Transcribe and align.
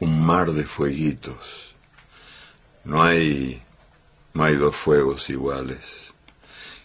un 0.00 0.24
mar 0.24 0.52
de 0.52 0.64
fueguitos. 0.64 1.74
No 2.84 3.02
hay, 3.02 3.62
no 4.34 4.44
hay 4.44 4.56
dos 4.56 4.76
fuegos 4.76 5.30
iguales. 5.30 6.14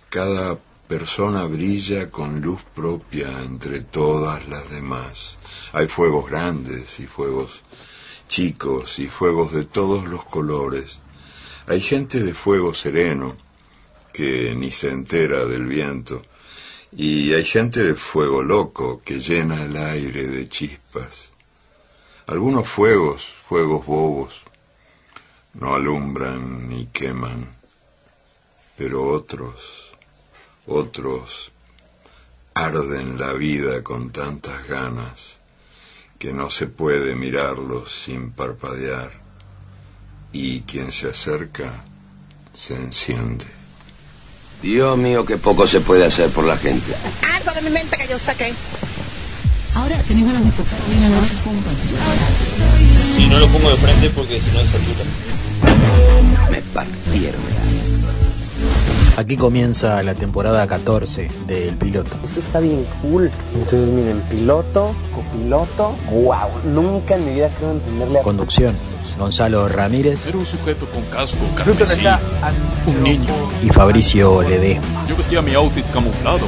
Cada 0.09 0.57
persona 0.87 1.45
brilla 1.45 2.09
con 2.09 2.41
luz 2.41 2.61
propia 2.75 3.27
entre 3.43 3.81
todas 3.81 4.47
las 4.47 4.70
demás. 4.70 5.37
Hay 5.73 5.87
fuegos 5.87 6.29
grandes 6.29 6.99
y 6.99 7.07
fuegos 7.07 7.61
chicos 8.27 8.99
y 8.99 9.07
fuegos 9.07 9.51
de 9.51 9.65
todos 9.65 10.07
los 10.07 10.25
colores. 10.25 10.99
Hay 11.67 11.81
gente 11.81 12.21
de 12.21 12.34
fuego 12.34 12.73
sereno 12.73 13.37
que 14.13 14.55
ni 14.55 14.71
se 14.71 14.89
entera 14.89 15.45
del 15.45 15.65
viento 15.65 16.23
y 16.95 17.34
hay 17.34 17.45
gente 17.45 17.81
de 17.84 17.95
fuego 17.95 18.43
loco 18.43 19.01
que 19.03 19.20
llena 19.20 19.63
el 19.63 19.77
aire 19.77 20.27
de 20.27 20.48
chispas. 20.49 21.30
Algunos 22.27 22.67
fuegos, 22.67 23.25
fuegos 23.25 23.85
bobos, 23.85 24.41
no 25.53 25.75
alumbran 25.75 26.70
ni 26.70 26.85
queman, 26.88 27.49
pero 28.77 29.07
otros 29.07 29.91
otros 30.68 31.51
arden 32.54 33.20
la 33.20 33.34
vida 33.34 33.84
con 33.84 34.12
tantas 34.12 34.68
ganas 34.68 35.37
que 36.20 36.34
no 36.34 36.49
se 36.49 36.68
puede 36.68 37.15
mirarlos 37.15 37.91
sin 37.91 38.32
parpadear 38.32 39.12
y 40.32 40.62
quien 40.62 40.91
se 40.91 41.10
acerca 41.10 41.71
se 42.54 42.76
enciende. 42.76 43.45
Dios 44.62 44.98
mío, 44.98 45.26
qué 45.26 45.38
poco 45.38 45.65
se 45.65 45.82
puede 45.82 46.05
hacer 46.05 46.29
por 46.29 46.45
la 46.45 46.57
gente. 46.57 46.93
Algo 47.34 47.51
de 47.54 47.62
mi 47.62 47.70
mente 47.71 47.98
que 47.98 48.07
yo 48.07 48.20
saqué. 48.20 48.54
Ahora 49.75 49.95
tenés 50.07 50.25
ganas 50.25 50.43
de 50.43 50.51
tocar 50.51 50.79
bien 50.89 51.03
a 51.03 51.09
la 51.09 51.21
Si 53.15 53.27
no 53.27 53.39
lo 53.39 53.47
pongo 53.47 53.69
de 53.69 53.77
frente 53.77 54.09
porque 54.09 54.39
si 54.39 54.51
no 54.51 54.59
es 54.59 54.69
satura. 54.69 56.49
Me 56.51 56.61
partieron. 56.73 57.41
Aquí 59.17 59.37
comienza 59.37 60.01
la 60.03 60.13
temporada 60.15 60.65
14 60.67 61.29
del 61.45 61.75
piloto. 61.75 62.11
Esto 62.23 62.39
está 62.39 62.59
bien 62.59 62.85
cool. 63.01 63.29
Entonces 63.53 63.89
miren, 63.89 64.22
piloto, 64.29 64.95
copiloto, 65.13 65.95
wow. 66.11 66.49
Nunca 66.73 67.16
en 67.16 67.25
mi 67.25 67.33
vida 67.35 67.49
creo 67.57 67.72
entenderle 67.72 68.19
a... 68.19 68.23
Conducción, 68.23 68.75
Gonzalo 69.19 69.67
Ramírez. 69.67 70.25
Era 70.25 70.38
un 70.38 70.45
sujeto 70.45 70.85
con 70.88 71.03
casco, 71.05 71.39
carmesí, 71.55 72.01
un 72.88 73.03
niño. 73.03 73.33
Y 73.61 73.69
Fabricio 73.69 74.41
Ledesma. 74.44 75.05
Yo 75.07 75.16
vestía 75.16 75.41
mi 75.41 75.53
outfit 75.53 75.85
camuflado, 75.91 76.47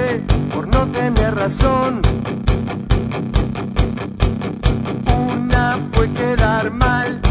ver 1.41 2.01
a 6.43 6.71
mis 6.71 6.79
muchachos. 6.83 7.30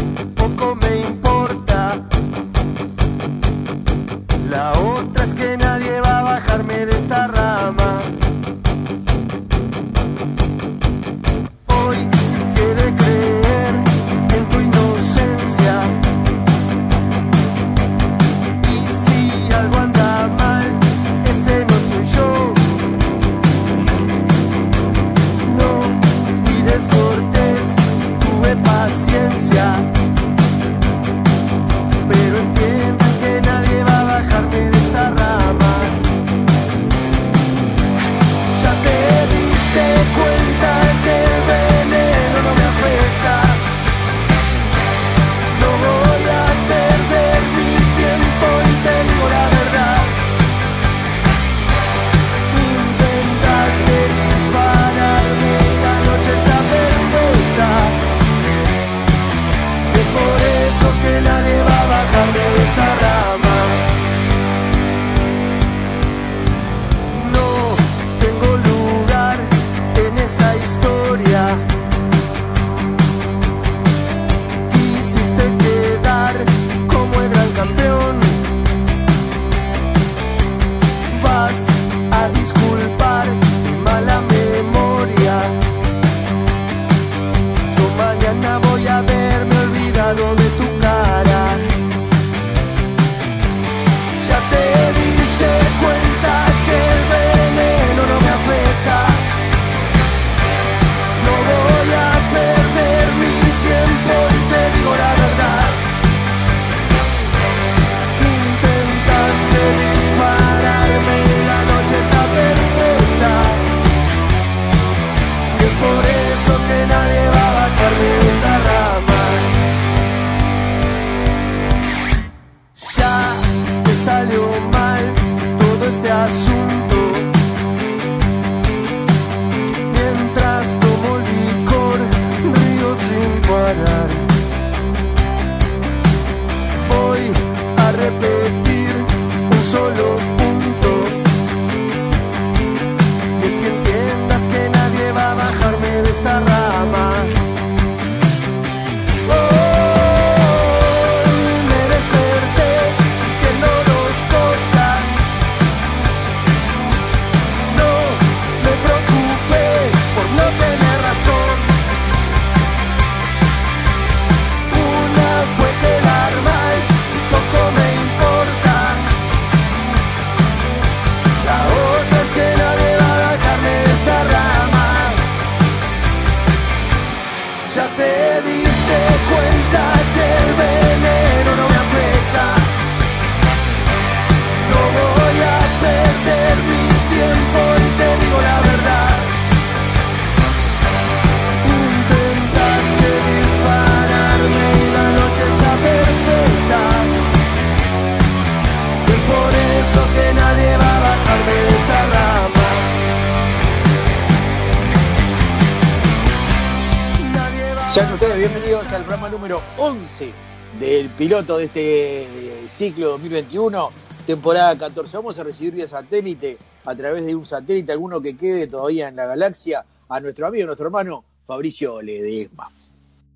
piloto 211.31 211.59
de 211.59 211.63
este 211.63 212.21
eh, 212.23 212.27
ciclo 212.67 213.11
2021, 213.11 213.89
temporada 214.27 214.77
14. 214.77 215.15
Vamos 215.15 215.39
a 215.39 215.43
recibir 215.43 215.75
vía 215.75 215.87
satélite, 215.87 216.57
a 216.83 216.93
través 216.93 217.25
de 217.25 217.33
un 217.33 217.45
satélite, 217.45 217.93
alguno 217.93 218.19
que 218.21 218.35
quede 218.35 218.67
todavía 218.67 219.07
en 219.07 219.15
la 219.15 219.27
galaxia, 219.27 219.85
a 220.09 220.19
nuestro 220.19 220.47
amigo, 220.47 220.65
nuestro 220.65 220.87
hermano 220.87 221.23
Fabricio 221.47 222.01
Ledesma. 222.01 222.67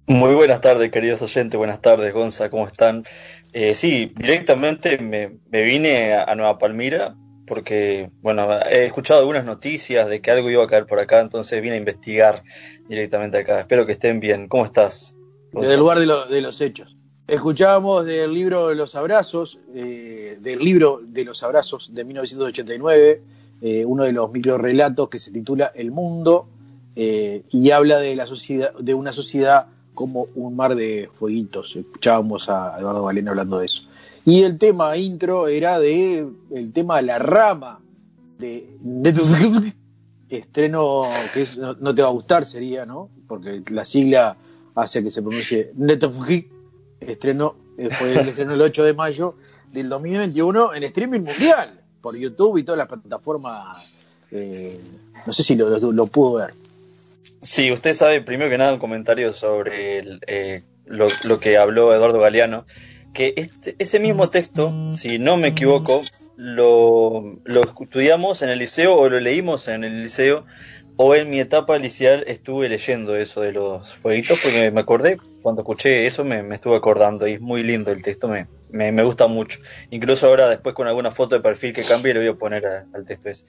Muy 0.08 0.36
buenas 0.36 0.60
tardes, 0.60 0.92
queridos 0.92 1.22
oyentes. 1.22 1.58
Buenas 1.58 1.82
tardes, 1.82 2.14
Gonza. 2.14 2.50
¿Cómo 2.50 2.68
están? 2.68 3.06
Eh, 3.54 3.74
sí, 3.74 4.12
directamente 4.18 4.98
me, 4.98 5.38
me 5.50 5.64
vine 5.64 6.16
a, 6.16 6.26
a 6.26 6.36
Nueva 6.36 6.58
Palmira 6.58 7.16
porque, 7.48 8.10
bueno, 8.22 8.60
he 8.70 8.88
escuchado 8.88 9.22
algunas 9.22 9.46
noticias 9.46 10.10
de 10.10 10.20
que 10.22 10.32
algo 10.32 10.50
iba 10.50 10.66
a 10.66 10.68
caer 10.68 10.86
por 10.86 11.00
acá, 11.00 11.22
entonces 11.22 11.62
vine 11.62 11.76
a 11.76 11.78
investigar 11.78 12.44
directamente 12.90 13.38
acá. 13.38 13.62
Espero 13.62 13.86
que 13.86 13.94
estén 13.94 14.20
bien. 14.20 14.50
¿Cómo 14.50 14.66
estás? 14.66 15.16
Desde 15.54 15.76
el 15.76 15.80
lugar 15.80 15.98
de, 16.00 16.08
lo- 16.08 16.26
de 16.26 16.42
los 16.42 16.60
hechos. 16.60 16.95
Escuchábamos 17.28 18.06
del 18.06 18.32
libro 18.32 18.68
de 18.68 18.76
los 18.76 18.94
abrazos, 18.94 19.58
eh, 19.74 20.38
del 20.40 20.60
libro 20.60 21.02
de 21.04 21.26
los 21.26 21.42
abrazos 21.42 21.90
de 21.92 22.04
1989, 22.04 23.22
eh, 23.62 23.84
uno 23.84 24.04
de 24.04 24.12
los 24.12 24.32
microrelatos 24.32 25.10
que 25.10 25.18
se 25.18 25.32
titula 25.32 25.72
El 25.74 25.90
Mundo 25.90 26.48
eh, 26.96 27.42
y 27.50 27.72
habla 27.72 27.98
de 27.98 28.16
la 28.16 28.28
sociedad, 28.28 28.76
de 28.76 28.94
una 28.94 29.12
sociedad 29.12 29.66
como 29.96 30.28
un 30.36 30.56
mar 30.56 30.76
de 30.76 31.10
fueguitos. 31.18 31.76
Escuchábamos 31.76 32.48
a 32.48 32.80
Eduardo 32.80 33.06
Galeno 33.06 33.32
hablando 33.32 33.58
de 33.58 33.66
eso. 33.66 33.88
Y 34.24 34.44
el 34.44 34.60
tema 34.60 34.96
intro 34.96 35.48
era 35.48 35.80
de 35.80 36.28
el 36.52 36.74
tema 36.74 36.98
de 36.98 37.04
la 37.04 37.18
rama 37.18 37.80
de 38.38 38.70
estreno 40.30 41.06
que 41.34 41.48
no 41.80 41.96
te 41.96 42.04
va 42.04 42.08
a 42.08 42.12
gustar 42.12 42.46
sería, 42.46 42.86
¿no? 42.86 43.10
Porque 43.28 43.64
la 43.72 43.84
sigla 43.84 44.38
hace 44.76 45.02
que 45.02 45.10
se 45.10 45.24
pronuncie 45.24 45.72
Netflix. 45.76 46.55
Estreno 47.10 47.56
eh, 47.78 47.90
fue 47.90 48.14
el 48.14 48.28
estreno 48.28 48.54
el 48.54 48.62
8 48.62 48.84
de 48.84 48.94
mayo 48.94 49.36
del 49.72 49.90
2021 49.90 50.74
en 50.74 50.84
streaming 50.84 51.22
mundial 51.22 51.82
por 52.02 52.16
YouTube 52.16 52.58
y 52.58 52.64
todas 52.64 52.78
las 52.78 52.88
plataformas. 52.88 53.86
eh, 54.32 54.80
no 55.26 55.34
sé 55.34 55.44
si 55.44 55.56
lo, 55.56 56.06
pudo 56.08 56.34
ver. 56.36 56.54
Sí, 57.42 57.72
usted 57.72 57.94
sabe, 57.94 58.22
primero 58.22 58.50
que 58.50 58.58
nada, 58.58 58.74
un 58.74 58.80
comentario 58.80 59.34
sobre 59.34 60.20
eh, 60.28 60.64
lo, 60.86 61.40
que 61.40 61.58
habló 61.58 61.94
Eduardo 61.94 62.20
Galeano, 62.20 62.66
que 63.14 63.34
este, 63.38 63.76
ese 63.80 64.00
mismo 64.00 64.30
texto, 64.30 64.72
si 64.94 65.20
no 65.20 65.38
me 65.38 65.50
equivoco, 65.50 66.04
lo 66.36 67.40
estudiamos 67.82 68.42
en 68.42 68.50
el 68.50 68.60
liceo 68.60 68.96
o 68.96 69.10
lo 69.10 69.20
leímos 69.20 69.68
en 69.68 69.84
el 69.84 70.04
liceo, 70.04 70.46
o 70.98 71.16
en 71.16 71.30
mi 71.30 71.40
etapa 71.40 71.78
liceal 71.78 72.24
estuve 72.28 72.70
leyendo 72.70 73.16
eso 73.16 73.42
de 73.42 73.52
los 73.52 73.94
fueguitos, 73.94 74.40
porque 74.42 74.72
me 74.72 74.82
acordé, 74.82 75.18
cuando 75.46 75.62
escuché 75.62 76.08
eso 76.08 76.24
me, 76.24 76.42
me 76.42 76.56
estuve 76.56 76.76
acordando, 76.76 77.28
y 77.28 77.34
es 77.34 77.40
muy 77.40 77.62
lindo 77.62 77.92
el 77.92 78.02
texto, 78.02 78.28
me, 78.28 78.48
me, 78.70 78.92
me 78.92 79.04
gusta 79.04 79.28
mucho. 79.28 79.60
Incluso 79.92 80.26
ahora, 80.26 80.50
después 80.50 80.74
con 80.74 80.88
alguna 80.88 81.12
foto 81.12 81.36
de 81.36 81.42
perfil 81.44 81.72
que 81.72 81.84
cambie, 81.84 82.16
le 82.16 82.22
voy 82.22 82.30
a 82.30 82.34
poner 82.34 82.66
a- 82.66 82.88
al 82.92 83.06
texto 83.06 83.30
ese. 83.30 83.46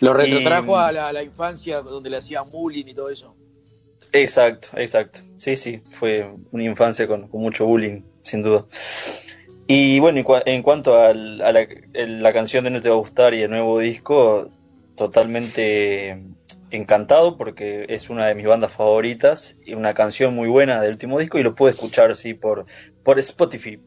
Lo 0.00 0.12
retrotrajo 0.12 0.72
Y- 0.76 0.80
a 0.82 0.90
la, 0.90 1.08
a 1.08 1.12
la 1.12 1.22
infancia 1.22 1.82
donde 1.82 2.10
le 2.10 2.16
hacían 2.16 2.50
bullying 2.50 2.86
y 2.88 2.94
todo 2.94 3.10
eso. 3.10 3.36
Exacto, 4.10 4.70
exacto. 4.76 5.20
Sí, 5.38 5.54
sí, 5.54 5.80
fue 5.92 6.28
una 6.50 6.64
infancia 6.64 7.06
con, 7.06 7.28
con 7.28 7.40
mucho 7.40 7.64
bullying, 7.64 8.02
sin 8.24 8.42
duda. 8.42 8.66
Y 9.68 10.00
bueno, 10.00 10.18
en, 10.18 10.24
cua- 10.24 10.42
en 10.46 10.62
cuanto 10.64 11.00
a, 11.00 11.12
la, 11.14 11.64
el- 11.92 12.24
la 12.24 12.32
canción 12.32 12.64
de 12.64 12.70
No 12.70 12.82
Te 12.82 12.88
Va 12.88 12.96
a 12.96 12.98
Gustar 12.98 13.34
y 13.34 13.42
el 13.42 13.50
nuevo 13.50 13.78
disco, 13.78 14.50
totalmente 14.96 16.18
encantado 16.70 17.36
porque 17.36 17.86
es 17.88 18.10
una 18.10 18.26
de 18.26 18.34
mis 18.34 18.46
bandas 18.46 18.72
favoritas 18.72 19.56
y 19.64 19.74
una 19.74 19.94
canción 19.94 20.34
muy 20.34 20.48
buena 20.48 20.80
del 20.80 20.92
último 20.92 21.18
disco 21.18 21.38
y 21.38 21.42
lo 21.42 21.54
pude 21.54 21.70
escuchar, 21.70 22.14
sí, 22.16 22.34
por, 22.34 22.66
por 23.04 23.18
Spotify. 23.18 23.80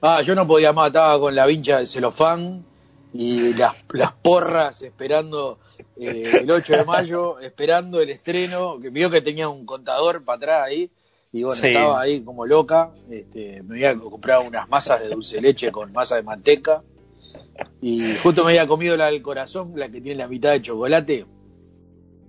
Ah, 0.00 0.22
yo 0.22 0.34
no 0.34 0.46
podía 0.46 0.72
más, 0.72 0.88
estaba 0.88 1.18
con 1.20 1.34
la 1.34 1.46
vincha 1.46 1.78
de 1.78 1.86
celofán 1.86 2.64
y 3.12 3.52
las, 3.54 3.84
las 3.92 4.12
porras 4.12 4.82
esperando 4.82 5.58
eh, 5.96 6.38
el 6.40 6.50
8 6.50 6.78
de 6.78 6.84
mayo, 6.84 7.38
esperando 7.40 8.00
el 8.00 8.10
estreno, 8.10 8.80
que 8.80 8.90
vio 8.90 9.10
que 9.10 9.20
tenía 9.20 9.48
un 9.48 9.66
contador 9.66 10.24
para 10.24 10.36
atrás 10.36 10.62
ahí, 10.62 10.90
y 11.32 11.42
bueno, 11.44 11.54
Sí. 11.60 11.68
estaba 11.68 12.00
ahí 12.00 12.20
como 12.22 12.46
loca, 12.46 12.90
este, 13.10 13.62
me 13.62 13.74
había 13.76 13.96
comprado 13.98 14.42
unas 14.42 14.68
masas 14.68 15.02
de 15.02 15.08
dulce 15.10 15.36
de 15.36 15.42
leche 15.42 15.70
con 15.70 15.92
masa 15.92 16.16
de 16.16 16.22
manteca, 16.22 16.82
y 17.80 18.16
justo 18.16 18.44
me 18.44 18.52
había 18.52 18.66
comido 18.66 18.96
la 18.96 19.06
del 19.06 19.22
corazón, 19.22 19.72
la 19.76 19.88
que 19.88 20.00
tiene 20.00 20.18
la 20.18 20.28
mitad 20.28 20.50
de 20.52 20.62
chocolate, 20.62 21.26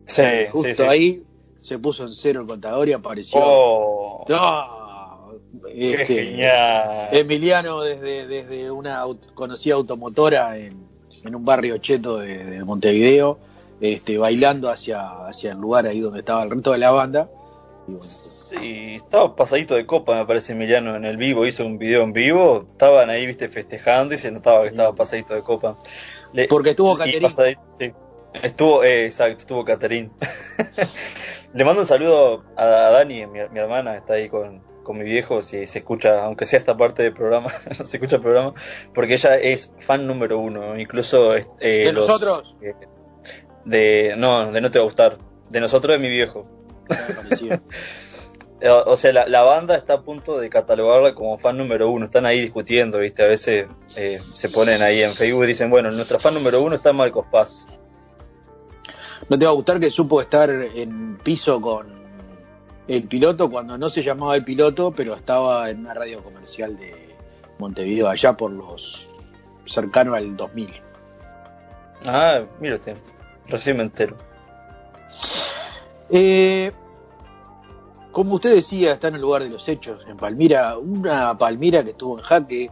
Sí, 0.05 0.21
justo 0.51 0.67
sí, 0.69 0.75
sí. 0.75 0.83
ahí 0.83 1.23
se 1.59 1.79
puso 1.79 2.03
en 2.03 2.13
cero 2.13 2.41
el 2.41 2.47
contador 2.47 2.89
y 2.89 2.93
apareció... 2.93 3.39
Oh, 3.43 4.25
qué 5.73 6.01
Este, 6.01 6.25
genial. 6.25 7.07
Emiliano 7.11 7.81
desde, 7.81 8.27
desde 8.27 8.69
una 8.71 9.03
aut- 9.03 9.33
conocida 9.33 9.75
automotora 9.75 10.57
en, 10.57 10.75
en 11.23 11.35
un 11.35 11.45
barrio 11.45 11.77
cheto 11.77 12.17
de, 12.17 12.43
de 12.43 12.63
Montevideo, 12.63 13.39
este, 13.79 14.17
bailando 14.17 14.69
hacia, 14.69 15.25
hacia 15.27 15.53
el 15.53 15.57
lugar 15.59 15.85
ahí 15.87 15.99
donde 15.99 16.19
estaba 16.19 16.43
el 16.43 16.51
resto 16.51 16.71
de 16.73 16.77
la 16.79 16.91
banda. 16.91 17.29
Y 17.87 17.91
bueno, 17.91 18.03
Sí, 18.03 18.95
estaba 18.95 19.35
pasadito 19.35 19.75
de 19.75 19.85
copa, 19.85 20.15
me 20.15 20.25
parece 20.25 20.53
Emiliano, 20.53 20.95
en 20.95 21.05
el 21.05 21.17
vivo, 21.17 21.45
hizo 21.45 21.65
un 21.65 21.77
video 21.77 22.03
en 22.03 22.13
vivo, 22.13 22.65
estaban 22.71 23.09
ahí, 23.09 23.25
viste, 23.25 23.47
festejando 23.49 24.15
y 24.15 24.17
se 24.17 24.31
notaba 24.31 24.61
que 24.63 24.67
estaba 24.69 24.93
pasadito 24.93 25.33
de 25.33 25.41
copa. 25.41 25.75
Le- 26.33 26.47
porque 26.47 26.71
estuvo 26.71 26.97
Caterina. 26.97 27.29
Estuvo, 28.41 28.83
eh, 28.83 29.05
exacto, 29.05 29.37
estuvo 29.39 29.63
Caterín. 29.65 30.11
Le 31.53 31.63
mando 31.65 31.81
un 31.81 31.87
saludo 31.87 32.43
a, 32.57 32.63
a 32.63 32.89
Dani, 32.91 33.25
mi, 33.27 33.39
mi 33.51 33.59
hermana, 33.59 33.95
está 33.95 34.13
ahí 34.13 34.27
con, 34.27 34.61
con 34.83 34.97
mi 34.97 35.03
viejo, 35.03 35.41
si 35.43 35.67
se 35.67 35.79
escucha, 35.79 36.23
aunque 36.25 36.45
sea 36.45 36.57
esta 36.59 36.75
parte 36.75 37.03
del 37.03 37.13
programa, 37.13 37.51
no 37.79 37.85
se 37.85 37.97
escucha 37.97 38.15
el 38.15 38.21
programa, 38.23 38.53
porque 38.93 39.13
ella 39.13 39.37
es 39.37 39.71
fan 39.79 40.07
número 40.07 40.39
uno, 40.39 40.77
incluso... 40.79 41.35
eh, 41.35 41.45
¿De 41.59 41.93
los- 41.93 42.07
nosotros? 42.07 42.55
eh, 42.61 42.73
de, 43.65 44.15
no, 44.17 44.51
de 44.51 44.61
no 44.61 44.71
te 44.71 44.79
va 44.79 44.83
a 44.83 44.85
gustar, 44.85 45.17
de 45.49 45.59
nosotros 45.61 45.93
de 45.95 45.99
mi 45.99 46.09
viejo. 46.09 46.47
Eh, 48.61 48.69
O 48.69 48.95
sea, 48.95 49.11
la, 49.11 49.25
la 49.27 49.41
banda 49.41 49.75
está 49.75 49.95
a 49.95 50.01
punto 50.03 50.39
de 50.39 50.49
catalogarla 50.49 51.13
como 51.13 51.37
fan 51.37 51.57
número 51.57 51.89
uno. 51.89 52.05
Están 52.05 52.25
ahí 52.25 52.39
discutiendo, 52.39 52.99
¿viste? 52.99 53.21
A 53.21 53.27
veces 53.27 53.67
eh, 53.97 54.21
se 54.33 54.47
ponen 54.47 54.81
ahí 54.81 55.03
en 55.03 55.11
Facebook 55.13 55.43
y 55.43 55.47
dicen, 55.47 55.69
bueno, 55.69 55.91
nuestra 55.91 56.17
fan 56.17 56.33
número 56.33 56.61
uno 56.61 56.73
está 56.77 56.93
Marcos 56.93 57.25
Paz. 57.29 57.67
¿No 59.29 59.39
te 59.39 59.45
va 59.45 59.51
a 59.51 59.55
gustar 59.55 59.79
que 59.79 59.89
supo 59.89 60.21
estar 60.21 60.49
en 60.49 61.17
piso 61.17 61.59
con 61.61 61.87
el 62.87 63.03
piloto 63.03 63.49
cuando 63.49 63.77
no 63.77 63.89
se 63.89 64.03
llamaba 64.03 64.35
el 64.35 64.43
piloto, 64.43 64.91
pero 64.91 65.15
estaba 65.15 65.69
en 65.69 65.79
una 65.79 65.93
radio 65.93 66.21
comercial 66.23 66.77
de 66.77 67.15
Montevideo, 67.59 68.09
allá 68.09 68.35
por 68.35 68.51
los 68.51 69.07
cercano 69.65 70.13
al 70.13 70.35
2000? 70.35 70.69
Ah, 72.05 72.41
mira 72.59 72.75
usted, 72.75 72.97
recién 73.47 73.77
me 73.77 73.83
entero. 73.83 74.17
Eh, 76.09 76.71
como 78.11 78.35
usted 78.35 78.53
decía, 78.55 78.93
está 78.93 79.07
en 79.07 79.15
el 79.15 79.21
lugar 79.21 79.43
de 79.43 79.49
los 79.49 79.67
hechos, 79.67 80.05
en 80.07 80.17
Palmira, 80.17 80.77
una 80.77 81.37
Palmira 81.37 81.83
que 81.83 81.91
estuvo 81.91 82.17
en 82.17 82.23
jaque. 82.23 82.71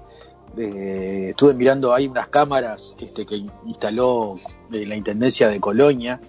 eh, 0.57 1.27
estuve 1.29 1.53
mirando 1.53 1.93
ahí 1.93 2.07
unas 2.07 2.27
cámaras 2.27 2.97
este, 2.99 3.25
que 3.25 3.45
instaló 3.65 4.35
eh, 4.73 4.85
la 4.85 4.97
Intendencia 4.97 5.47
de 5.47 5.61
Colonia, 5.61 6.19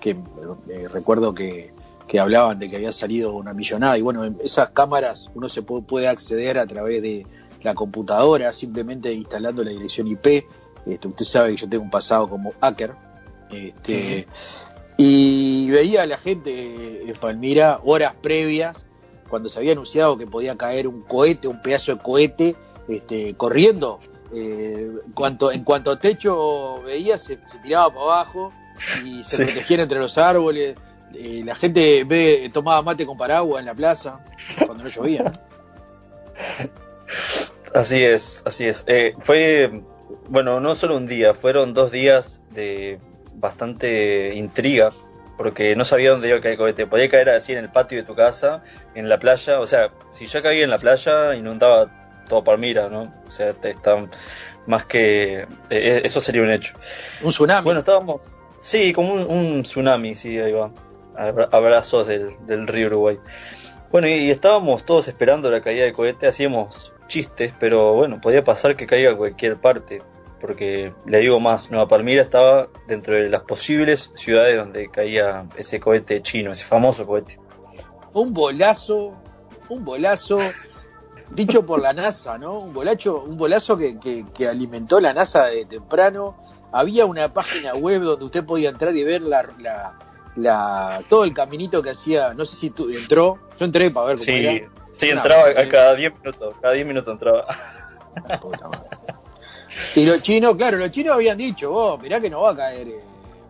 que 0.00 0.16
eh, 0.68 0.88
recuerdo 0.88 1.34
que, 1.34 1.72
que 2.10 2.18
hablaban 2.18 2.58
de 2.58 2.68
que 2.68 2.74
había 2.74 2.90
salido 2.90 3.34
una 3.34 3.52
millonada. 3.52 3.96
Y 3.96 4.02
bueno, 4.02 4.24
en 4.24 4.36
esas 4.42 4.70
cámaras 4.70 5.30
uno 5.34 5.48
se 5.48 5.62
puede, 5.62 5.82
puede 5.82 6.08
acceder 6.08 6.58
a 6.58 6.66
través 6.66 7.00
de 7.02 7.24
la 7.62 7.74
computadora, 7.74 8.52
simplemente 8.52 9.12
instalando 9.12 9.62
la 9.62 9.70
dirección 9.70 10.08
IP. 10.08 10.44
Este, 10.86 11.06
usted 11.06 11.24
sabe 11.24 11.50
que 11.50 11.56
yo 11.56 11.68
tengo 11.68 11.84
un 11.84 11.90
pasado 11.90 12.28
como 12.28 12.52
hacker. 12.60 12.96
Este, 13.50 14.26
y 14.96 15.70
veía 15.70 16.02
a 16.02 16.06
la 16.06 16.18
gente 16.18 17.08
en 17.08 17.16
Palmira 17.20 17.80
horas 17.84 18.14
previas, 18.20 18.86
cuando 19.28 19.48
se 19.48 19.60
había 19.60 19.72
anunciado 19.72 20.18
que 20.18 20.26
podía 20.26 20.56
caer 20.56 20.88
un 20.88 21.02
cohete, 21.02 21.46
un 21.46 21.62
pedazo 21.62 21.94
de 21.94 22.02
cohete, 22.02 22.56
este, 22.88 23.34
corriendo. 23.34 24.00
Eh, 24.34 24.90
en, 25.06 25.12
cuanto, 25.12 25.52
en 25.52 25.62
cuanto 25.62 25.92
a 25.92 25.98
techo 26.00 26.82
veía, 26.82 27.18
se, 27.18 27.38
se 27.46 27.58
tiraba 27.60 27.88
para 27.90 28.02
abajo 28.02 28.52
y 29.04 29.22
se 29.24 29.36
Sí. 29.36 29.44
protegían 29.44 29.80
entre 29.80 29.98
los 29.98 30.16
árboles. 30.18 30.74
Eh, 31.14 31.42
la 31.44 31.54
gente 31.56 32.04
ve, 32.04 32.50
tomaba 32.52 32.82
mate 32.82 33.04
con 33.04 33.16
paraguas 33.16 33.60
en 33.60 33.66
la 33.66 33.74
plaza 33.74 34.20
cuando 34.64 34.84
no 34.84 34.90
llovía. 34.90 35.22
¿no? 35.24 35.32
Así 37.74 38.02
es, 38.04 38.42
así 38.46 38.66
es. 38.66 38.84
Eh, 38.86 39.14
fue, 39.18 39.82
bueno, 40.28 40.60
no 40.60 40.74
solo 40.74 40.96
un 40.96 41.06
día, 41.06 41.34
fueron 41.34 41.72
dos 41.74 41.92
días 41.92 42.42
de 42.50 42.98
bastante 43.34 44.34
intriga, 44.34 44.90
porque 45.36 45.74
no 45.76 45.84
sabía 45.84 46.10
dónde 46.10 46.28
iba 46.28 46.38
a 46.38 46.40
caer 46.40 46.52
el 46.52 46.58
cohete. 46.58 46.86
Podía 46.86 47.08
caer 47.08 47.30
así 47.30 47.52
en 47.52 47.58
el 47.58 47.70
patio 47.70 47.98
de 47.98 48.04
tu 48.04 48.14
casa, 48.14 48.62
en 48.94 49.08
la 49.08 49.18
playa, 49.18 49.60
o 49.60 49.66
sea, 49.66 49.90
si 50.10 50.26
ya 50.26 50.42
caía 50.42 50.64
en 50.64 50.70
la 50.70 50.78
playa, 50.78 51.34
inundaba 51.34 51.90
todo 52.28 52.44
Palmira, 52.44 52.88
¿no? 52.88 53.12
O 53.26 53.30
sea, 53.30 53.52
te 53.54 53.70
están 53.70 54.10
más 54.66 54.84
que... 54.84 55.46
eh, 55.70 56.02
eso 56.04 56.20
sería 56.20 56.42
un 56.42 56.50
hecho. 56.50 56.74
Un 57.22 57.30
tsunami. 57.30 57.64
Bueno, 57.64 57.80
estábamos... 57.80 58.30
Sí, 58.60 58.92
como 58.92 59.14
un, 59.14 59.20
un 59.30 59.62
tsunami, 59.62 60.14
sí, 60.14 60.38
ahí 60.38 60.52
va. 60.52 60.70
Abra- 61.16 61.48
Abrazos 61.52 62.06
del, 62.06 62.30
del 62.46 62.66
río 62.66 62.86
Uruguay. 62.88 63.18
Bueno, 63.90 64.06
y 64.06 64.30
estábamos 64.30 64.84
todos 64.84 65.08
esperando 65.08 65.50
la 65.50 65.60
caída 65.60 65.84
del 65.84 65.92
cohete, 65.92 66.26
hacíamos 66.28 66.92
chistes, 67.08 67.52
pero 67.58 67.94
bueno, 67.94 68.20
podía 68.20 68.44
pasar 68.44 68.76
que 68.76 68.86
caiga 68.86 69.16
cualquier 69.16 69.56
parte, 69.60 70.00
porque 70.40 70.94
le 71.06 71.18
digo 71.18 71.40
más, 71.40 71.70
Nueva 71.70 71.88
Palmira 71.88 72.22
estaba 72.22 72.68
dentro 72.86 73.14
de 73.14 73.28
las 73.28 73.42
posibles 73.42 74.12
ciudades 74.14 74.56
donde 74.56 74.88
caía 74.90 75.46
ese 75.56 75.80
cohete 75.80 76.22
chino, 76.22 76.52
ese 76.52 76.64
famoso 76.64 77.04
cohete. 77.06 77.40
Un 78.12 78.32
bolazo, 78.32 79.14
un 79.68 79.84
bolazo 79.84 80.38
dicho 81.32 81.66
por 81.66 81.80
la 81.80 81.92
NASA, 81.92 82.38
¿no? 82.38 82.58
Un 82.60 82.72
bolacho, 82.72 83.22
un 83.24 83.36
bolazo 83.36 83.76
que, 83.76 83.98
que, 83.98 84.24
que 84.32 84.46
alimentó 84.46 85.00
la 85.00 85.12
NASA 85.12 85.46
de 85.46 85.64
temprano. 85.64 86.36
Había 86.72 87.06
una 87.06 87.32
página 87.32 87.74
web 87.74 88.02
donde 88.02 88.24
usted 88.24 88.44
podía 88.44 88.70
entrar 88.70 88.96
y 88.96 89.02
ver 89.04 89.22
la, 89.22 89.46
la, 89.58 89.98
la- 90.36 91.02
todo 91.08 91.24
el 91.24 91.34
caminito 91.34 91.82
que 91.82 91.90
hacía. 91.90 92.32
No 92.34 92.44
sé 92.44 92.56
si 92.56 92.70
tú 92.70 92.88
entró. 92.90 93.38
Yo 93.58 93.64
entré 93.64 93.90
para 93.90 94.06
ver 94.06 94.16
cómo 94.16 94.24
Sí, 94.24 94.32
era. 94.46 94.68
sí, 94.90 95.08
entraba 95.10 95.48
a 95.48 95.68
cada 95.68 95.94
10 95.94 96.12
minutos, 96.20 96.54
cada 96.60 96.74
10 96.74 96.86
minutos 96.86 97.12
entraba. 97.12 97.46
La 98.28 98.40
puta 98.40 98.68
madre. 98.68 98.88
Y 99.94 100.04
los 100.04 100.22
chinos, 100.22 100.56
claro, 100.56 100.76
los 100.78 100.90
chinos 100.90 101.14
habían 101.14 101.38
dicho, 101.38 101.70
vos, 101.70 102.00
mirá 102.00 102.20
que 102.20 102.28
no 102.30 102.42
va 102.42 102.50
a 102.50 102.56
caer. 102.56 102.88
eh, 102.88 103.00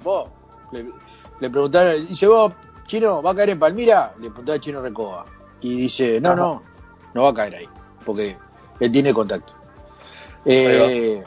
vos, 0.03 0.29
le, 0.73 0.87
le 1.41 1.51
preguntaron, 1.51 2.07
dice, 2.07 2.27
vos, 2.27 2.53
chino, 2.87 3.23
¿va 3.23 3.31
a 3.31 3.35
caer 3.35 3.51
en 3.51 3.59
Palmira? 3.59 4.13
Le 4.21 4.29
preguntó 4.29 4.53
al 4.53 4.61
chino 4.61 4.83
Recoba. 4.83 5.25
Y 5.63 5.77
dice, 5.77 6.21
no, 6.21 6.35
no, 6.37 6.63
no 7.15 7.23
va 7.23 7.31
a 7.31 7.35
caer 7.35 7.55
ahí, 7.57 7.69
porque 8.05 8.37
él 8.81 8.93
tiene 8.93 9.13
contacto. 9.15 9.55
Eh, 10.45 11.23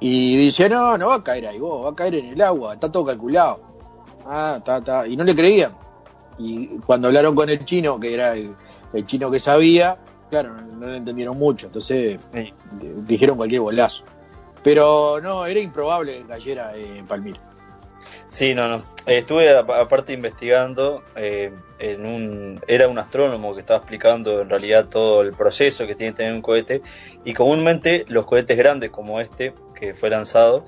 y 0.00 0.36
dice, 0.36 0.68
no, 0.68 0.96
no 0.98 1.08
va 1.08 1.16
a 1.16 1.24
caer 1.24 1.46
ahí, 1.46 1.58
vos, 1.58 1.84
va 1.86 1.90
a 1.90 1.94
caer 1.94 2.16
en 2.16 2.26
el 2.26 2.42
agua, 2.42 2.74
está 2.74 2.90
todo 2.90 3.04
calculado. 3.06 3.60
Ah, 4.26 4.56
está, 4.58 4.78
está. 4.78 5.06
Y 5.06 5.16
no 5.16 5.24
le 5.24 5.34
creían. 5.34 5.72
Y 6.38 6.66
cuando 6.86 7.08
hablaron 7.08 7.34
con 7.34 7.48
el 7.48 7.64
chino, 7.64 7.98
que 7.98 8.12
era 8.12 8.32
el, 8.34 8.54
el 8.92 9.06
chino 9.06 9.30
que 9.30 9.38
sabía, 9.40 9.96
claro, 10.28 10.54
no, 10.54 10.62
no 10.76 10.86
le 10.88 10.96
entendieron 10.98 11.38
mucho. 11.38 11.66
Entonces 11.66 12.18
Sí. 12.34 12.52
dijeron 13.06 13.36
cualquier 13.36 13.60
bolazo. 13.62 14.04
Pero 14.62 15.20
no, 15.22 15.46
era 15.46 15.60
improbable 15.60 16.18
que 16.18 16.24
cayera 16.26 16.76
en 16.76 17.06
Palmira. 17.06 17.40
Sí, 18.28 18.54
no, 18.54 18.68
no. 18.68 18.82
Estuve 19.06 19.56
aparte 19.56 20.12
investigando, 20.12 21.04
eh, 21.14 21.52
en 21.78 22.04
un, 22.04 22.60
era 22.66 22.88
un 22.88 22.98
astrónomo 22.98 23.54
que 23.54 23.60
estaba 23.60 23.78
explicando 23.78 24.40
en 24.40 24.50
realidad 24.50 24.86
todo 24.88 25.22
el 25.22 25.32
proceso 25.32 25.86
que 25.86 25.94
tiene 25.94 26.12
que 26.12 26.18
tener 26.18 26.32
un 26.32 26.42
cohete 26.42 26.82
y 27.24 27.34
comúnmente 27.34 28.04
los 28.08 28.26
cohetes 28.26 28.56
grandes 28.56 28.90
como 28.90 29.20
este, 29.20 29.54
que 29.74 29.94
fue 29.94 30.10
lanzado, 30.10 30.64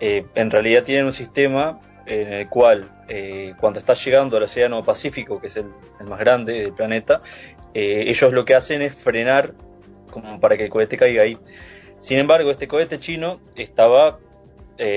eh, 0.00 0.26
en 0.34 0.50
realidad 0.50 0.84
tienen 0.84 1.06
un 1.06 1.12
sistema 1.12 1.80
en 2.06 2.32
el 2.32 2.48
cual 2.48 2.90
eh, 3.08 3.54
cuando 3.58 3.78
está 3.80 3.94
llegando 3.94 4.36
al 4.36 4.44
Océano 4.44 4.82
Pacífico, 4.84 5.40
que 5.40 5.46
es 5.46 5.56
el, 5.56 5.66
el 6.00 6.06
más 6.06 6.18
grande 6.18 6.54
del 6.54 6.72
planeta, 6.72 7.22
eh, 7.74 8.04
ellos 8.06 8.32
lo 8.32 8.44
que 8.44 8.54
hacen 8.54 8.82
es 8.82 8.94
frenar 8.94 9.54
como 10.10 10.38
para 10.40 10.56
que 10.56 10.64
el 10.64 10.70
cohete 10.70 10.96
caiga 10.96 11.22
ahí. 11.22 11.38
Sin 12.00 12.18
embargo, 12.18 12.50
este 12.50 12.68
cohete 12.68 12.98
chino 12.98 13.40
estaba, 13.54 14.18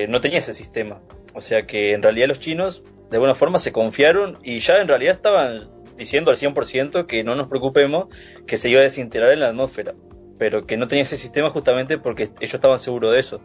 no 0.09 0.21
tenía 0.21 0.39
ese 0.39 0.55
sistema. 0.55 0.99
O 1.35 1.41
sea 1.41 1.67
que 1.67 1.91
en 1.91 2.01
realidad 2.01 2.27
los 2.27 2.39
chinos 2.39 2.83
de 3.11 3.17
alguna 3.17 3.35
forma 3.35 3.59
se 3.59 3.71
confiaron 3.71 4.39
y 4.43 4.59
ya 4.59 4.79
en 4.81 4.87
realidad 4.87 5.11
estaban 5.15 5.69
diciendo 5.97 6.31
al 6.31 6.37
100% 6.37 7.05
que 7.05 7.23
no 7.23 7.35
nos 7.35 7.47
preocupemos, 7.47 8.07
que 8.47 8.57
se 8.57 8.69
iba 8.69 8.79
a 8.79 8.83
desintegrar 8.83 9.31
en 9.31 9.41
la 9.41 9.49
atmósfera, 9.49 9.93
pero 10.39 10.65
que 10.65 10.75
no 10.77 10.87
tenía 10.87 11.03
ese 11.03 11.17
sistema 11.17 11.49
justamente 11.49 11.97
porque 11.97 12.23
ellos 12.39 12.53
estaban 12.53 12.79
seguros 12.79 13.11
de 13.11 13.19
eso. 13.19 13.41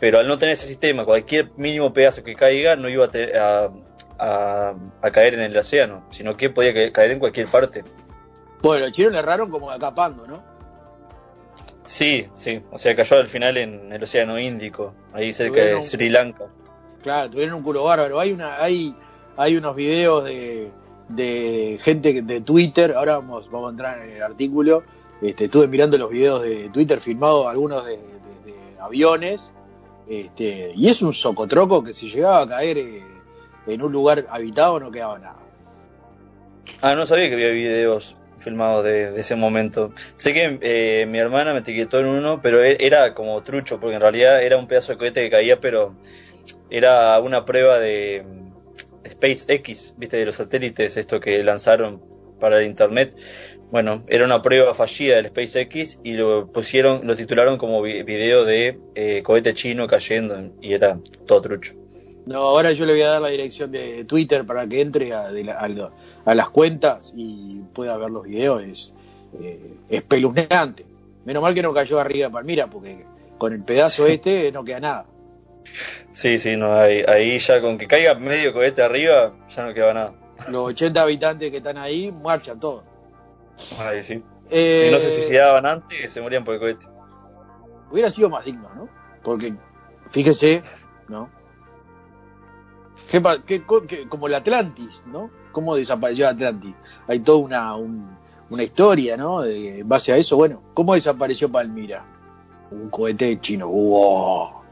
Pero 0.00 0.18
al 0.18 0.26
no 0.26 0.38
tener 0.38 0.54
ese 0.54 0.66
sistema, 0.66 1.04
cualquier 1.04 1.50
mínimo 1.56 1.92
pedazo 1.92 2.24
que 2.24 2.34
caiga 2.34 2.74
no 2.76 2.88
iba 2.88 3.08
a, 3.38 3.70
a, 4.18 5.10
caer 5.12 5.34
en 5.34 5.40
el 5.40 5.56
océano, 5.56 6.06
sino 6.10 6.36
que 6.36 6.50
podía 6.50 6.72
ca- 6.74 6.92
caer 6.92 7.12
en 7.12 7.18
cualquier 7.20 7.46
parte. 7.48 7.84
Bueno, 8.62 8.86
los 8.86 8.92
chinos 8.92 9.12
le 9.12 9.18
erraron 9.18 9.50
como 9.50 9.70
acapando, 9.70 10.26
¿no? 10.26 10.42
Sí, 11.86 12.26
sí, 12.34 12.62
o 12.72 12.78
sea, 12.78 12.96
cayó 12.96 13.18
al 13.18 13.26
final 13.26 13.56
en 13.58 13.92
el 13.92 14.02
océano 14.02 14.38
Índico, 14.38 14.94
ahí 15.12 15.32
cerca 15.32 15.60
de 15.60 15.82
Sri 15.82 16.08
Lanka. 16.08 16.46
Claro, 17.04 17.30
tuvieron 17.30 17.56
un 17.56 17.62
culo 17.62 17.84
bárbaro. 17.84 18.18
Hay 18.18 18.32
una, 18.32 18.62
hay, 18.62 18.94
hay 19.36 19.58
unos 19.58 19.76
videos 19.76 20.24
de, 20.24 20.70
de 21.10 21.78
gente 21.82 22.22
de 22.22 22.40
Twitter. 22.40 22.94
Ahora 22.96 23.18
vamos, 23.18 23.50
vamos 23.50 23.68
a 23.68 23.70
entrar 23.72 24.02
en 24.02 24.16
el 24.16 24.22
artículo. 24.22 24.82
Este, 25.20 25.44
estuve 25.44 25.68
mirando 25.68 25.98
los 25.98 26.08
videos 26.08 26.42
de 26.42 26.70
Twitter 26.70 27.00
filmados, 27.00 27.46
algunos 27.46 27.84
de, 27.84 27.98
aviones. 28.80 29.50
Este, 30.08 30.72
y 30.74 30.88
es 30.88 31.02
un 31.02 31.12
socotroco 31.12 31.84
que 31.84 31.92
si 31.92 32.08
llegaba 32.10 32.40
a 32.40 32.48
caer 32.48 32.78
eh, 32.78 33.02
en 33.66 33.82
un 33.82 33.92
lugar 33.92 34.26
habitado 34.30 34.80
no 34.80 34.90
quedaba 34.90 35.18
nada. 35.18 35.36
Ah, 36.80 36.94
no 36.94 37.04
sabía 37.04 37.28
que 37.28 37.34
había 37.34 37.50
videos 37.50 38.16
filmados 38.38 38.82
de, 38.82 39.10
de 39.10 39.20
ese 39.20 39.36
momento. 39.36 39.92
Sé 40.16 40.32
que 40.32 40.58
eh, 40.62 41.06
mi 41.06 41.18
hermana 41.18 41.52
me 41.52 41.58
etiquetó 41.58 42.00
en 42.00 42.06
uno, 42.06 42.40
pero 42.42 42.62
e- 42.64 42.78
era 42.80 43.12
como 43.12 43.42
trucho, 43.42 43.78
porque 43.78 43.96
en 43.96 44.00
realidad 44.00 44.42
era 44.42 44.56
un 44.56 44.66
pedazo 44.66 44.92
de 44.92 44.98
cohete 44.98 45.22
que 45.22 45.30
caía, 45.30 45.60
pero 45.60 45.94
era 46.70 47.18
una 47.20 47.44
prueba 47.44 47.78
de 47.78 48.24
mm, 48.26 49.10
SpaceX, 49.10 49.94
viste, 49.96 50.16
de 50.16 50.26
los 50.26 50.36
satélites, 50.36 50.96
esto 50.96 51.20
que 51.20 51.42
lanzaron 51.42 52.02
para 52.40 52.58
el 52.58 52.66
internet. 52.66 53.14
Bueno, 53.70 54.04
era 54.08 54.24
una 54.24 54.40
prueba 54.42 54.74
fallida 54.74 55.16
del 55.16 55.28
SpaceX 55.28 55.98
y 56.04 56.12
lo 56.12 56.46
pusieron, 56.52 57.06
lo 57.06 57.16
titularon 57.16 57.56
como 57.58 57.82
vi- 57.82 58.02
video 58.02 58.44
de 58.44 58.78
eh, 58.94 59.22
cohete 59.24 59.54
chino 59.54 59.86
cayendo 59.86 60.52
y 60.60 60.72
era 60.74 60.98
todo 61.26 61.40
trucho. 61.42 61.74
No, 62.26 62.38
ahora 62.38 62.72
yo 62.72 62.86
le 62.86 62.94
voy 62.94 63.02
a 63.02 63.08
dar 63.08 63.22
la 63.22 63.28
dirección 63.28 63.70
de 63.70 64.04
Twitter 64.04 64.46
para 64.46 64.66
que 64.66 64.80
entre 64.80 65.12
a, 65.12 65.30
de 65.30 65.44
la- 65.44 65.92
a 66.24 66.34
las 66.34 66.48
cuentas 66.50 67.12
y 67.16 67.60
pueda 67.74 67.96
ver 67.98 68.10
los 68.10 68.24
videos. 68.24 68.62
Es 68.62 68.94
eh, 69.40 69.74
espeluznante. 69.90 70.86
Menos 71.24 71.42
mal 71.42 71.54
que 71.54 71.62
no 71.62 71.72
cayó 71.74 71.98
arriba 71.98 72.28
de 72.28 72.32
Palmira, 72.32 72.66
porque 72.68 73.04
con 73.38 73.52
el 73.52 73.62
pedazo 73.62 74.06
este 74.08 74.52
no 74.52 74.64
queda 74.64 74.80
nada. 74.80 75.06
Sí, 76.12 76.38
sí, 76.38 76.56
no, 76.56 76.74
ahí, 76.78 77.02
ahí 77.08 77.38
ya 77.38 77.60
con 77.60 77.76
que 77.78 77.86
caiga 77.88 78.14
medio 78.14 78.52
cohete 78.52 78.82
arriba 78.82 79.34
ya 79.48 79.66
no 79.66 79.74
queda 79.74 79.92
nada. 79.94 80.14
Los 80.48 80.68
80 80.68 81.02
habitantes 81.02 81.50
que 81.50 81.56
están 81.58 81.78
ahí 81.78 82.12
marchan 82.12 82.58
todos. 82.60 82.84
Ahí 83.78 84.02
sí. 84.02 84.22
Eh, 84.50 84.82
Si 84.86 84.92
no 84.92 84.98
se 85.00 85.10
suicidaban 85.10 85.64
antes, 85.66 86.12
se 86.12 86.20
morían 86.20 86.44
por 86.44 86.54
el 86.54 86.60
cohete. 86.60 86.86
Hubiera 87.90 88.10
sido 88.10 88.28
más 88.28 88.44
digno, 88.44 88.68
¿no? 88.74 88.88
Porque, 89.22 89.54
fíjese, 90.10 90.62
¿no? 91.08 91.30
¿Qué 93.10 93.20
pa- 93.20 93.42
qué 93.44 93.62
co- 93.64 93.86
qué- 93.86 94.08
como 94.08 94.26
el 94.26 94.34
Atlantis, 94.34 95.02
¿no? 95.06 95.30
¿Cómo 95.52 95.76
desapareció 95.76 96.28
Atlantis? 96.28 96.74
Hay 97.06 97.20
toda 97.20 97.38
una, 97.38 97.74
un- 97.76 98.16
una 98.50 98.62
historia, 98.62 99.16
¿no? 99.16 99.42
De, 99.42 99.80
en 99.80 99.88
base 99.88 100.12
a 100.12 100.16
eso, 100.16 100.36
bueno, 100.36 100.62
¿cómo 100.74 100.94
desapareció 100.94 101.50
Palmira? 101.50 102.04
Un 102.70 102.90
cohete 102.90 103.40
chino. 103.40 103.68
¡Wow! 103.68 104.63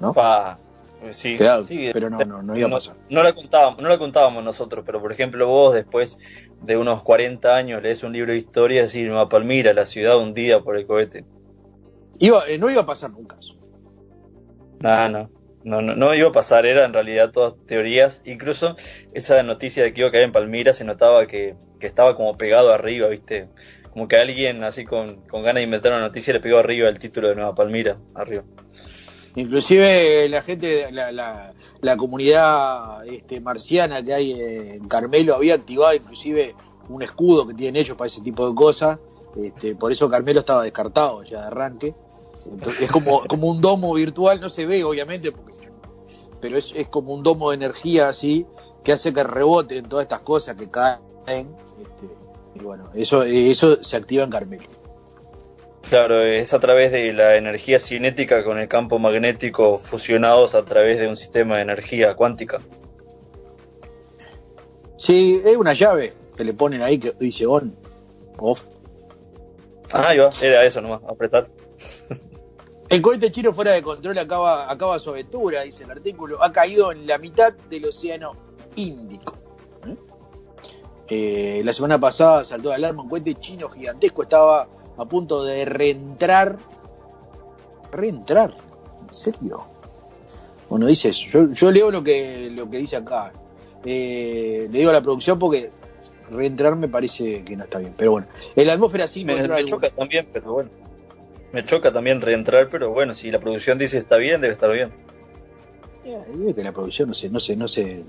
¿No? 0.00 0.12
Pa, 0.12 0.58
eh, 1.02 1.14
sí, 1.14 1.36
Claro, 1.36 1.62
sí, 1.64 1.90
pero 1.92 2.10
no, 2.10 2.18
no, 2.18 2.42
no 2.42 2.56
iba 2.56 2.68
a 2.68 2.70
pasar. 2.70 2.96
No 3.08 3.22
la 3.22 3.32
contábamos, 3.32 3.80
no 3.80 3.88
la 3.88 3.98
contábamos 3.98 4.42
nosotros, 4.42 4.84
pero 4.84 5.00
por 5.00 5.12
ejemplo 5.12 5.46
vos 5.46 5.74
después 5.74 6.18
de 6.62 6.76
unos 6.76 7.02
40 7.02 7.54
años 7.54 7.82
lees 7.82 8.02
un 8.02 8.12
libro 8.12 8.32
de 8.32 8.38
historia 8.38 8.82
y 8.82 8.86
decís 8.86 9.06
Nueva 9.06 9.28
Palmira, 9.28 9.72
la 9.72 9.84
ciudad 9.84 10.18
hundida 10.18 10.60
por 10.60 10.76
el 10.76 10.86
cohete. 10.86 11.24
Iba, 12.18 12.48
eh, 12.48 12.58
no 12.58 12.68
iba 12.70 12.82
a 12.82 12.86
pasar 12.86 13.10
nunca. 13.10 13.36
eso. 13.38 13.54
Nah, 14.80 15.08
no, 15.08 15.30
no, 15.62 15.82
no, 15.82 15.94
no 15.94 16.14
iba 16.14 16.28
a 16.28 16.32
pasar, 16.32 16.66
era 16.66 16.84
en 16.84 16.92
realidad 16.92 17.30
todas 17.30 17.54
teorías. 17.66 18.20
Incluso 18.24 18.76
esa 19.12 19.40
noticia 19.44 19.84
de 19.84 19.94
que 19.94 20.00
iba 20.00 20.08
a 20.08 20.12
caer 20.12 20.24
en 20.24 20.32
Palmira 20.32 20.72
se 20.72 20.84
notaba 20.84 21.26
que, 21.26 21.54
que 21.78 21.86
estaba 21.86 22.16
como 22.16 22.36
pegado 22.36 22.72
arriba, 22.72 23.06
¿viste? 23.06 23.48
Como 23.90 24.08
que 24.08 24.16
alguien 24.16 24.64
así 24.64 24.84
con, 24.84 25.22
con 25.26 25.42
ganas 25.42 25.56
de 25.56 25.62
inventar 25.62 25.92
una 25.92 26.00
noticia 26.00 26.32
le 26.32 26.40
pegó 26.40 26.58
arriba 26.58 26.88
el 26.88 26.98
título 26.98 27.28
de 27.28 27.36
Nueva 27.36 27.54
Palmira, 27.54 27.98
arriba. 28.14 28.44
Inclusive 29.36 30.28
la 30.28 30.42
gente, 30.42 30.90
la, 30.90 31.12
la, 31.12 31.52
la 31.80 31.96
comunidad 31.96 33.06
este, 33.06 33.40
marciana 33.40 34.02
que 34.02 34.14
hay 34.14 34.32
en 34.32 34.88
Carmelo 34.88 35.34
había 35.34 35.54
activado 35.54 35.94
inclusive 35.94 36.54
un 36.88 37.02
escudo 37.02 37.46
que 37.46 37.54
tienen 37.54 37.80
ellos 37.80 37.96
para 37.96 38.06
ese 38.06 38.20
tipo 38.20 38.48
de 38.48 38.54
cosas. 38.54 38.98
Este, 39.36 39.76
por 39.76 39.92
eso 39.92 40.08
Carmelo 40.08 40.40
estaba 40.40 40.62
descartado 40.62 41.22
ya 41.22 41.42
de 41.42 41.46
arranque. 41.46 41.94
Es 42.80 42.90
como, 42.90 43.20
como 43.26 43.48
un 43.48 43.60
domo 43.60 43.92
virtual, 43.94 44.40
no 44.40 44.48
se 44.48 44.64
ve 44.64 44.82
obviamente, 44.82 45.32
porque, 45.32 45.52
pero 46.40 46.56
es, 46.56 46.72
es 46.74 46.88
como 46.88 47.12
un 47.12 47.22
domo 47.22 47.50
de 47.50 47.56
energía 47.56 48.08
así 48.08 48.46
que 48.82 48.92
hace 48.92 49.12
que 49.12 49.22
reboten 49.22 49.88
todas 49.88 50.04
estas 50.04 50.20
cosas 50.20 50.56
que 50.56 50.70
caen. 50.70 51.00
Este, 51.26 52.08
y 52.54 52.60
bueno, 52.60 52.90
eso, 52.94 53.22
eso 53.22 53.82
se 53.84 53.96
activa 53.96 54.24
en 54.24 54.30
Carmelo. 54.30 54.64
Claro, 55.82 56.20
es 56.22 56.52
a 56.52 56.60
través 56.60 56.92
de 56.92 57.12
la 57.12 57.36
energía 57.36 57.78
cinética 57.78 58.44
con 58.44 58.58
el 58.58 58.68
campo 58.68 58.98
magnético 58.98 59.78
fusionados 59.78 60.54
a 60.54 60.64
través 60.64 60.98
de 60.98 61.08
un 61.08 61.16
sistema 61.16 61.56
de 61.56 61.62
energía 61.62 62.14
cuántica. 62.14 62.58
Sí, 64.98 65.40
es 65.44 65.56
una 65.56 65.72
llave 65.72 66.12
que 66.36 66.44
le 66.44 66.52
ponen 66.52 66.82
ahí 66.82 66.98
que 66.98 67.12
dice 67.18 67.46
on, 67.46 67.74
off. 68.38 68.64
Ah, 69.92 70.08
ahí 70.08 70.18
va, 70.18 70.30
era 70.42 70.64
eso 70.64 70.80
nomás, 70.80 71.00
apretar. 71.08 71.46
El 72.88 73.02
cohete 73.02 73.30
chino 73.30 73.52
fuera 73.52 73.72
de 73.72 73.82
control 73.82 74.16
acaba, 74.16 74.70
acaba 74.70 74.98
su 74.98 75.10
aventura, 75.10 75.62
dice 75.62 75.84
el 75.84 75.90
artículo. 75.90 76.42
Ha 76.42 76.50
caído 76.50 76.90
en 76.90 77.06
la 77.06 77.18
mitad 77.18 77.52
del 77.52 77.84
océano 77.84 78.32
Índico. 78.76 79.34
¿eh? 79.86 79.96
Eh, 81.10 81.62
la 81.64 81.74
semana 81.74 82.00
pasada 82.00 82.44
saltó 82.44 82.70
de 82.70 82.76
alarma 82.76 83.02
un 83.02 83.10
cohete 83.10 83.34
chino 83.34 83.68
gigantesco, 83.68 84.22
estaba 84.22 84.66
a 84.98 85.04
punto 85.04 85.44
de 85.44 85.64
reentrar. 85.64 86.58
¿Reentrar? 87.90 88.54
¿En 89.06 89.14
serio? 89.14 89.64
Bueno, 90.68 90.86
dice 90.86 91.10
eso. 91.10 91.26
Yo, 91.28 91.52
yo 91.52 91.70
leo 91.70 91.90
lo 91.90 92.04
que, 92.04 92.50
lo 92.50 92.68
que 92.68 92.78
dice 92.78 92.96
acá. 92.96 93.32
Eh, 93.84 94.68
le 94.70 94.78
digo 94.78 94.90
a 94.90 94.92
la 94.92 95.00
producción 95.00 95.38
porque 95.38 95.70
reentrar 96.30 96.76
me 96.76 96.88
parece 96.88 97.42
que 97.44 97.56
no 97.56 97.64
está 97.64 97.78
bien. 97.78 97.94
Pero 97.96 98.12
bueno, 98.12 98.26
en 98.54 98.66
la 98.66 98.74
atmósfera 98.74 99.06
sí 99.06 99.24
Me, 99.24 99.46
me 99.48 99.64
choca 99.64 99.88
también, 99.90 100.28
pero 100.32 100.52
bueno. 100.52 100.70
Me 101.52 101.64
choca 101.64 101.90
también 101.90 102.20
reentrar, 102.20 102.68
pero 102.68 102.90
bueno, 102.90 103.14
si 103.14 103.30
la 103.30 103.40
producción 103.40 103.78
dice 103.78 103.96
está 103.96 104.18
bien, 104.18 104.42
debe 104.42 104.52
estar 104.52 104.70
bien. 104.70 104.92
Que 106.54 106.64
la 106.64 106.72
producción 106.72 107.08
no 107.08 107.14
se, 107.14 107.28
no 107.28 107.38
se, 107.38 107.56
no 107.56 107.68
se, 107.68 108.02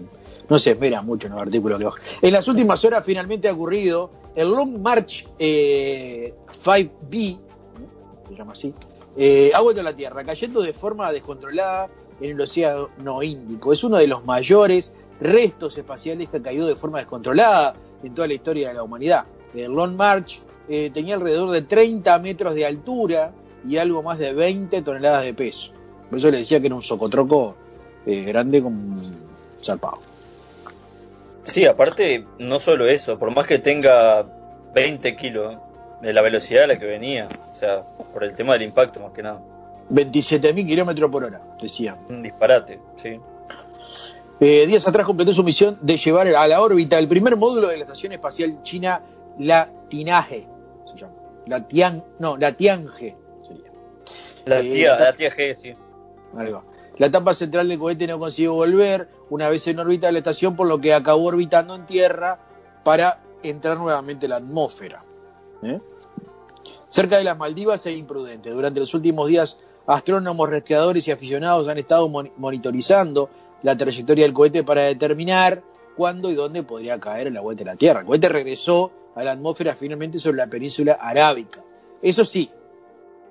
no 0.47 0.57
se 0.57 0.71
espera 0.71 1.01
mucho 1.01 1.27
en 1.27 1.33
los 1.33 1.41
artículos 1.41 1.77
que 1.77 1.85
bajan. 1.85 2.01
En 2.21 2.33
las 2.33 2.47
últimas 2.47 2.83
horas 2.85 3.03
finalmente 3.05 3.49
ha 3.49 3.53
ocurrido 3.53 4.09
el 4.35 4.49
Long 4.49 4.79
March 4.79 5.27
eh, 5.37 6.33
5B, 6.63 7.37
¿no? 7.37 8.29
se 8.29 8.35
llama 8.35 8.53
así, 8.53 8.73
eh, 9.17 9.51
ha 9.53 9.61
vuelto 9.61 9.81
a 9.81 9.83
la 9.83 9.95
Tierra, 9.95 10.23
cayendo 10.23 10.61
de 10.61 10.71
forma 10.71 11.11
descontrolada 11.11 11.89
en 12.21 12.31
el 12.31 12.41
Océano 12.41 13.21
Índico. 13.21 13.73
Es 13.73 13.83
uno 13.83 13.97
de 13.97 14.07
los 14.07 14.23
mayores 14.23 14.93
restos 15.19 15.77
espaciales 15.77 16.29
que 16.29 16.37
ha 16.37 16.41
caído 16.41 16.67
de 16.67 16.75
forma 16.75 16.99
descontrolada 16.99 17.75
en 18.03 18.13
toda 18.13 18.27
la 18.27 18.33
historia 18.33 18.69
de 18.69 18.75
la 18.75 18.83
humanidad. 18.83 19.25
El 19.53 19.73
Long 19.73 19.95
March 19.95 20.41
eh, 20.69 20.89
tenía 20.93 21.15
alrededor 21.15 21.51
de 21.51 21.63
30 21.63 22.17
metros 22.19 22.55
de 22.55 22.65
altura 22.65 23.33
y 23.67 23.77
algo 23.77 24.01
más 24.03 24.19
de 24.19 24.33
20 24.33 24.81
toneladas 24.83 25.25
de 25.25 25.33
peso. 25.33 25.73
Por 26.09 26.19
eso 26.19 26.31
le 26.31 26.37
decía 26.37 26.59
que 26.59 26.67
era 26.67 26.75
un 26.75 26.81
socotroco 26.81 27.55
eh, 28.11 28.23
grande 28.23 28.61
como 28.61 29.01
zarpado. 29.63 29.99
Sí, 31.43 31.65
aparte, 31.65 32.25
no 32.37 32.59
solo 32.59 32.87
eso, 32.87 33.17
por 33.17 33.33
más 33.33 33.45
que 33.47 33.59
tenga 33.59 34.25
20 34.73 35.15
kilos 35.15 35.57
de 36.01 36.13
la 36.13 36.21
velocidad 36.21 36.65
a 36.65 36.67
la 36.67 36.79
que 36.79 36.85
venía, 36.85 37.27
o 37.51 37.55
sea, 37.55 37.81
por 38.13 38.23
el 38.23 38.35
tema 38.35 38.53
del 38.53 38.63
impacto 38.63 38.99
más 38.99 39.11
que 39.11 39.23
nada. 39.23 39.41
27.000 39.91 40.67
kilómetros 40.67 41.09
por 41.09 41.23
hora, 41.23 41.41
decían. 41.61 41.97
Un 42.09 42.21
disparate, 42.21 42.79
sí. 42.97 43.19
Eh, 44.39 44.67
días 44.67 44.87
atrás 44.87 45.05
completó 45.05 45.33
su 45.33 45.43
misión 45.43 45.77
de 45.81 45.97
llevar 45.97 46.27
a 46.27 46.47
la 46.47 46.61
órbita 46.61 46.97
el 46.99 47.07
primer 47.07 47.35
módulo 47.35 47.67
de 47.67 47.77
la 47.77 47.83
Estación 47.83 48.13
Espacial 48.13 48.61
China, 48.63 49.01
la 49.39 49.69
Tinaje. 49.89 50.47
Se 50.85 50.97
llama. 50.97 51.13
La 51.47 51.67
Tian, 51.67 52.03
no, 52.19 52.37
la 52.37 52.51
Tiange 52.53 53.17
sería. 53.45 53.71
La 54.45 54.59
Eh, 54.59 54.69
tía, 54.71 54.99
la 54.99 55.13
tía 55.13 55.31
G, 55.31 55.55
sí. 55.55 55.73
Ahí 56.37 56.51
va. 56.51 56.63
La 56.99 57.07
etapa 57.07 57.33
central 57.33 57.67
del 57.67 57.79
cohete 57.79 58.05
no 58.05 58.19
consiguió 58.19 58.53
volver 58.53 59.09
una 59.29 59.49
vez 59.49 59.65
en 59.67 59.79
órbita 59.79 60.07
de 60.07 60.13
la 60.13 60.19
estación, 60.19 60.55
por 60.55 60.67
lo 60.67 60.79
que 60.79 60.93
acabó 60.93 61.23
orbitando 61.25 61.73
en 61.73 61.85
tierra 61.85 62.37
para 62.83 63.21
entrar 63.41 63.77
nuevamente 63.77 64.25
en 64.25 64.31
la 64.31 64.35
atmósfera. 64.35 64.99
¿Eh? 65.63 65.79
Cerca 66.87 67.17
de 67.17 67.23
las 67.23 67.37
Maldivas 67.37 67.85
es 67.85 67.97
imprudente. 67.97 68.49
Durante 68.49 68.81
los 68.81 68.93
últimos 68.93 69.29
días, 69.29 69.57
astrónomos, 69.87 70.49
rastreadores 70.49 71.07
y 71.07 71.11
aficionados 71.11 71.67
han 71.67 71.77
estado 71.77 72.09
mon- 72.09 72.31
monitorizando 72.37 73.29
la 73.63 73.77
trayectoria 73.77 74.25
del 74.25 74.33
cohete 74.33 74.63
para 74.63 74.83
determinar 74.83 75.63
cuándo 75.95 76.29
y 76.29 76.35
dónde 76.35 76.63
podría 76.63 76.99
caer 76.99 77.27
en 77.27 77.33
la 77.35 77.41
vuelta 77.41 77.63
de 77.63 77.71
la 77.71 77.75
Tierra. 77.77 78.01
El 78.01 78.05
cohete 78.07 78.27
regresó 78.27 78.91
a 79.15 79.23
la 79.23 79.31
atmósfera 79.31 79.73
finalmente 79.73 80.19
sobre 80.19 80.37
la 80.37 80.47
península 80.47 80.97
arábica. 80.99 81.63
Eso 82.01 82.25
sí, 82.25 82.49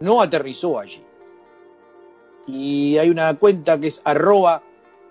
no 0.00 0.22
aterrizó 0.22 0.78
allí 0.78 1.02
y 2.48 2.96
hay 2.96 3.11
una 3.11 3.34
cuenta 3.34 3.78
que 3.78 3.88
es 3.88 4.00
arroba 4.04 4.62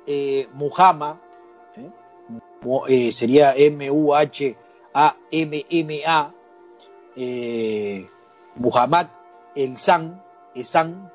eh, 0.07 0.47
Muhama, 0.53 1.21
¿eh? 1.75 1.89
Eh, 2.87 3.11
sería 3.11 3.53
M-U-H-A-M-M-A, 3.55 3.93
Muhammad 8.55 9.07
El 9.55 9.77
San, 9.77 10.21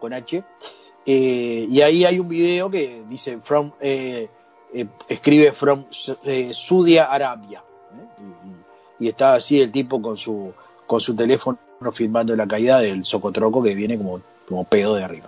con 0.00 0.12
H, 0.12 0.44
y 1.04 1.80
ahí 1.80 2.04
hay 2.04 2.20
un 2.20 2.28
video 2.28 2.70
que 2.70 3.02
dice 3.08 3.38
from, 3.38 3.72
escribe 5.08 5.50
from 5.50 5.86
Saudi 5.90 6.98
Arabia, 6.98 7.64
y, 9.00 9.06
y 9.06 9.08
está 9.08 9.34
así 9.34 9.60
el 9.60 9.72
tipo 9.72 10.00
con 10.00 10.16
su, 10.16 10.52
con 10.86 11.00
su 11.00 11.16
teléfono 11.16 11.58
filmando 11.92 12.36
la 12.36 12.46
caída 12.46 12.78
del 12.78 13.04
socotroco 13.04 13.60
que 13.60 13.74
viene 13.74 13.98
como, 13.98 14.20
como 14.48 14.62
pedo 14.62 14.94
de 14.94 15.02
arriba. 15.02 15.26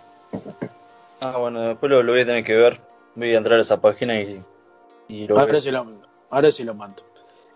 Ah, 1.24 1.38
bueno, 1.38 1.60
después 1.62 1.90
lo, 1.90 2.02
lo 2.02 2.12
voy 2.12 2.20
a 2.20 2.26
tener 2.26 2.44
que 2.44 2.54
ver. 2.54 2.80
Voy 3.14 3.34
a 3.34 3.38
entrar 3.38 3.58
a 3.58 3.62
esa 3.62 3.80
página 3.80 4.20
y, 4.20 4.44
y 5.08 5.26
lo 5.26 5.38
Ahora 5.38 5.58
se 5.58 5.72
lo, 5.72 5.86
ahora 6.28 6.50
se 6.50 6.64
lo 6.64 6.74
mando. 6.74 7.02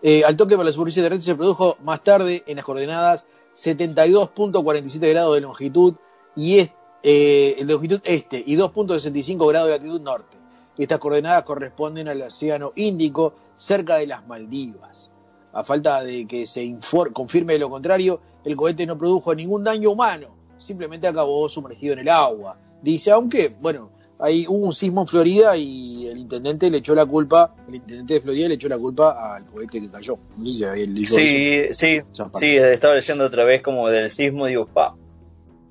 Eh, 0.01 0.23
al 0.23 0.35
toque 0.35 0.55
para 0.55 0.65
la 0.65 0.71
superficie 0.71 1.03
terrestre 1.03 1.33
se 1.33 1.37
produjo 1.37 1.77
más 1.83 2.03
tarde 2.03 2.43
en 2.47 2.55
las 2.55 2.65
coordenadas 2.65 3.27
72.47 3.53 5.09
grados 5.09 5.35
de 5.35 5.41
longitud 5.41 5.93
y 6.35 6.59
es, 6.59 6.71
eh, 7.03 7.57
de 7.59 7.65
longitud 7.65 8.01
este 8.05 8.41
y 8.43 8.55
2.65 8.57 9.47
grados 9.47 9.69
de 9.69 9.75
latitud 9.75 10.01
norte. 10.01 10.37
Estas 10.77 10.97
coordenadas 10.97 11.43
corresponden 11.43 12.07
al 12.07 12.21
Océano 12.21 12.71
Índico 12.75 13.33
cerca 13.57 13.97
de 13.97 14.07
las 14.07 14.25
Maldivas. 14.25 15.13
A 15.51 15.63
falta 15.63 16.03
de 16.03 16.25
que 16.25 16.45
se 16.45 16.75
confirme 17.13 17.59
lo 17.59 17.69
contrario, 17.69 18.21
el 18.45 18.55
cohete 18.55 18.85
no 18.85 18.97
produjo 18.97 19.35
ningún 19.35 19.63
daño 19.63 19.91
humano, 19.91 20.29
simplemente 20.57 21.07
acabó 21.07 21.49
sumergido 21.49 21.93
en 21.93 21.99
el 21.99 22.09
agua. 22.09 22.57
Dice, 22.81 23.11
aunque, 23.11 23.53
bueno, 23.61 23.89
ahí 24.19 24.45
hubo 24.47 24.65
un 24.67 24.73
sismo 24.73 25.01
en 25.01 25.07
Florida 25.07 25.55
y 25.57 26.07
el 26.07 26.17
intendente 26.17 26.69
le 26.69 26.77
echó 26.79 26.95
la 26.95 27.05
culpa, 27.05 27.55
el 27.67 27.75
intendente 27.75 28.15
de 28.15 28.21
Florida 28.21 28.47
le 28.47 28.53
echó 28.55 28.67
la 28.69 28.77
culpa 28.77 29.35
al 29.35 29.45
cohete 29.45 29.81
que 29.81 29.89
cayó. 29.89 30.17
No 30.37 30.45
sé 30.45 30.51
si 30.53 30.63
habían 30.63 30.93
leído 30.93 31.13
Sí, 31.15 31.49
eso. 31.69 31.79
sí, 31.79 31.99
sí, 32.35 32.55
estaba 32.57 32.95
leyendo 32.95 33.25
otra 33.25 33.43
vez 33.43 33.61
como 33.61 33.89
del 33.89 34.09
sismo, 34.09 34.45
digo, 34.45 34.65
pa. 34.67 34.95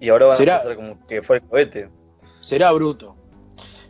Y 0.01 0.09
ahora 0.11 0.27
van 0.27 0.37
¿Será? 0.37 0.57
a 0.57 0.59
pensar 0.61 0.77
como 0.77 1.07
que 1.07 1.23
fue 1.23 1.37
el 1.37 1.43
cohete. 1.43 1.89
Será 2.41 2.71
bruto. 2.73 3.17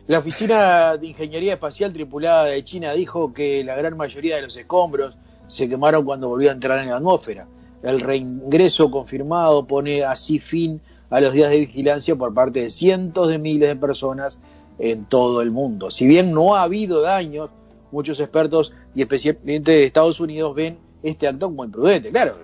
La 0.07 0.19
Oficina 0.19 0.97
de 0.97 1.05
Ingeniería 1.07 1.53
Espacial 1.53 1.93
Tripulada 1.93 2.45
de 2.45 2.63
China 2.63 2.93
dijo 2.93 3.31
que 3.31 3.63
la 3.63 3.75
gran 3.75 3.95
mayoría 3.95 4.37
de 4.37 4.41
los 4.41 4.57
escombros 4.57 5.15
se 5.45 5.69
quemaron 5.69 6.03
cuando 6.03 6.27
volvió 6.29 6.49
a 6.49 6.53
entrar 6.53 6.79
en 6.79 6.89
la 6.89 6.95
atmósfera. 6.97 7.47
El 7.83 8.01
reingreso 8.01 8.89
confirmado 8.89 9.67
pone 9.67 10.03
así 10.03 10.39
fin 10.39 10.81
a 10.81 10.98
los 11.09 11.33
días 11.33 11.49
de 11.49 11.59
vigilancia 11.59 12.15
por 12.15 12.33
parte 12.33 12.61
de 12.61 12.69
cientos 12.69 13.27
de 13.29 13.39
miles 13.39 13.69
de 13.69 13.75
personas 13.75 14.41
en 14.77 15.05
todo 15.05 15.41
el 15.41 15.51
mundo. 15.51 15.91
Si 15.91 16.07
bien 16.07 16.31
no 16.31 16.55
ha 16.55 16.63
habido 16.63 17.01
daños, 17.01 17.49
muchos 17.91 18.19
expertos 18.19 18.73
y 18.95 19.01
especialmente 19.01 19.71
de 19.71 19.85
Estados 19.85 20.19
Unidos 20.19 20.55
ven 20.55 20.77
este 21.03 21.27
acto 21.27 21.47
como 21.47 21.65
imprudente. 21.65 22.11
Claro, 22.11 22.37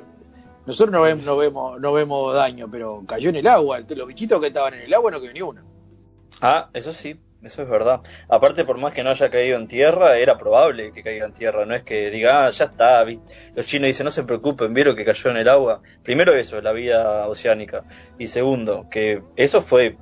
nosotros 0.65 0.91
no 0.91 1.03
vemos, 1.03 1.25
no 1.25 1.37
vemos, 1.37 1.79
no 1.79 1.93
vemos 1.93 2.33
daño, 2.33 2.67
pero 2.71 3.03
cayó 3.07 3.29
en 3.29 3.35
el 3.35 3.47
agua. 3.47 3.79
Los 3.87 4.07
bichitos 4.07 4.41
que 4.41 4.47
estaban 4.47 4.73
en 4.73 4.81
el 4.81 4.93
agua 4.93 5.11
no 5.11 5.21
quedó 5.21 5.33
ni 5.33 5.41
uno. 5.41 5.61
Ah, 6.41 6.69
eso 6.73 6.91
sí, 6.91 7.15
eso 7.45 7.61
es 7.61 7.69
verdad. 7.69 8.01
Aparte, 8.27 8.65
por 8.65 8.79
más 8.79 8.93
que 8.93 9.03
no 9.03 9.11
haya 9.11 9.29
caído 9.29 9.57
en 9.57 9.67
tierra, 9.67 10.17
era 10.17 10.37
probable 10.37 10.91
que 10.91 11.03
caiga 11.03 11.25
en 11.25 11.33
tierra. 11.33 11.65
No 11.65 11.75
es 11.75 11.83
que 11.83 12.09
diga, 12.09 12.45
ah, 12.45 12.49
ya 12.49 12.65
está. 12.65 13.05
Los 13.55 13.65
chinos 13.65 13.87
dicen, 13.87 14.05
no 14.05 14.11
se 14.11 14.23
preocupen, 14.23 14.73
vieron 14.73 14.95
que 14.95 15.05
cayó 15.05 15.29
en 15.29 15.37
el 15.37 15.49
agua. 15.49 15.81
Primero 16.03 16.33
eso, 16.33 16.59
la 16.61 16.71
vida 16.71 17.27
oceánica. 17.27 17.83
Y 18.17 18.27
segundo, 18.27 18.87
que 18.89 19.21
eso 19.35 19.61
fue 19.61 19.97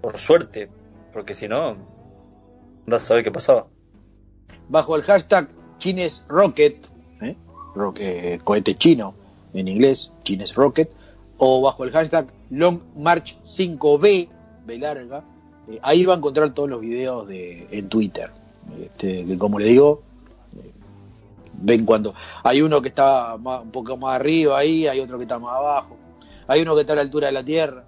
por 0.00 0.18
suerte, 0.18 0.68
porque 1.12 1.34
si 1.34 1.48
no, 1.48 1.76
no 2.86 2.98
sabe 2.98 3.22
qué 3.22 3.30
pasaba. 3.30 3.66
bajo 4.68 4.96
el 4.96 5.02
hashtag 5.02 5.48
Chines 5.78 6.24
Rocket, 6.28 6.86
¿eh? 7.22 7.36
Cohete 8.44 8.74
chino 8.76 9.14
en 9.52 9.68
inglés, 9.68 10.12
Chines 10.22 10.54
Rocket, 10.54 10.90
o 11.38 11.60
bajo 11.62 11.84
el 11.84 11.90
hashtag 11.90 12.32
Long 12.50 12.80
March 12.96 13.38
5B, 13.42 14.28
B 14.66 14.78
larga, 14.78 15.24
eh, 15.70 15.78
ahí 15.82 16.04
va 16.04 16.14
a 16.14 16.16
encontrar 16.16 16.52
todos 16.54 16.68
los 16.68 16.80
videos 16.80 17.26
de, 17.28 17.66
en 17.70 17.88
Twitter. 17.88 18.30
Este, 18.82 19.24
que 19.24 19.38
como 19.38 19.58
le 19.58 19.66
digo, 19.66 20.02
eh, 20.56 20.70
ven 21.54 21.84
cuando 21.84 22.14
hay 22.42 22.62
uno 22.62 22.80
que 22.80 22.88
está 22.88 23.36
más- 23.38 23.62
un 23.62 23.70
poco 23.70 23.96
más 23.96 24.16
arriba 24.20 24.58
ahí, 24.58 24.86
hay 24.86 25.00
otro 25.00 25.18
que 25.18 25.24
está 25.24 25.38
más 25.38 25.52
abajo, 25.54 25.96
hay 26.46 26.62
uno 26.62 26.74
que 26.74 26.80
está 26.82 26.92
a 26.94 26.96
la 26.96 27.02
altura 27.02 27.26
de 27.28 27.32
la 27.32 27.44
Tierra. 27.44 27.84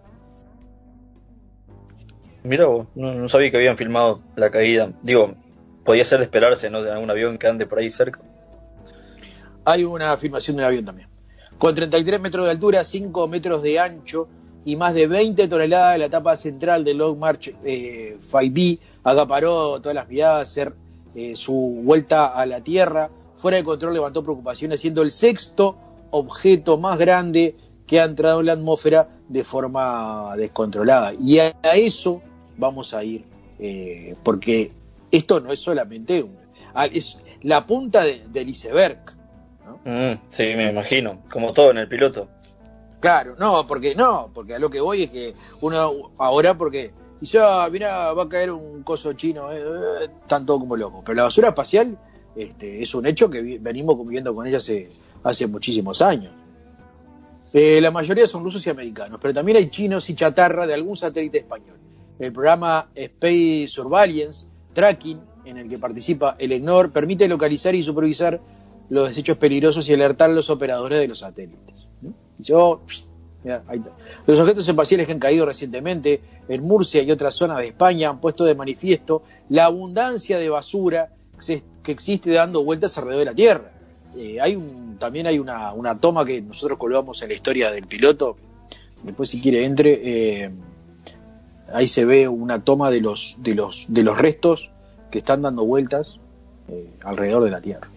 Mira 2.42 2.66
vos, 2.66 2.86
no, 2.94 3.12
no 3.12 3.28
sabía 3.28 3.50
que 3.50 3.56
habían 3.56 3.76
filmado 3.76 4.20
la 4.36 4.50
caída. 4.50 4.92
Digo, 5.02 5.34
podía 5.84 6.04
ser 6.04 6.18
de 6.18 6.24
esperarse, 6.24 6.70
¿no? 6.70 6.82
De 6.82 6.92
algún 6.92 7.10
avión 7.10 7.38
que 7.38 7.48
ande 7.48 7.66
por 7.66 7.78
ahí 7.78 7.90
cerca. 7.90 8.20
hay 9.64 9.82
una 9.82 10.16
filmación 10.16 10.56
de 10.56 10.62
un 10.62 10.66
avión 10.68 10.84
también. 10.84 11.08
Con 11.58 11.74
33 11.74 12.20
metros 12.20 12.44
de 12.46 12.52
altura, 12.52 12.84
5 12.84 13.26
metros 13.26 13.62
de 13.62 13.80
ancho 13.80 14.28
y 14.66 14.76
más 14.76 14.92
de 14.94 15.06
20 15.06 15.48
toneladas, 15.48 15.98
la 15.98 16.06
etapa 16.06 16.36
central 16.36 16.84
del 16.84 16.98
Long 16.98 17.16
March 17.18 17.54
eh, 17.64 18.18
5B 18.30 18.78
acaparó 19.04 19.80
todas 19.80 19.94
las 19.94 20.08
miradas, 20.08 20.50
hacer 20.50 20.74
eh, 21.14 21.34
su 21.36 21.54
vuelta 21.84 22.26
a 22.26 22.44
la 22.44 22.60
Tierra. 22.60 23.08
Fuera 23.36 23.56
de 23.58 23.64
control 23.64 23.94
levantó 23.94 24.22
preocupaciones, 24.24 24.80
siendo 24.80 25.02
el 25.02 25.12
sexto 25.12 25.76
objeto 26.10 26.76
más 26.78 26.98
grande 26.98 27.54
que 27.86 28.00
ha 28.00 28.04
entrado 28.04 28.40
en 28.40 28.46
la 28.46 28.52
atmósfera 28.54 29.08
de 29.28 29.44
forma 29.44 30.34
descontrolada. 30.36 31.12
Y 31.14 31.38
a, 31.38 31.54
eso 31.74 32.20
vamos 32.56 32.92
a 32.92 33.04
ir, 33.04 33.24
eh, 33.60 34.16
porque 34.24 34.72
esto 35.12 35.38
no 35.40 35.52
es 35.52 35.60
solamente 35.60 36.22
un, 36.24 36.36
es 36.92 37.18
la 37.42 37.64
punta 37.66 38.02
de- 38.02 38.22
del 38.32 38.48
iceberg. 38.48 38.98
Mm, 39.84 40.12
sí, 40.28 40.42
me 40.56 40.70
imagino, 40.70 41.18
como 41.32 41.52
todo 41.52 41.70
en 41.70 41.78
el 41.78 41.88
piloto. 41.88 42.28
Claro, 43.00 43.36
no, 43.38 43.66
porque 43.66 43.94
no, 43.94 44.30
porque 44.32 44.54
a 44.54 44.58
lo 44.58 44.70
que 44.70 44.80
voy 44.80 45.04
es 45.04 45.10
que 45.10 45.34
uno 45.60 46.12
ahora, 46.18 46.56
porque 46.56 46.92
y 47.20 47.26
ya, 47.26 47.68
mira, 47.70 48.12
va 48.12 48.24
a 48.24 48.28
caer 48.28 48.50
un 48.50 48.82
coso 48.82 49.12
chino, 49.14 49.50
eh, 49.52 49.58
eh, 49.58 50.08
tanto 50.26 50.58
como 50.58 50.76
loco. 50.76 51.02
Pero 51.04 51.16
la 51.16 51.22
basura 51.24 51.48
espacial 51.48 51.96
este, 52.34 52.82
es 52.82 52.94
un 52.94 53.06
hecho 53.06 53.30
que 53.30 53.58
venimos 53.58 53.96
conviviendo 53.96 54.34
con 54.34 54.46
ella 54.46 54.58
hace, 54.58 54.90
hace 55.22 55.46
muchísimos 55.46 56.02
años. 56.02 56.32
Eh, 57.52 57.80
la 57.80 57.90
mayoría 57.90 58.28
son 58.28 58.44
rusos 58.44 58.66
y 58.66 58.70
americanos, 58.70 59.18
pero 59.20 59.32
también 59.32 59.56
hay 59.56 59.70
chinos 59.70 60.10
y 60.10 60.14
chatarra 60.14 60.66
de 60.66 60.74
algún 60.74 60.96
satélite 60.96 61.38
español. 61.38 61.78
El 62.18 62.32
programa 62.32 62.90
Space 62.94 63.68
Surveillance 63.68 64.46
Tracking, 64.74 65.20
en 65.46 65.56
el 65.56 65.68
que 65.68 65.78
participa 65.78 66.36
el 66.38 66.52
EGNOR, 66.52 66.92
permite 66.92 67.28
localizar 67.28 67.74
y 67.74 67.82
supervisar 67.82 68.40
los 68.90 69.08
desechos 69.08 69.38
peligrosos 69.38 69.88
y 69.88 69.94
alertar 69.94 70.30
a 70.30 70.34
los 70.34 70.50
operadores 70.50 71.00
de 71.00 71.08
los 71.08 71.20
satélites. 71.20 71.75
Yo, 72.38 72.82
está. 73.44 73.90
Los 74.26 74.40
objetos 74.40 74.68
espaciales 74.68 75.06
que 75.06 75.12
han 75.12 75.18
caído 75.18 75.46
recientemente 75.46 76.20
en 76.48 76.62
Murcia 76.62 77.02
y 77.02 77.10
otras 77.10 77.34
zonas 77.34 77.58
de 77.58 77.68
España 77.68 78.08
han 78.08 78.20
puesto 78.20 78.44
de 78.44 78.54
manifiesto 78.54 79.22
la 79.48 79.66
abundancia 79.66 80.38
de 80.38 80.48
basura 80.48 81.10
que 81.82 81.92
existe 81.92 82.30
dando 82.32 82.64
vueltas 82.64 82.96
alrededor 82.98 83.20
de 83.20 83.24
la 83.30 83.34
Tierra. 83.34 83.72
Eh, 84.16 84.38
también 84.98 85.26
hay 85.26 85.38
una, 85.38 85.94
toma 86.00 86.24
que 86.24 86.40
nosotros 86.40 86.78
colgamos 86.78 87.22
en 87.22 87.28
la 87.28 87.34
historia 87.34 87.70
del 87.70 87.86
piloto. 87.86 88.36
Después, 89.02 89.30
si 89.30 89.40
quiere, 89.40 89.64
entre. 89.64 90.44
eh, 90.44 90.50
ahí 91.72 91.88
se 91.88 92.04
ve 92.04 92.28
una 92.28 92.64
toma 92.64 92.90
de 92.90 93.00
los 93.00 93.38
restos 94.16 94.70
que 95.10 95.18
están 95.18 95.42
dando 95.42 95.64
vueltas 95.64 96.18
eh, 96.68 96.90
alrededor 97.02 97.44
de 97.44 97.50
la 97.50 97.60
Tierra. 97.60 97.88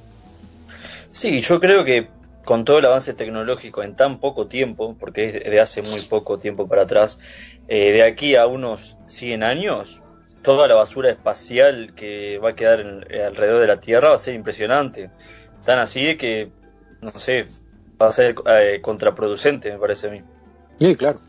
Sí, 1.11 1.39
yo 1.41 1.59
creo 1.59 1.83
que 1.83 2.07
con 2.49 2.65
todo 2.65 2.79
el 2.79 2.85
avance 2.87 3.13
tecnológico 3.13 3.83
en 3.83 3.95
tan 3.95 4.19
poco 4.19 4.47
tiempo, 4.47 4.97
porque 4.99 5.25
es 5.27 5.33
de 5.43 5.59
hace 5.59 5.83
muy 5.83 6.01
poco 6.01 6.39
tiempo 6.39 6.67
para 6.67 6.81
atrás, 6.81 7.19
eh, 7.67 7.91
de 7.91 8.01
aquí 8.01 8.35
a 8.35 8.47
unos 8.47 8.97
100 9.05 9.43
años, 9.43 10.01
toda 10.41 10.67
la 10.67 10.73
basura 10.73 11.11
espacial 11.11 11.93
que 11.95 12.39
va 12.39 12.49
a 12.49 12.55
quedar 12.55 12.79
en- 12.79 13.05
eh, 13.07 13.23
alrededor 13.23 13.61
de 13.61 13.67
la 13.67 13.79
Tierra 13.79 14.09
va 14.09 14.15
a 14.15 14.17
ser 14.17 14.33
impresionante. 14.33 15.11
Tan 15.63 15.77
así 15.77 16.03
de 16.03 16.17
que, 16.17 16.51
no 17.01 17.11
sé, 17.11 17.45
va 18.01 18.07
a 18.07 18.11
ser 18.11 18.33
eh, 18.47 18.79
contraproducente, 18.81 19.71
me 19.71 19.77
parece 19.77 20.07
a 20.07 20.09
mí. 20.09 20.23
Sí, 20.79 20.95
claro. 20.95 21.19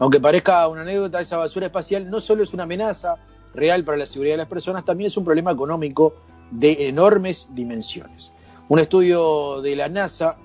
Aunque 0.00 0.20
parezca 0.20 0.68
una 0.68 0.82
anécdota, 0.82 1.18
esa 1.18 1.38
basura 1.38 1.64
espacial 1.64 2.10
no 2.10 2.20
solo 2.20 2.42
es 2.42 2.52
una 2.52 2.64
amenaza 2.64 3.16
real 3.54 3.84
para 3.84 3.96
la 3.96 4.04
seguridad 4.04 4.34
de 4.34 4.38
las 4.44 4.48
personas, 4.48 4.84
también 4.84 5.06
es 5.06 5.16
un 5.16 5.24
problema 5.24 5.50
económico 5.50 6.14
de 6.50 6.88
enormes 6.88 7.48
dimensiones. 7.54 8.34
Un 8.68 8.80
estudio 8.80 9.62
de 9.62 9.74
la 9.74 9.88
NASA 9.88 10.36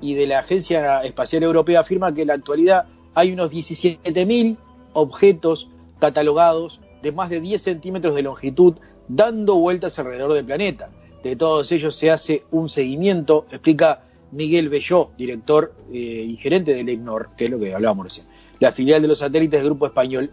y 0.00 0.14
de 0.14 0.26
la 0.26 0.40
Agencia 0.40 1.02
Espacial 1.04 1.42
Europea 1.42 1.80
afirma 1.80 2.14
que 2.14 2.22
en 2.22 2.28
la 2.28 2.34
actualidad 2.34 2.86
hay 3.14 3.32
unos 3.32 3.50
17.000 3.52 4.56
objetos 4.92 5.70
catalogados 5.98 6.80
de 7.02 7.12
más 7.12 7.30
de 7.30 7.40
10 7.40 7.60
centímetros 7.62 8.14
de 8.14 8.22
longitud 8.22 8.74
dando 9.08 9.56
vueltas 9.56 9.98
alrededor 9.98 10.34
del 10.34 10.44
planeta. 10.44 10.90
De 11.22 11.36
todos 11.36 11.70
ellos 11.72 11.96
se 11.96 12.10
hace 12.10 12.44
un 12.50 12.68
seguimiento, 12.68 13.46
explica 13.50 14.02
Miguel 14.32 14.68
Belló, 14.68 15.10
director 15.16 15.74
eh, 15.92 15.96
y 15.96 16.36
gerente 16.36 16.74
del 16.74 16.88
EGNOR, 16.88 17.30
que 17.36 17.46
es 17.46 17.50
lo 17.50 17.58
que 17.58 17.74
hablábamos 17.74 18.06
recién, 18.06 18.26
la 18.58 18.72
filial 18.72 19.02
de 19.02 19.08
los 19.08 19.18
satélites 19.18 19.60
del 19.60 19.70
Grupo 19.70 19.86
Español. 19.86 20.30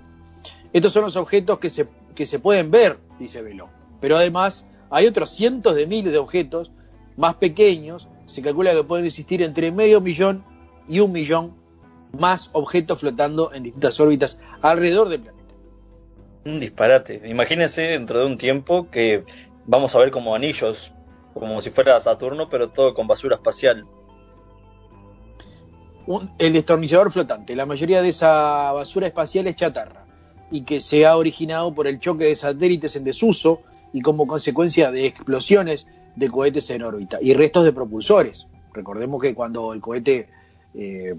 Estos 0.71 0.93
son 0.93 1.03
los 1.03 1.15
objetos 1.15 1.59
que 1.59 1.69
se, 1.69 1.87
que 2.15 2.25
se 2.25 2.39
pueden 2.39 2.71
ver, 2.71 2.97
dice 3.19 3.41
Belló. 3.41 3.69
Pero 4.01 4.17
además 4.17 4.65
hay 4.89 5.07
otros 5.07 5.29
cientos 5.29 5.75
de 5.75 5.87
miles 5.87 6.11
de 6.11 6.19
objetos 6.19 6.71
más 7.15 7.35
pequeños. 7.35 8.07
Se 8.25 8.41
calcula 8.41 8.73
que 8.73 8.83
pueden 8.83 9.05
existir 9.05 9.41
entre 9.41 9.71
medio 9.71 10.01
millón 10.01 10.43
y 10.87 10.99
un 10.99 11.11
millón 11.11 11.53
más 12.17 12.49
objetos 12.53 12.99
flotando 12.99 13.51
en 13.53 13.63
distintas 13.63 13.99
órbitas 13.99 14.39
alrededor 14.61 15.09
del 15.09 15.21
planeta. 15.21 15.43
Un 16.45 16.59
disparate. 16.59 17.21
Imagínense 17.25 17.81
dentro 17.81 18.19
de 18.19 18.25
un 18.25 18.37
tiempo 18.37 18.89
que 18.91 19.23
vamos 19.65 19.95
a 19.95 19.99
ver 19.99 20.11
como 20.11 20.35
anillos, 20.35 20.93
como 21.33 21.61
si 21.61 21.69
fuera 21.69 21.99
Saturno, 21.99 22.49
pero 22.49 22.69
todo 22.69 22.93
con 22.93 23.07
basura 23.07 23.35
espacial. 23.35 23.85
Un- 26.05 26.31
el 26.37 26.53
destornillador 26.53 27.11
flotante. 27.11 27.55
La 27.55 27.65
mayoría 27.65 28.01
de 28.01 28.09
esa 28.09 28.71
basura 28.73 29.07
espacial 29.07 29.47
es 29.47 29.55
chatarra 29.55 30.05
y 30.51 30.63
que 30.65 30.81
se 30.81 31.05
ha 31.05 31.15
originado 31.17 31.73
por 31.73 31.87
el 31.87 31.99
choque 31.99 32.25
de 32.25 32.35
satélites 32.35 32.95
en 32.95 33.05
desuso 33.05 33.61
y 33.93 34.01
como 34.01 34.27
consecuencia 34.27 34.91
de 34.91 35.05
explosiones 35.07 35.87
de 36.15 36.29
cohetes 36.29 36.69
en 36.69 36.83
órbita 36.83 37.17
y 37.21 37.33
restos 37.33 37.63
de 37.65 37.73
propulsores. 37.73 38.47
Recordemos 38.73 39.21
que 39.21 39.33
cuando 39.33 39.73
el 39.73 39.81
cohete 39.81 40.29
eh, 40.73 41.15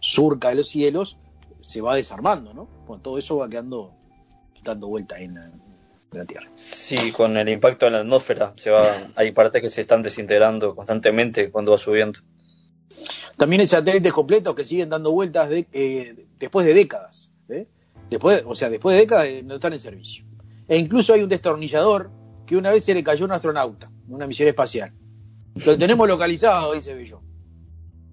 surca 0.00 0.54
los 0.54 0.68
cielos 0.68 1.16
se 1.60 1.80
va 1.80 1.94
desarmando, 1.94 2.52
¿no? 2.52 2.68
Bueno, 2.86 3.02
todo 3.02 3.18
eso 3.18 3.36
va 3.38 3.48
quedando 3.48 3.92
dando 4.64 4.88
vuelta 4.88 5.18
en 5.18 5.34
la, 5.34 5.44
en 5.46 6.18
la 6.18 6.24
Tierra. 6.24 6.48
Sí, 6.54 7.12
con 7.12 7.36
el 7.36 7.48
impacto 7.48 7.86
en 7.86 7.94
la 7.94 8.00
atmósfera 8.00 8.52
se 8.56 8.70
va, 8.70 8.94
hay 9.16 9.32
partes 9.32 9.60
que 9.62 9.70
se 9.70 9.80
están 9.80 10.02
desintegrando 10.02 10.74
constantemente 10.76 11.50
cuando 11.50 11.72
va 11.72 11.78
subiendo. 11.78 12.20
También 13.36 13.60
hay 13.60 13.66
satélites 13.66 14.12
completos 14.12 14.54
que 14.54 14.64
siguen 14.64 14.88
dando 14.90 15.12
vueltas 15.12 15.48
de- 15.48 15.66
eh, 15.72 16.26
después 16.38 16.66
de 16.66 16.74
décadas. 16.74 17.32
¿eh? 17.48 17.66
Después, 18.10 18.42
o 18.46 18.54
sea, 18.54 18.68
después 18.70 18.94
de 18.94 19.00
décadas 19.02 19.26
eh, 19.26 19.42
no 19.44 19.54
están 19.54 19.72
en 19.72 19.80
servicio. 19.80 20.24
E 20.68 20.76
incluso 20.76 21.14
hay 21.14 21.22
un 21.22 21.28
destornillador 21.28 22.10
que 22.46 22.56
una 22.56 22.70
vez 22.72 22.84
se 22.84 22.94
le 22.94 23.02
cayó 23.02 23.24
a 23.24 23.26
un 23.26 23.32
astronauta 23.32 23.90
una 24.08 24.26
misión 24.26 24.48
espacial. 24.48 24.92
Lo 25.66 25.76
tenemos 25.76 26.08
localizado, 26.08 26.72
dice 26.74 26.94
Bello. 26.94 27.20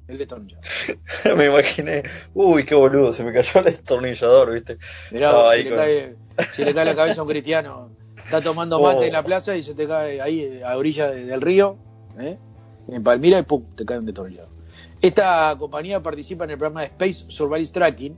El 0.08 0.18
destornillador. 0.18 0.64
me 1.38 1.46
imaginé, 1.46 2.04
uy, 2.34 2.66
qué 2.66 2.74
boludo, 2.76 3.14
se 3.14 3.24
me 3.24 3.32
cayó 3.32 3.60
el 3.60 3.66
destornillador, 3.66 4.54
¿viste? 4.54 4.78
Mirá, 5.12 5.32
vos, 5.34 5.54
si, 5.56 5.64
le 5.64 5.70
con- 5.70 5.78
cae, 5.78 6.16
si 6.56 6.66
le 6.66 6.74
cae 6.74 6.86
la 6.86 6.96
cabeza 6.96 7.20
a 7.22 7.24
un 7.24 7.30
cristiano, 7.30 7.92
está 8.24 8.42
tomando 8.42 8.82
mate 8.82 9.08
en 9.08 9.14
la 9.14 9.24
plaza 9.24 9.56
y 9.56 9.64
se 9.64 9.76
te 9.76 9.88
cae 9.88 10.20
ahí 10.20 10.42
eh, 10.42 10.64
a 10.64 10.76
orilla 10.78 11.12
de- 11.12 11.26
del 11.26 11.42
río, 11.42 11.78
¿eh? 12.20 12.38
en 12.88 13.04
Palmira, 13.04 13.38
y 13.38 13.44
¡pum! 13.44 13.64
te 13.76 13.86
cae 13.86 14.00
un 14.00 14.06
destornillador. 14.08 14.50
Esta 15.00 15.56
compañía 15.60 16.02
participa 16.02 16.44
en 16.46 16.50
el 16.52 16.58
programa 16.58 16.82
de 16.82 16.88
Space 16.88 17.26
Surveillance 17.32 17.72
Tracking, 17.72 18.18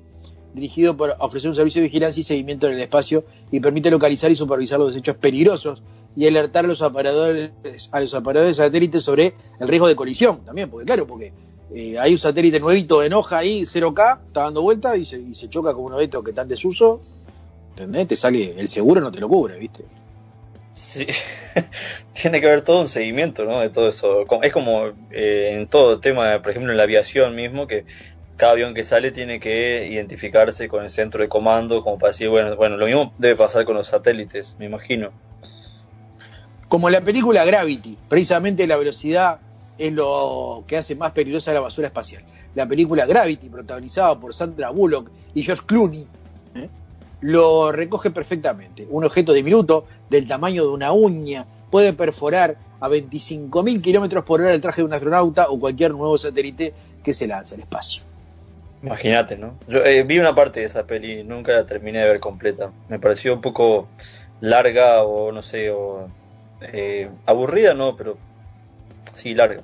dirigido 0.54 0.96
por 0.96 1.14
ofrecer 1.20 1.50
un 1.50 1.56
servicio 1.56 1.82
de 1.82 1.88
vigilancia 1.90 2.22
y 2.22 2.24
seguimiento 2.24 2.68
en 2.68 2.74
el 2.74 2.80
espacio 2.80 3.26
y 3.52 3.60
permite 3.60 3.92
localizar 3.92 4.32
y 4.32 4.36
supervisar 4.36 4.80
los 4.80 4.90
desechos 4.94 5.18
peligrosos 5.18 5.84
y 6.16 6.28
alertar 6.28 6.66
a 6.66 6.68
los 6.68 6.82
operadores, 6.82 7.52
a 7.92 8.02
los 8.02 8.14
operadores 8.14 8.58
de 8.58 8.64
satélites 8.64 9.04
sobre 9.04 9.34
el 9.60 9.68
riesgo 9.68 9.88
de 9.88 9.96
colisión 9.96 10.44
también, 10.44 10.70
porque 10.70 10.86
claro, 10.86 11.08
porque 11.08 11.32
eh, 11.74 11.98
hay 11.98 12.12
un 12.12 12.20
satélite 12.20 12.60
nuevito 12.60 13.02
en 13.04 13.14
hoja 13.14 13.38
ahí, 13.38 13.62
0K, 13.62 14.20
está 14.28 14.42
dando 14.44 14.62
vuelta 14.62 14.98
y 14.98 15.06
se, 15.06 15.20
y 15.20 15.34
se 15.36 15.50
choca 15.50 15.74
con 15.74 15.86
uno 15.86 15.98
de 15.98 16.06
estos 16.06 16.24
que 16.24 16.32
están 16.32 16.44
en 16.44 16.50
desuso, 16.50 17.02
¿entendés? 17.72 18.08
Te 18.08 18.16
sale, 18.16 18.54
el 18.58 18.68
seguro 18.68 19.00
no 19.00 19.12
te 19.12 19.20
lo 19.20 19.30
cubre, 19.30 19.58
¿viste? 19.58 19.86
Sí, 20.74 21.06
tiene 22.14 22.40
que 22.40 22.48
haber 22.48 22.62
todo 22.62 22.82
un 22.82 22.88
seguimiento, 22.88 23.44
¿no? 23.46 23.60
De 23.60 23.70
todo 23.70 23.88
eso. 23.90 24.26
Es 24.42 24.54
como 24.54 24.88
eh, 25.12 25.52
en 25.54 25.68
todo 25.68 26.00
tema, 26.00 26.42
por 26.42 26.52
ejemplo, 26.52 26.72
en 26.72 26.78
la 26.78 26.84
aviación 26.84 27.36
mismo, 27.36 27.68
que 27.68 27.86
cada 28.38 28.54
avión 28.54 28.74
que 28.74 28.84
sale 28.84 29.12
tiene 29.12 29.40
que 29.40 29.88
identificarse 29.88 30.68
con 30.68 30.84
el 30.84 30.90
centro 30.90 31.22
de 31.22 31.30
comando, 31.30 31.82
como 31.82 32.00
para 32.00 32.12
decir, 32.12 32.30
bueno, 32.30 32.56
bueno, 32.56 32.78
lo 32.78 32.86
mismo 32.86 33.14
debe 33.18 33.36
pasar 33.36 33.66
con 33.66 33.76
los 33.76 33.88
satélites, 33.88 34.56
me 34.60 34.66
imagino. 34.66 35.12
Como 36.72 36.90
la 36.90 37.02
película 37.02 37.44
Gravity, 37.44 37.98
precisamente 38.08 38.66
la 38.66 38.78
velocidad 38.78 39.40
es 39.78 39.92
lo 39.92 40.64
que 40.66 40.78
hace 40.78 40.96
más 40.96 41.12
peligrosa 41.12 41.52
la 41.52 41.60
basura 41.60 41.88
espacial. 41.88 42.24
La 42.56 42.66
película 42.66 43.06
Gravity, 43.06 43.50
protagonizada 43.50 44.18
por 44.18 44.34
Sandra 44.34 44.70
Bullock 44.70 45.12
y 45.34 45.44
George 45.44 45.64
Clooney, 45.66 46.08
¿eh? 46.56 46.70
lo 47.20 47.74
recoge 47.74 48.10
perfectamente. 48.10 48.88
Un 48.90 49.04
objeto 49.04 49.34
diminuto, 49.34 49.86
del 50.10 50.26
tamaño 50.26 50.64
de 50.64 50.70
una 50.70 50.94
uña, 50.94 51.46
puede 51.70 51.92
perforar 51.92 52.56
a 52.80 52.88
25.000 52.88 53.82
kilómetros 53.82 54.24
por 54.24 54.40
hora 54.40 54.54
el 54.54 54.62
traje 54.62 54.80
de 54.80 54.86
un 54.86 54.94
astronauta 54.94 55.50
o 55.50 55.60
cualquier 55.60 55.92
nuevo 55.92 56.18
satélite 56.18 56.74
que 57.04 57.14
se 57.14 57.28
lanza 57.28 57.56
al 57.56 57.62
espacio. 57.64 58.04
Imagínate, 58.82 59.36
¿no? 59.36 59.56
Yo 59.68 59.84
eh, 59.84 60.04
vi 60.04 60.20
una 60.20 60.34
parte 60.34 60.62
de 60.62 60.68
esa 60.68 60.88
peli, 60.88 61.26
nunca 61.26 61.52
la 61.52 61.66
terminé 61.66 62.00
de 62.00 62.06
ver 62.06 62.22
completa. 62.22 62.72
Me 62.88 62.98
pareció 62.98 63.34
un 63.34 63.42
poco 63.42 63.90
larga 64.40 65.04
o 65.04 65.34
no 65.34 65.44
sé, 65.44 65.70
o 65.70 66.08
eh, 66.62 67.10
aburrida, 67.26 67.74
no, 67.74 67.96
pero 67.96 68.18
sí 69.14 69.34
larga. 69.34 69.62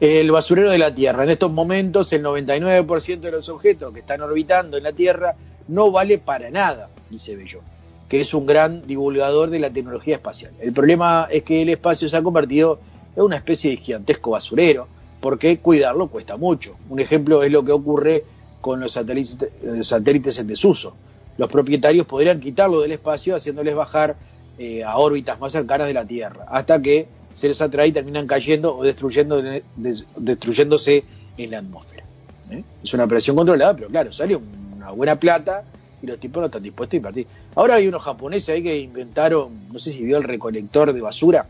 El 0.00 0.30
basurero 0.30 0.70
de 0.70 0.78
la 0.78 0.94
Tierra. 0.94 1.24
En 1.24 1.30
estos 1.30 1.52
momentos, 1.52 2.12
el 2.12 2.22
99% 2.24 3.20
de 3.20 3.30
los 3.30 3.48
objetos 3.48 3.92
que 3.92 4.00
están 4.00 4.20
orbitando 4.22 4.76
en 4.76 4.82
la 4.82 4.92
Tierra 4.92 5.36
no 5.68 5.90
vale 5.90 6.18
para 6.18 6.50
nada, 6.50 6.88
dice 7.10 7.36
Bello, 7.36 7.60
que 8.08 8.20
es 8.20 8.34
un 8.34 8.44
gran 8.44 8.86
divulgador 8.86 9.50
de 9.50 9.60
la 9.60 9.70
tecnología 9.70 10.16
espacial. 10.16 10.52
El 10.60 10.72
problema 10.72 11.28
es 11.30 11.42
que 11.42 11.62
el 11.62 11.68
espacio 11.68 12.08
se 12.08 12.16
ha 12.16 12.22
convertido 12.22 12.80
en 13.16 13.22
una 13.22 13.36
especie 13.36 13.70
de 13.70 13.76
gigantesco 13.76 14.32
basurero, 14.32 14.88
porque 15.20 15.58
cuidarlo 15.58 16.08
cuesta 16.08 16.36
mucho. 16.36 16.76
Un 16.90 17.00
ejemplo 17.00 17.42
es 17.42 17.52
lo 17.52 17.64
que 17.64 17.72
ocurre 17.72 18.24
con 18.60 18.80
los 18.80 18.92
satélites, 18.92 19.48
satélites 19.82 20.38
en 20.38 20.48
desuso. 20.48 20.96
Los 21.38 21.48
propietarios 21.50 22.06
podrían 22.06 22.40
quitarlo 22.40 22.80
del 22.80 22.92
espacio 22.92 23.36
haciéndoles 23.36 23.74
bajar 23.74 24.16
eh, 24.58 24.84
a 24.84 24.96
órbitas 24.98 25.38
más 25.40 25.52
cercanas 25.52 25.86
de 25.88 25.94
la 25.94 26.04
Tierra, 26.06 26.44
hasta 26.48 26.80
que 26.80 27.06
seres 27.32 27.60
atrae 27.60 27.88
y 27.88 27.92
terminan 27.92 28.26
cayendo 28.26 28.76
o 28.76 28.84
destruyendo, 28.84 29.42
des- 29.76 30.04
destruyéndose 30.16 31.04
en 31.36 31.50
la 31.50 31.58
atmósfera. 31.58 32.04
¿eh? 32.50 32.62
Es 32.82 32.94
una 32.94 33.04
operación 33.04 33.34
controlada, 33.36 33.74
pero 33.74 33.88
claro, 33.88 34.12
sale 34.12 34.36
una 34.36 34.90
buena 34.92 35.16
plata 35.16 35.64
y 36.02 36.06
los 36.06 36.18
tipos 36.20 36.40
no 36.40 36.46
están 36.46 36.62
dispuestos 36.62 36.94
a 36.94 36.96
invertir. 36.98 37.26
Ahora 37.56 37.74
hay 37.76 37.88
unos 37.88 38.02
japoneses 38.02 38.50
ahí 38.50 38.62
que 38.62 38.78
inventaron, 38.78 39.66
no 39.72 39.78
sé 39.78 39.90
si 39.90 40.04
vio 40.04 40.16
el 40.18 40.22
recolector 40.24 40.92
de 40.92 41.00
basura. 41.00 41.46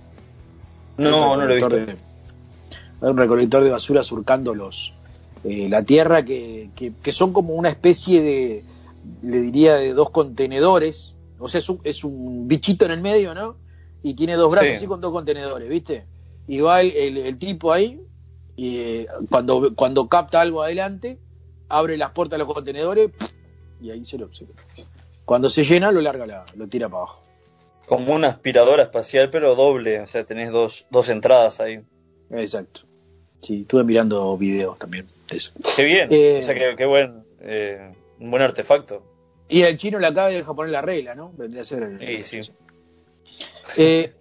No, 0.97 1.37
no 1.37 1.45
lo 1.47 1.53
he 1.53 1.57
visto. 1.57 1.69
de- 1.87 1.97
hay 3.03 3.11
un 3.11 3.17
recolector 3.19 3.65
de 3.65 3.71
basura 3.71 4.03
surcando 4.03 4.55
los 4.55 4.95
eh, 5.47 5.69
la 5.69 5.83
tierra 5.83 6.25
que, 6.25 6.71
que- 6.75 6.93
que 7.03 7.13
son 7.13 7.35
como 7.35 7.53
una 7.55 7.69
especie 7.69 8.23
de, 8.23 8.65
le 9.23 9.41
diría, 9.43 9.75
de 9.77 9.93
dos 9.93 10.09
contenedores. 10.09 11.14
O 11.39 11.49
sea, 11.49 11.59
es 11.61 11.69
un, 11.69 11.81
es 11.85 12.05
un 12.05 12.47
bichito 12.49 12.85
en 12.85 12.93
el 12.93 13.01
medio, 13.01 13.35
¿no? 13.35 13.57
Y 14.03 14.15
tiene 14.15 14.35
dos 14.35 14.51
brazos 14.51 14.69
Sí. 14.71 14.75
así 14.77 14.87
con 14.87 15.01
dos 15.01 15.13
contenedores, 15.13 15.69
¿viste? 15.69 16.07
Y 16.47 16.61
va 16.61 16.81
el, 16.83 16.93
el- 16.97 17.17
el 17.19 17.39
tipo 17.39 17.73
ahí, 17.73 18.01
y 18.57 18.77
eh, 18.79 19.07
cuando, 19.31 19.75
cuando 19.75 20.09
capta 20.09 20.41
algo 20.41 20.63
adelante, 20.63 21.19
abre 21.69 21.97
las 21.97 22.11
puertas 22.13 22.39
de 22.39 22.45
los 22.45 22.53
contenedores 22.55 23.11
y 23.81 23.91
ahí 23.91 24.05
se 24.05 24.19
lo. 24.19 24.33
se 24.33 24.45
lo- 24.45 24.53
cuando 25.25 25.49
se 25.49 25.65
llena, 25.65 25.91
lo 25.91 26.01
larga, 26.03 26.27
la- 26.27 26.45
lo 26.55 26.67
tira 26.69 26.89
para 26.89 26.99
abajo. 27.05 27.23
Como 27.87 28.15
una 28.15 28.29
aspiradora 28.29 28.83
espacial, 28.85 29.31
pero 29.31 29.55
doble. 29.55 30.01
O 30.01 30.07
sea, 30.07 30.25
tenés 30.25 30.53
dos, 30.53 30.87
dos 30.91 31.09
entradas 31.09 31.61
ahí. 31.61 31.81
Exacto. 32.31 32.83
Sí, 33.41 33.63
estuve 33.63 33.85
mirando 33.85 34.37
videos 34.39 34.79
también 34.79 35.07
de 35.31 35.37
eso. 35.37 35.51
Qué 35.77 35.85
bien. 35.85 36.09
Eh, 36.11 36.39
o 36.43 36.45
sea, 36.45 36.55
qué, 36.55 36.75
qué 36.77 36.87
buen, 36.87 37.25
eh, 37.41 37.93
un 38.21 38.31
buen 38.31 38.43
artefacto. 38.43 39.03
Y 39.49 39.63
el 39.63 39.77
chino 39.77 39.99
le 39.99 40.07
acaba 40.07 40.29
de 40.29 40.43
poner 40.43 40.73
la 40.73 40.83
regla, 40.83 41.15
¿no? 41.15 41.33
Vendría 41.37 41.63
a 41.63 41.65
ser 41.65 41.83
el- 41.83 42.23
Sí, 42.25 42.43
sí. 42.43 42.51
Eh, 43.77 44.13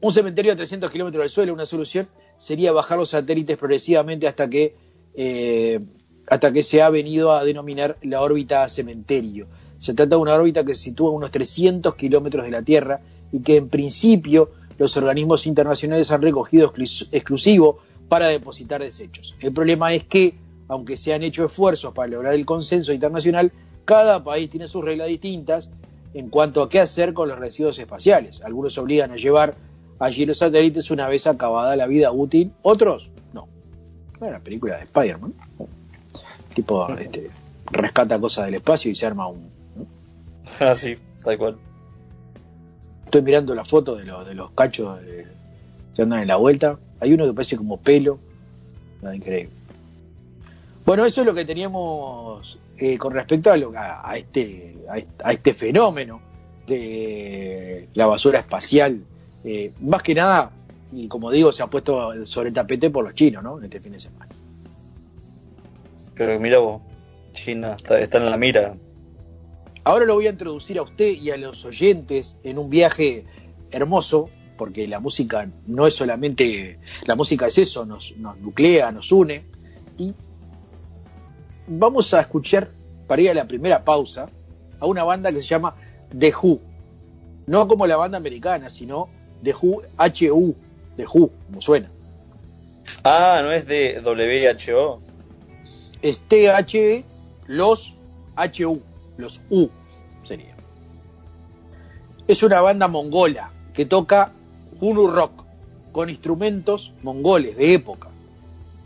un 0.00 0.12
cementerio 0.12 0.52
a 0.52 0.56
300 0.56 0.90
kilómetros 0.90 1.22
del 1.22 1.30
suelo, 1.30 1.52
una 1.54 1.66
solución 1.66 2.08
sería 2.38 2.72
bajar 2.72 2.98
los 2.98 3.10
satélites 3.10 3.56
progresivamente 3.56 4.26
hasta 4.26 4.48
que, 4.50 4.74
eh, 5.14 5.80
hasta 6.26 6.52
que 6.52 6.62
se 6.62 6.82
ha 6.82 6.90
venido 6.90 7.32
a 7.32 7.44
denominar 7.44 7.96
la 8.02 8.20
órbita 8.22 8.68
cementerio. 8.68 9.46
Se 9.78 9.94
trata 9.94 10.16
de 10.16 10.22
una 10.22 10.34
órbita 10.34 10.64
que 10.64 10.74
se 10.74 10.82
sitúa 10.84 11.10
a 11.10 11.12
unos 11.12 11.30
300 11.30 11.94
kilómetros 11.94 12.44
de 12.44 12.50
la 12.50 12.62
Tierra 12.62 13.00
y 13.30 13.40
que 13.40 13.56
en 13.56 13.68
principio 13.68 14.50
los 14.78 14.96
organismos 14.96 15.46
internacionales 15.46 16.10
han 16.10 16.22
recogido 16.22 16.72
exclus- 16.72 17.08
exclusivo 17.12 17.78
para 18.08 18.28
depositar 18.28 18.82
desechos. 18.82 19.36
El 19.40 19.52
problema 19.52 19.92
es 19.94 20.04
que, 20.04 20.34
aunque 20.68 20.96
se 20.96 21.14
han 21.14 21.22
hecho 21.22 21.44
esfuerzos 21.44 21.92
para 21.94 22.08
lograr 22.08 22.34
el 22.34 22.44
consenso 22.46 22.92
internacional, 22.92 23.52
cada 23.84 24.22
país 24.24 24.50
tiene 24.50 24.68
sus 24.68 24.84
reglas 24.84 25.08
distintas 25.08 25.70
en 26.14 26.28
cuanto 26.28 26.62
a 26.62 26.68
qué 26.68 26.80
hacer 26.80 27.14
con 27.14 27.28
los 27.28 27.38
residuos 27.38 27.78
espaciales. 27.78 28.42
Algunos 28.42 28.76
obligan 28.78 29.10
a 29.12 29.16
llevar 29.16 29.54
allí 29.98 30.26
los 30.26 30.38
satélites 30.38 30.90
una 30.90 31.08
vez 31.08 31.26
acabada 31.26 31.74
la 31.76 31.86
vida 31.86 32.12
útil, 32.12 32.52
otros 32.62 33.10
no. 33.32 33.48
Bueno, 34.18 34.34
la 34.38 34.44
película 34.44 34.76
de 34.76 34.82
Spider-Man. 34.84 35.32
Tipo, 36.54 36.88
este, 36.94 37.30
rescata 37.70 38.20
cosas 38.20 38.44
del 38.46 38.54
espacio 38.56 38.90
y 38.90 38.94
se 38.94 39.06
arma 39.06 39.26
un. 39.28 39.50
Ah, 40.60 40.74
tal 41.24 41.38
cual. 41.38 41.56
Estoy 43.04 43.22
mirando 43.22 43.54
la 43.54 43.64
foto 43.64 43.94
de, 43.96 44.04
los 44.04 44.26
de 44.26 44.34
los 44.34 44.50
cachos 44.52 45.00
de- 45.02 45.26
que 45.94 46.02
andan 46.02 46.20
en 46.20 46.28
la 46.28 46.36
vuelta. 46.36 46.78
Hay 47.00 47.12
uno 47.12 47.24
que 47.26 47.32
parece 47.32 47.56
como 47.56 47.78
pelo. 47.78 48.18
Nada 49.00 49.14
increíble. 49.16 49.50
Bueno, 50.84 51.04
eso 51.04 51.20
es 51.20 51.26
lo 51.26 51.32
que 51.34 51.44
teníamos 51.44 52.58
eh, 52.84 52.98
con 52.98 53.12
respecto 53.12 53.50
a, 53.52 53.56
lo- 53.56 53.72
a- 53.78 54.08
a 54.10 54.16
este, 54.16 54.76
a, 54.90 54.98
est- 54.98 55.22
a 55.22 55.32
este 55.32 55.54
fenómeno 55.54 56.20
de 56.66 57.88
la 57.94 58.06
basura 58.06 58.40
espacial. 58.40 59.00
Eh, 59.44 59.72
más 59.80 60.02
que 60.02 60.14
nada, 60.14 60.50
y 60.92 61.06
como 61.06 61.30
digo, 61.30 61.52
se 61.52 61.62
ha 61.62 61.68
puesto 61.68 62.24
sobre 62.26 62.48
el 62.48 62.54
tapete 62.54 62.90
por 62.90 63.04
los 63.04 63.14
chinos, 63.14 63.42
¿no? 63.42 63.58
En 63.58 63.64
este 63.64 63.78
fin 63.80 63.92
de 63.92 64.00
semana. 64.00 64.28
Pero 66.14 66.38
mira 66.40 66.58
vos, 66.58 66.82
China 67.32 67.74
está, 67.76 68.00
está 68.00 68.18
en 68.18 68.30
la 68.30 68.36
mira. 68.36 68.74
Ahora 69.84 70.04
lo 70.04 70.14
voy 70.14 70.26
a 70.26 70.30
introducir 70.30 70.78
a 70.78 70.82
usted 70.82 71.12
y 71.20 71.30
a 71.30 71.36
los 71.36 71.64
oyentes 71.64 72.38
en 72.44 72.58
un 72.58 72.68
viaje 72.70 73.24
hermoso, 73.70 74.28
porque 74.58 74.86
la 74.86 75.00
música 75.00 75.48
no 75.66 75.86
es 75.86 75.94
solamente, 75.94 76.78
la 77.06 77.16
música 77.16 77.46
es 77.46 77.58
eso, 77.58 77.84
nos, 77.86 78.14
nos 78.18 78.36
nuclea, 78.38 78.92
nos 78.92 79.10
une. 79.10 79.42
Y 79.98 80.12
vamos 81.66 82.12
a 82.14 82.20
escuchar, 82.20 82.70
para 83.06 83.22
ir 83.22 83.30
a 83.30 83.34
la 83.34 83.46
primera 83.46 83.84
pausa, 83.84 84.28
a 84.80 84.86
una 84.86 85.04
banda 85.04 85.30
que 85.32 85.42
se 85.42 85.48
llama 85.48 85.74
The 86.16 86.32
Who. 86.42 86.60
No 87.46 87.68
como 87.68 87.86
la 87.86 87.96
banda 87.96 88.18
americana, 88.18 88.70
sino 88.70 89.08
The 89.42 89.54
Who, 89.54 89.82
H-U, 89.96 90.56
The 90.96 91.06
Who, 91.06 91.30
como 91.46 91.60
suena. 91.60 91.88
Ah, 93.04 93.40
no 93.42 93.52
es 93.52 93.66
de 93.66 94.00
WHO. 94.04 95.00
Es 96.02 96.20
T-H-E, 96.20 97.04
los 97.46 97.94
H-U, 98.36 98.82
los 99.16 99.40
U 99.50 99.68
sería. 100.24 100.54
Es 102.26 102.42
una 102.42 102.60
banda 102.60 102.88
mongola 102.88 103.50
que 103.74 103.84
toca 103.84 104.32
Hunu 104.80 105.08
Rock 105.08 105.44
con 105.92 106.08
instrumentos 106.08 106.92
mongoles 107.02 107.56
de 107.56 107.74
época, 107.74 108.08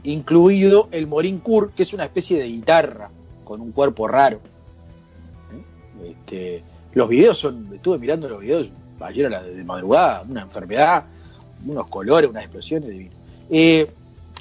incluido 0.06 0.88
el 0.92 1.06
Morinkur, 1.06 1.72
que 1.72 1.82
es 1.82 1.92
una 1.92 2.04
especie 2.04 2.38
de 2.38 2.46
guitarra 2.46 3.10
con 3.44 3.60
un 3.60 3.72
cuerpo 3.72 4.08
raro. 4.08 4.40
¿Eh? 5.52 6.10
Este, 6.10 6.64
los 6.92 7.08
videos 7.08 7.38
son, 7.38 7.70
estuve 7.74 7.98
mirando 7.98 8.28
los 8.28 8.40
videos 8.40 8.68
ayer 9.00 9.26
a 9.26 9.30
la 9.30 9.42
de 9.42 9.62
madrugada, 9.64 10.22
una 10.28 10.42
enfermedad, 10.42 11.04
unos 11.64 11.86
colores, 11.88 12.30
unas 12.30 12.44
explosiones 12.44 12.88
divinas. 12.90 13.14
Eh, 13.50 13.90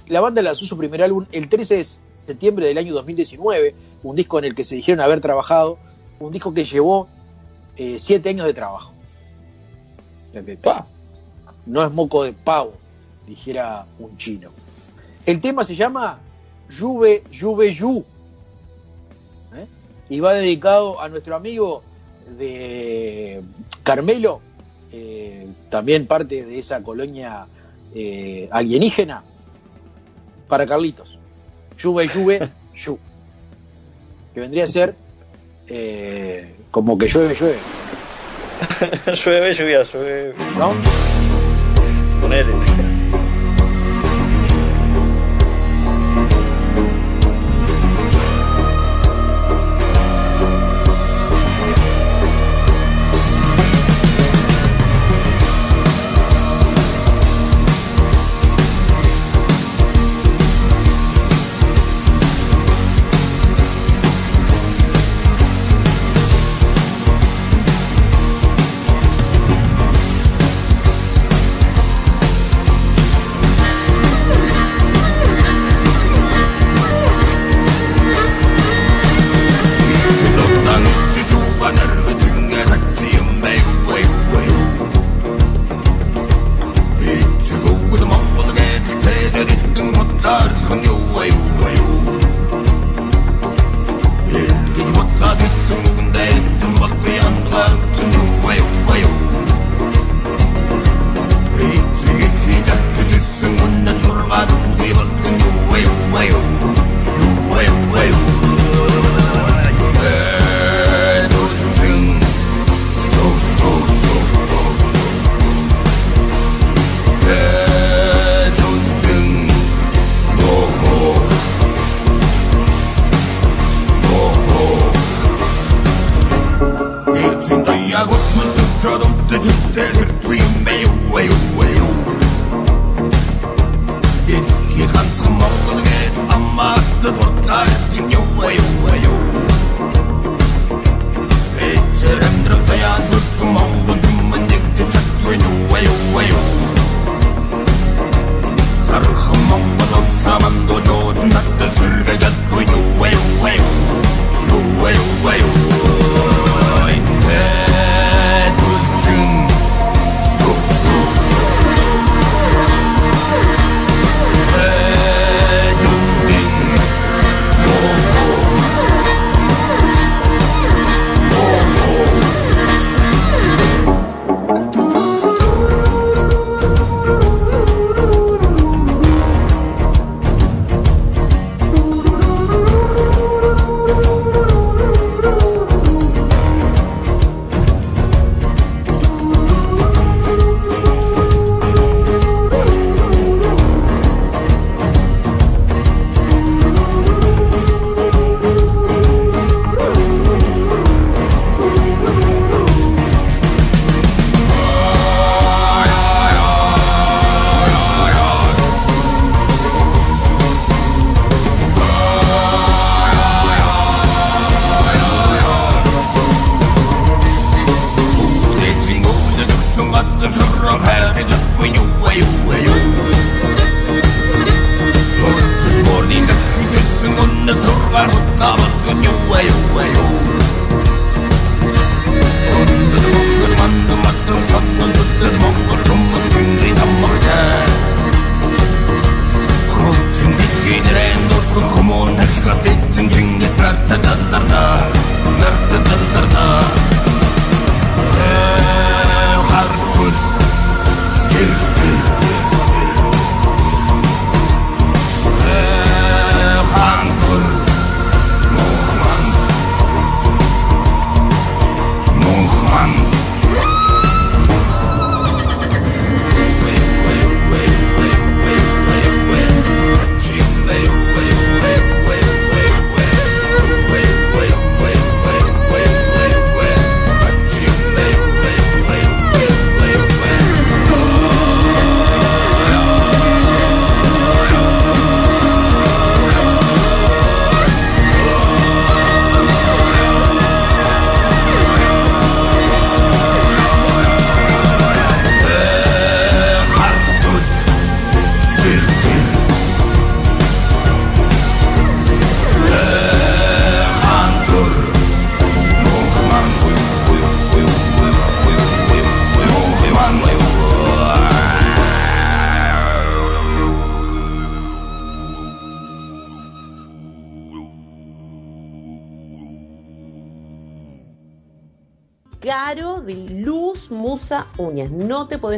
la 0.08 0.21
banda 0.21 0.41
lanzó 0.41 0.65
su 0.65 0.78
primer 0.78 1.01
álbum 1.01 1.25
el 1.32 1.49
13 1.49 1.78
de 1.78 1.84
septiembre 1.84 2.67
del 2.67 2.78
año 2.78 2.93
2019, 2.93 3.75
un 4.04 4.15
disco 4.15 4.39
en 4.39 4.45
el 4.45 4.56
que 4.56 4.63
se 4.63 4.75
dijeron 4.75 5.01
haber 5.01 5.19
trabajado, 5.19 5.78
un 6.19 6.32
disco 6.32 6.54
que 6.54 6.63
llevó 6.63 7.08
eh, 7.78 7.97
siete 7.99 8.30
años 8.30 8.45
de 8.45 8.54
trabajo. 8.54 8.93
No 11.65 11.84
es 11.84 11.91
moco 11.91 12.23
de 12.23 12.34
pavo, 12.34 12.73
dijera 13.25 13.86
un 13.99 14.17
chino. 14.17 14.49
El 15.26 15.42
tema 15.42 15.64
se 15.64 15.76
llama 15.76 16.20
Juve 16.78 17.24
Juve 17.38 17.74
Yu 17.74 18.04
¿eh? 19.56 19.66
y 20.10 20.20
va 20.20 20.34
dedicado 20.34 21.02
a 21.02 21.10
nuestro 21.10 21.36
amigo 21.36 21.84
de 22.38 23.42
Carmelo, 23.84 24.42
eh, 24.92 25.48
también 25.70 26.06
parte 26.06 26.46
de 26.46 26.60
esa 26.60 26.82
colonia 26.84 27.48
eh, 27.94 28.48
alienígena, 28.52 29.24
para 30.48 30.68
Carlitos. 30.68 31.18
Juve 31.82 32.08
Juve 32.08 32.48
Yu, 32.76 33.00
que 34.34 34.40
vendría 34.40 34.66
a 34.66 34.68
ser 34.68 34.96
como 36.70 36.98
que 36.98 37.08
llueve, 37.08 37.34
llueve. 37.34 37.58
llueve, 39.26 39.54
lluvia, 39.54 39.82
llueve. 39.82 40.36
¿No? 40.58 40.74
Ponele. 42.22 42.75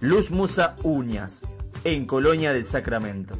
Luz 0.00 0.30
Musa 0.30 0.76
Uñas, 0.84 1.42
en 1.82 2.06
Colonia 2.06 2.52
del 2.52 2.62
Sacramento. 2.62 3.34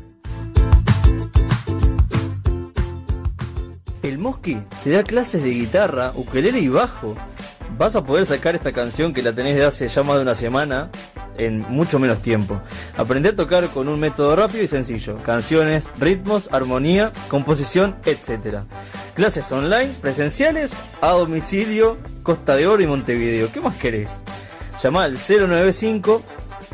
El 4.02 4.18
Mosqui 4.18 4.61
te 4.82 4.90
da 4.90 5.04
clases 5.04 5.44
de 5.44 5.50
guitarra, 5.50 6.11
ukelele 6.16 6.59
y 6.59 6.68
bajo. 6.68 7.14
Vas 7.76 7.94
a 7.94 8.02
poder 8.02 8.26
sacar 8.26 8.56
esta 8.56 8.72
canción 8.72 9.12
que 9.12 9.22
la 9.22 9.32
tenés 9.32 9.54
de 9.54 9.66
hace 9.66 9.86
ya 9.86 10.02
más 10.02 10.16
de 10.16 10.22
una 10.22 10.34
semana 10.34 10.90
en 11.36 11.61
mucho 11.68 12.00
menos 12.00 12.22
tiempo. 12.22 12.61
Aprender 12.96 13.34
a 13.34 13.36
tocar 13.36 13.68
con 13.68 13.88
un 13.88 14.00
método 14.00 14.34
rápido 14.34 14.64
y 14.64 14.68
sencillo. 14.68 15.14
Canciones, 15.22 15.88
ritmos, 16.00 16.48
armonía, 16.50 17.12
composición, 17.28 17.94
etc. 18.04 18.62
Clases 19.14 19.52
online, 19.52 19.92
presenciales, 20.02 20.72
a 21.00 21.12
domicilio, 21.12 21.98
Costa 22.24 22.56
de 22.56 22.66
Oro 22.66 22.82
y 22.82 22.88
Montevideo. 22.88 23.52
¿Qué 23.52 23.61
más 23.61 23.76
querés? 23.76 24.18
Llama 24.82 25.04
al 25.04 25.16
095 25.16 26.22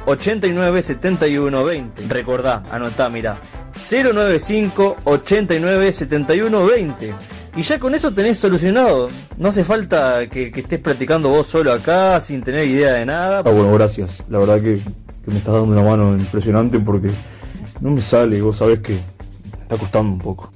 89 0.07 0.83
71 0.83 1.65
20. 1.65 2.03
Recordá, 2.09 2.63
anotá, 2.71 3.09
mirá. 3.09 3.37
095 3.75 4.97
89 5.05 5.93
71 5.93 6.67
20. 6.67 7.15
Y 7.57 7.63
ya 7.63 7.79
con 7.79 7.95
eso 7.95 8.13
tenés 8.13 8.39
solucionado. 8.39 9.09
No 9.39 9.49
hace 9.49 9.65
falta 9.65 10.27
que, 10.29 10.51
que 10.51 10.61
estés 10.61 10.81
practicando 10.81 11.29
vos 11.29 11.47
solo 11.47 11.73
acá 11.73 12.21
sin 12.21 12.43
tener 12.43 12.67
idea 12.67 12.95
de 12.95 13.07
nada. 13.07 13.39
Ah, 13.39 13.51
bueno, 13.51 13.73
gracias. 13.75 14.23
La 14.29 14.39
verdad 14.39 14.57
que, 14.57 14.77
que 15.25 15.31
me 15.31 15.39
estás 15.39 15.55
dando 15.55 15.73
una 15.73 15.83
mano 15.83 16.17
impresionante 16.17 16.81
porque 16.81 17.11
no 17.81 17.91
me 17.91 18.01
sale 18.01 18.39
y 18.39 18.41
vos 18.41 18.59
sabés 18.59 18.81
que 18.81 18.93
me 18.93 19.63
está 19.63 19.77
costando 19.77 20.13
un 20.13 20.19
poco. 20.19 20.53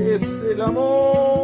Es 0.00 0.22
el 0.50 0.60
amor. 0.60 1.43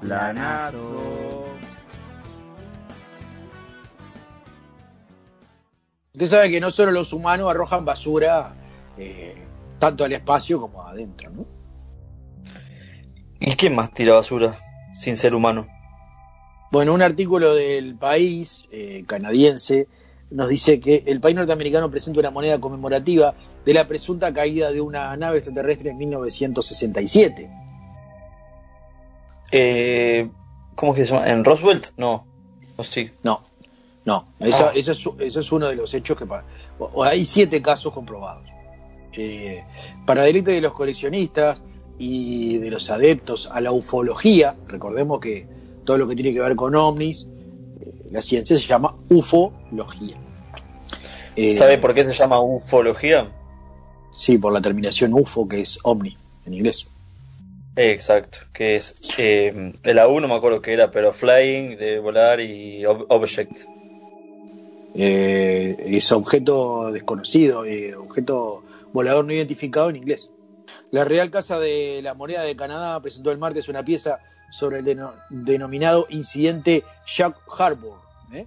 Planazo. 0.00 1.44
Usted 6.14 6.26
sabe 6.26 6.50
que 6.50 6.60
no 6.60 6.70
solo 6.70 6.90
los 6.90 7.12
humanos 7.12 7.50
arrojan 7.50 7.84
basura 7.84 8.54
eh, 8.96 9.36
tanto 9.78 10.04
al 10.04 10.12
espacio 10.12 10.60
como 10.60 10.82
adentro, 10.82 11.30
¿no? 11.30 11.46
¿Y 13.40 13.54
quién 13.54 13.74
más 13.74 13.92
tira 13.94 14.14
basura 14.14 14.56
sin 14.92 15.16
ser 15.16 15.34
humano? 15.34 15.66
Bueno, 16.72 16.92
un 16.92 17.02
artículo 17.02 17.54
del 17.54 17.94
país 17.94 18.68
eh, 18.72 19.04
canadiense 19.06 19.86
nos 20.30 20.48
dice 20.50 20.80
que 20.80 21.04
el 21.06 21.20
país 21.20 21.36
norteamericano 21.36 21.90
presenta 21.90 22.20
una 22.20 22.30
moneda 22.30 22.60
conmemorativa 22.60 23.34
de 23.64 23.74
la 23.74 23.86
presunta 23.86 24.32
caída 24.34 24.70
de 24.72 24.80
una 24.80 25.16
nave 25.16 25.38
extraterrestre 25.38 25.90
en 25.90 25.98
1967. 25.98 27.67
Eh, 29.50 30.28
¿Cómo 30.74 30.92
es 30.92 30.98
que 30.98 31.06
se 31.06 31.14
llama? 31.14 31.28
¿En 31.28 31.44
Roosevelt? 31.44 31.88
No. 31.96 32.26
¿O 32.76 32.84
sí? 32.84 33.10
No, 33.22 33.42
no. 34.04 34.28
Eso, 34.38 34.70
eso 34.72 34.92
es, 34.92 35.06
eso 35.18 35.40
es 35.40 35.52
uno 35.52 35.66
de 35.66 35.76
los 35.76 35.92
hechos 35.94 36.16
que... 36.16 36.26
Hay 37.02 37.24
siete 37.24 37.60
casos 37.60 37.92
comprobados. 37.92 38.46
Eh, 39.12 39.64
para 40.06 40.22
delitos 40.22 40.54
de 40.54 40.60
los 40.60 40.72
coleccionistas 40.72 41.60
y 41.98 42.58
de 42.58 42.70
los 42.70 42.88
adeptos 42.90 43.48
a 43.52 43.60
la 43.60 43.72
ufología, 43.72 44.54
recordemos 44.68 45.18
que 45.18 45.46
todo 45.84 45.98
lo 45.98 46.06
que 46.06 46.14
tiene 46.14 46.32
que 46.32 46.40
ver 46.40 46.54
con 46.54 46.76
ovnis, 46.76 47.26
eh, 47.80 48.06
la 48.12 48.20
ciencia 48.20 48.56
se 48.56 48.66
llama 48.66 48.94
ufología. 49.08 50.16
Eh, 51.34 51.56
¿Sabe 51.56 51.78
por 51.78 51.94
qué 51.94 52.04
se 52.04 52.12
llama 52.12 52.40
ufología? 52.40 53.28
Sí, 54.12 54.38
por 54.38 54.52
la 54.52 54.60
terminación 54.60 55.14
UFO, 55.14 55.48
que 55.48 55.60
es 55.60 55.78
ovni 55.82 56.16
en 56.46 56.54
inglés. 56.54 56.88
Exacto, 57.76 58.38
que 58.52 58.74
es 58.76 58.96
eh, 59.18 59.72
el 59.82 59.98
A1 59.98 60.26
me 60.26 60.34
acuerdo 60.34 60.60
que 60.60 60.72
era, 60.72 60.90
pero 60.90 61.12
flying, 61.12 61.76
de 61.76 61.98
volar 62.00 62.40
y 62.40 62.82
ob- 62.82 63.06
object. 63.08 63.56
Eh, 64.94 65.76
es 65.86 66.10
objeto 66.10 66.90
desconocido, 66.90 67.64
eh, 67.64 67.94
objeto 67.94 68.64
volador 68.92 69.24
no 69.24 69.32
identificado 69.32 69.90
en 69.90 69.96
inglés. 69.96 70.32
La 70.90 71.04
Real 71.04 71.30
Casa 71.30 71.58
de 71.60 72.00
la 72.02 72.14
Moneda 72.14 72.42
de 72.42 72.56
Canadá 72.56 73.00
presentó 73.00 73.30
el 73.30 73.38
martes 73.38 73.68
una 73.68 73.84
pieza 73.84 74.20
sobre 74.50 74.78
el 74.80 74.84
deno- 74.84 75.14
denominado 75.28 76.06
incidente 76.10 76.84
Jack 77.06 77.36
Harbour, 77.58 78.00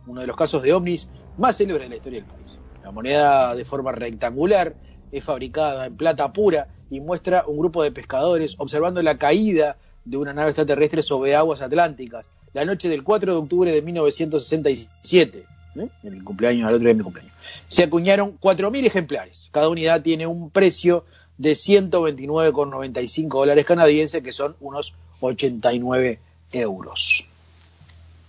uno 0.07 0.21
de 0.21 0.27
los 0.27 0.35
casos 0.35 0.61
de 0.61 0.73
ovnis 0.73 1.09
más 1.37 1.57
célebres 1.57 1.85
de 1.85 1.89
la 1.89 1.95
historia 1.95 2.19
del 2.19 2.27
país. 2.27 2.59
La 2.81 2.91
moneda 2.91 3.55
de 3.55 3.63
forma 3.63 3.91
rectangular 3.93 4.75
es 5.09 5.23
fabricada 5.23 5.85
en 5.85 5.95
plata 5.95 6.33
pura 6.33 6.67
y 6.91 6.99
muestra 6.99 7.45
un 7.47 7.57
grupo 7.57 7.81
de 7.81 7.91
pescadores 7.91 8.53
observando 8.59 9.01
la 9.01 9.17
caída 9.17 9.77
de 10.05 10.17
una 10.17 10.33
nave 10.33 10.49
extraterrestre 10.49 11.01
sobre 11.01 11.35
aguas 11.35 11.61
atlánticas 11.61 12.27
la 12.53 12.65
noche 12.65 12.89
del 12.89 13.03
4 13.03 13.31
de 13.31 13.37
octubre 13.37 13.71
de 13.71 13.81
1967, 13.81 15.45
¿eh? 15.75 15.87
en 16.03 16.13
el 16.13 16.23
cumpleaños, 16.23 16.67
al 16.67 16.75
otro 16.75 16.85
día 16.85 16.89
de 16.89 16.97
mi 16.97 17.03
cumpleaños. 17.03 17.33
Se 17.67 17.83
acuñaron 17.83 18.37
4.000 18.39 18.85
ejemplares. 18.85 19.49
Cada 19.51 19.69
unidad 19.69 20.01
tiene 20.01 20.27
un 20.27 20.49
precio 20.49 21.05
de 21.37 21.53
129,95 21.53 23.29
dólares 23.29 23.65
canadienses, 23.65 24.21
que 24.21 24.33
son 24.33 24.55
unos 24.59 24.93
89 25.21 26.19
euros. 26.51 27.25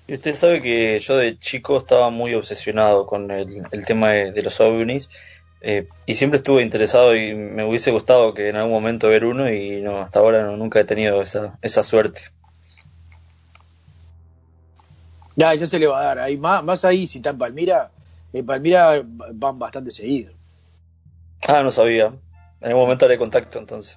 Usted 0.08 0.34
sabe 0.34 0.60
que 0.60 0.98
yo 0.98 1.16
de 1.16 1.38
chico 1.38 1.78
estaba 1.78 2.10
muy 2.10 2.34
obsesionado 2.34 3.06
con 3.06 3.30
el, 3.30 3.62
el 3.70 3.84
tema 3.84 4.10
de, 4.10 4.32
de 4.32 4.42
los 4.42 4.60
ovnis 4.60 5.08
eh, 5.64 5.88
y 6.06 6.14
siempre 6.16 6.38
estuve 6.38 6.62
interesado 6.62 7.14
y 7.14 7.34
me 7.34 7.64
hubiese 7.64 7.92
gustado 7.92 8.34
que 8.34 8.48
en 8.48 8.56
algún 8.56 8.72
momento 8.72 9.08
ver 9.08 9.24
uno 9.24 9.48
y 9.48 9.80
no, 9.80 9.98
hasta 9.98 10.18
ahora 10.18 10.42
no, 10.42 10.56
nunca 10.56 10.80
he 10.80 10.84
tenido 10.84 11.22
esa, 11.22 11.56
esa 11.62 11.84
suerte. 11.84 12.22
Ya, 15.36 15.54
ya 15.54 15.64
se 15.64 15.78
le 15.78 15.86
va 15.86 16.00
a 16.00 16.04
dar. 16.04 16.18
Hay 16.18 16.36
más, 16.36 16.64
más 16.64 16.84
ahí, 16.84 17.06
si 17.06 17.18
está 17.18 17.30
en 17.30 17.38
Palmira, 17.38 17.92
en 18.32 18.44
Palmira 18.44 19.02
van 19.04 19.58
bastante 19.60 19.92
seguidos. 19.92 20.34
Ah, 21.46 21.62
no 21.62 21.70
sabía. 21.70 22.06
En 22.60 22.68
algún 22.68 22.82
momento 22.82 23.04
haré 23.04 23.16
contacto 23.16 23.60
entonces. 23.60 23.96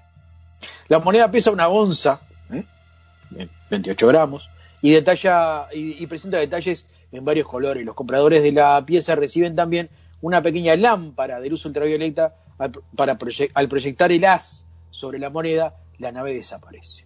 La 0.88 1.00
moneda 1.00 1.32
pesa 1.32 1.50
una 1.50 1.68
onza, 1.68 2.22
¿eh? 2.52 3.48
28 3.72 4.08
gramos, 4.08 4.52
y, 4.84 4.92
detalla, 4.92 5.68
y, 5.74 6.02
y 6.02 6.06
presenta 6.06 6.38
detalles 6.38 6.86
en 7.12 7.26
varios 7.26 7.48
colores. 7.48 7.84
Los 7.84 7.96
compradores 7.96 8.44
de 8.44 8.52
la 8.52 8.84
pieza 8.86 9.16
reciben 9.16 9.56
también 9.56 9.90
una 10.26 10.42
pequeña 10.42 10.76
lámpara 10.76 11.40
de 11.40 11.50
luz 11.50 11.66
ultravioleta 11.66 12.36
al, 12.58 12.72
para 12.96 13.16
proye- 13.18 13.52
al 13.54 13.68
proyectar 13.68 14.12
el 14.12 14.26
haz 14.26 14.66
sobre 14.90 15.20
la 15.20 15.30
moneda, 15.30 15.76
la 16.00 16.12
nave 16.12 16.34
desaparece. 16.34 17.06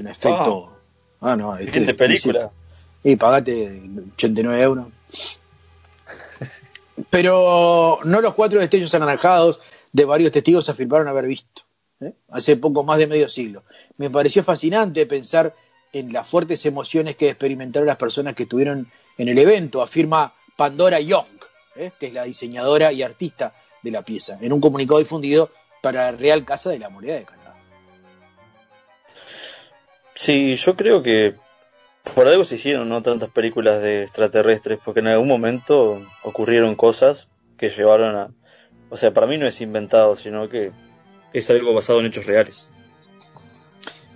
Un 0.00 0.08
efecto. 0.08 0.72
Ah, 1.20 1.36
no, 1.36 1.56
este- 1.56 1.78
de 1.80 1.94
película. 1.94 2.50
y 3.04 3.14
pagate 3.14 3.80
89 4.14 4.62
euros. 4.62 4.86
Pero 7.10 8.00
no 8.04 8.20
los 8.20 8.34
cuatro 8.34 8.58
destellos 8.60 8.92
anaranjados 8.94 9.60
de 9.92 10.04
varios 10.04 10.32
testigos 10.32 10.68
afirmaron 10.68 11.06
haber 11.08 11.26
visto. 11.26 11.62
¿eh? 12.00 12.12
Hace 12.30 12.56
poco 12.56 12.82
más 12.84 12.98
de 12.98 13.06
medio 13.06 13.28
siglo. 13.28 13.62
Me 13.96 14.10
pareció 14.10 14.42
fascinante 14.42 15.06
pensar 15.06 15.54
en 15.92 16.12
las 16.12 16.26
fuertes 16.28 16.64
emociones 16.66 17.14
que 17.16 17.28
experimentaron 17.28 17.86
las 17.86 17.96
personas 17.96 18.34
que 18.34 18.44
estuvieron 18.44 18.90
en 19.18 19.28
el 19.28 19.38
evento, 19.38 19.82
afirma 19.82 20.34
Pandora 20.56 20.98
Young, 21.00 21.26
¿eh? 21.76 21.92
que 21.98 22.06
es 22.06 22.14
la 22.14 22.24
diseñadora 22.24 22.92
y 22.92 23.02
artista 23.02 23.54
de 23.82 23.90
la 23.90 24.02
pieza, 24.02 24.38
en 24.40 24.52
un 24.52 24.60
comunicado 24.60 24.98
difundido 24.98 25.50
para 25.82 26.12
la 26.12 26.16
Real 26.16 26.44
Casa 26.44 26.70
de 26.70 26.78
la 26.78 26.88
Moneda 26.88 27.16
de 27.16 27.24
Canadá. 27.24 27.56
Sí, 30.14 30.54
yo 30.56 30.76
creo 30.76 31.02
que 31.02 31.34
por 32.14 32.28
algo 32.28 32.44
se 32.44 32.56
hicieron 32.56 32.88
no 32.88 33.02
tantas 33.02 33.30
películas 33.30 33.82
de 33.82 34.02
extraterrestres, 34.02 34.78
porque 34.84 35.00
en 35.00 35.08
algún 35.08 35.28
momento 35.28 36.02
ocurrieron 36.22 36.74
cosas 36.74 37.28
que 37.56 37.68
llevaron 37.68 38.16
a... 38.16 38.30
O 38.90 38.96
sea, 38.96 39.12
para 39.14 39.26
mí 39.26 39.38
no 39.38 39.46
es 39.46 39.60
inventado, 39.60 40.16
sino 40.16 40.48
que 40.48 40.72
es 41.32 41.50
algo 41.50 41.72
basado 41.72 42.00
en 42.00 42.06
hechos 42.06 42.26
reales. 42.26 42.70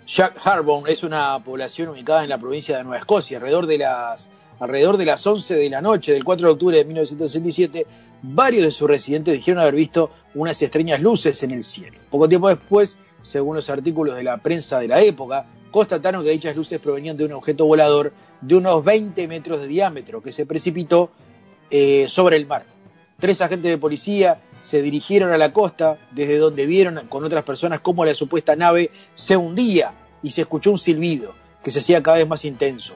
Jack 0.06 0.38
Harbour 0.44 0.88
es 0.88 1.02
una 1.02 1.42
población 1.42 1.88
ubicada 1.88 2.22
en 2.22 2.30
la 2.30 2.38
provincia 2.38 2.76
de 2.76 2.84
Nueva 2.84 2.98
Escocia. 2.98 3.38
Alrededor 3.38 3.66
de 3.66 3.78
las, 3.78 4.28
alrededor 4.58 4.96
de 4.96 5.06
las 5.06 5.26
11 5.26 5.56
de 5.56 5.70
la 5.70 5.82
noche 5.82 6.12
del 6.12 6.24
4 6.24 6.46
de 6.46 6.52
octubre 6.52 6.78
de 6.78 6.84
1967, 6.84 7.86
varios 8.22 8.64
de 8.64 8.72
sus 8.72 8.88
residentes 8.88 9.34
dijeron 9.34 9.60
haber 9.60 9.74
visto 9.74 10.10
unas 10.34 10.60
extrañas 10.62 11.00
luces 11.00 11.42
en 11.42 11.50
el 11.50 11.62
cielo. 11.62 11.98
Poco 12.10 12.28
tiempo 12.28 12.48
después, 12.48 12.96
según 13.22 13.56
los 13.56 13.68
artículos 13.70 14.16
de 14.16 14.22
la 14.22 14.38
prensa 14.38 14.78
de 14.78 14.88
la 14.88 15.00
época, 15.00 15.46
constataron 15.70 16.24
que 16.24 16.30
dichas 16.30 16.56
luces 16.56 16.80
provenían 16.80 17.16
de 17.16 17.24
un 17.26 17.32
objeto 17.32 17.66
volador 17.66 18.12
de 18.40 18.54
unos 18.54 18.84
20 18.84 19.28
metros 19.28 19.60
de 19.60 19.66
diámetro 19.66 20.22
que 20.22 20.32
se 20.32 20.46
precipitó 20.46 21.10
eh, 21.70 22.06
sobre 22.08 22.36
el 22.36 22.46
mar. 22.46 22.64
Tres 23.18 23.40
agentes 23.40 23.70
de 23.70 23.78
policía 23.78 24.40
se 24.60 24.82
dirigieron 24.82 25.32
a 25.32 25.38
la 25.38 25.52
costa, 25.52 25.98
desde 26.12 26.38
donde 26.38 26.66
vieron 26.66 27.06
con 27.08 27.24
otras 27.24 27.44
personas 27.44 27.80
cómo 27.80 28.04
la 28.04 28.14
supuesta 28.14 28.56
nave 28.56 28.90
se 29.14 29.36
hundía 29.36 29.92
y 30.22 30.30
se 30.30 30.42
escuchó 30.42 30.70
un 30.70 30.78
silbido 30.78 31.34
que 31.62 31.70
se 31.70 31.80
hacía 31.80 32.02
cada 32.02 32.18
vez 32.18 32.28
más 32.28 32.44
intenso, 32.44 32.94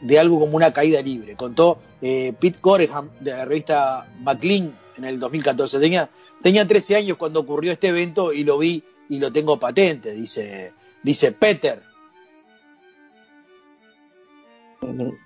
de 0.00 0.18
algo 0.18 0.40
como 0.40 0.56
una 0.56 0.72
caída 0.72 1.00
libre. 1.02 1.36
Contó 1.36 1.78
eh, 2.00 2.32
Pete 2.38 2.58
Goreham 2.60 3.10
de 3.20 3.32
la 3.32 3.44
revista 3.44 4.08
McLean 4.20 4.78
en 4.96 5.04
el 5.04 5.18
2014. 5.18 5.78
Tenía, 5.78 6.10
tenía 6.42 6.66
13 6.66 6.96
años 6.96 7.16
cuando 7.16 7.40
ocurrió 7.40 7.72
este 7.72 7.88
evento 7.88 8.32
y 8.32 8.44
lo 8.44 8.58
vi 8.58 8.82
y 9.08 9.18
lo 9.18 9.32
tengo 9.32 9.58
patente, 9.58 10.12
dice, 10.12 10.72
dice 11.02 11.32
Peter. 11.32 11.82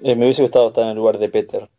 Eh, 0.00 0.14
me 0.14 0.24
hubiese 0.24 0.42
gustado 0.42 0.68
estar 0.68 0.84
en 0.84 0.90
el 0.90 0.96
lugar 0.96 1.18
de 1.18 1.28
Peter. 1.28 1.70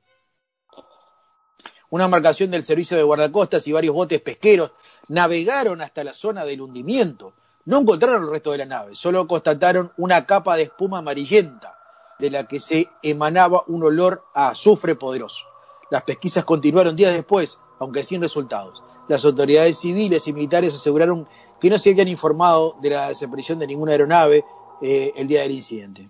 Una 1.90 2.06
embarcación 2.06 2.52
del 2.52 2.64
servicio 2.64 2.98
de 2.98 3.04
guardacostas 3.04 3.68
y 3.68 3.72
varios 3.72 3.96
botes 3.96 4.22
pesqueros 4.22 4.72
navegaron 5.08 5.82
hasta 5.82 6.04
la 6.04 6.14
zona 6.14 6.46
del 6.46 6.62
hundimiento. 6.62 7.34
No 7.66 7.80
encontraron 7.80 8.24
el 8.24 8.30
resto 8.30 8.52
de 8.52 8.60
la 8.60 8.66
nave, 8.66 8.96
solo 8.96 9.28
constataron 9.28 9.92
una 9.98 10.26
capa 10.26 10.56
de 10.56 10.64
espuma 10.64 11.00
amarillenta 11.00 11.75
de 12.20 12.30
la 12.32 12.48
que 12.48 12.60
se 12.60 12.90
emanaba 13.04 13.64
un 13.68 13.84
olor 13.84 14.24
a 14.34 14.50
azufre 14.50 14.96
poderoso. 14.96 15.46
Las 15.90 16.04
pesquisas 16.04 16.46
continuaron 16.46 16.96
días 16.96 17.14
después, 17.14 17.60
aunque 17.80 18.04
sin 18.04 18.22
resultados. 18.22 18.84
Las 19.08 19.24
autoridades 19.26 19.78
civiles 19.78 20.28
y 20.28 20.34
militares 20.34 20.74
aseguraron 20.74 21.28
que 21.60 21.70
no 21.70 21.78
se 21.78 21.92
habían 21.92 22.08
informado 22.08 22.76
de 22.82 22.90
la 22.90 23.08
desaparición 23.10 23.60
de 23.60 23.68
ninguna 23.68 23.92
aeronave 23.92 24.44
eh, 24.82 25.14
el 25.16 25.28
día 25.28 25.42
del 25.42 25.52
incidente. 25.52 26.10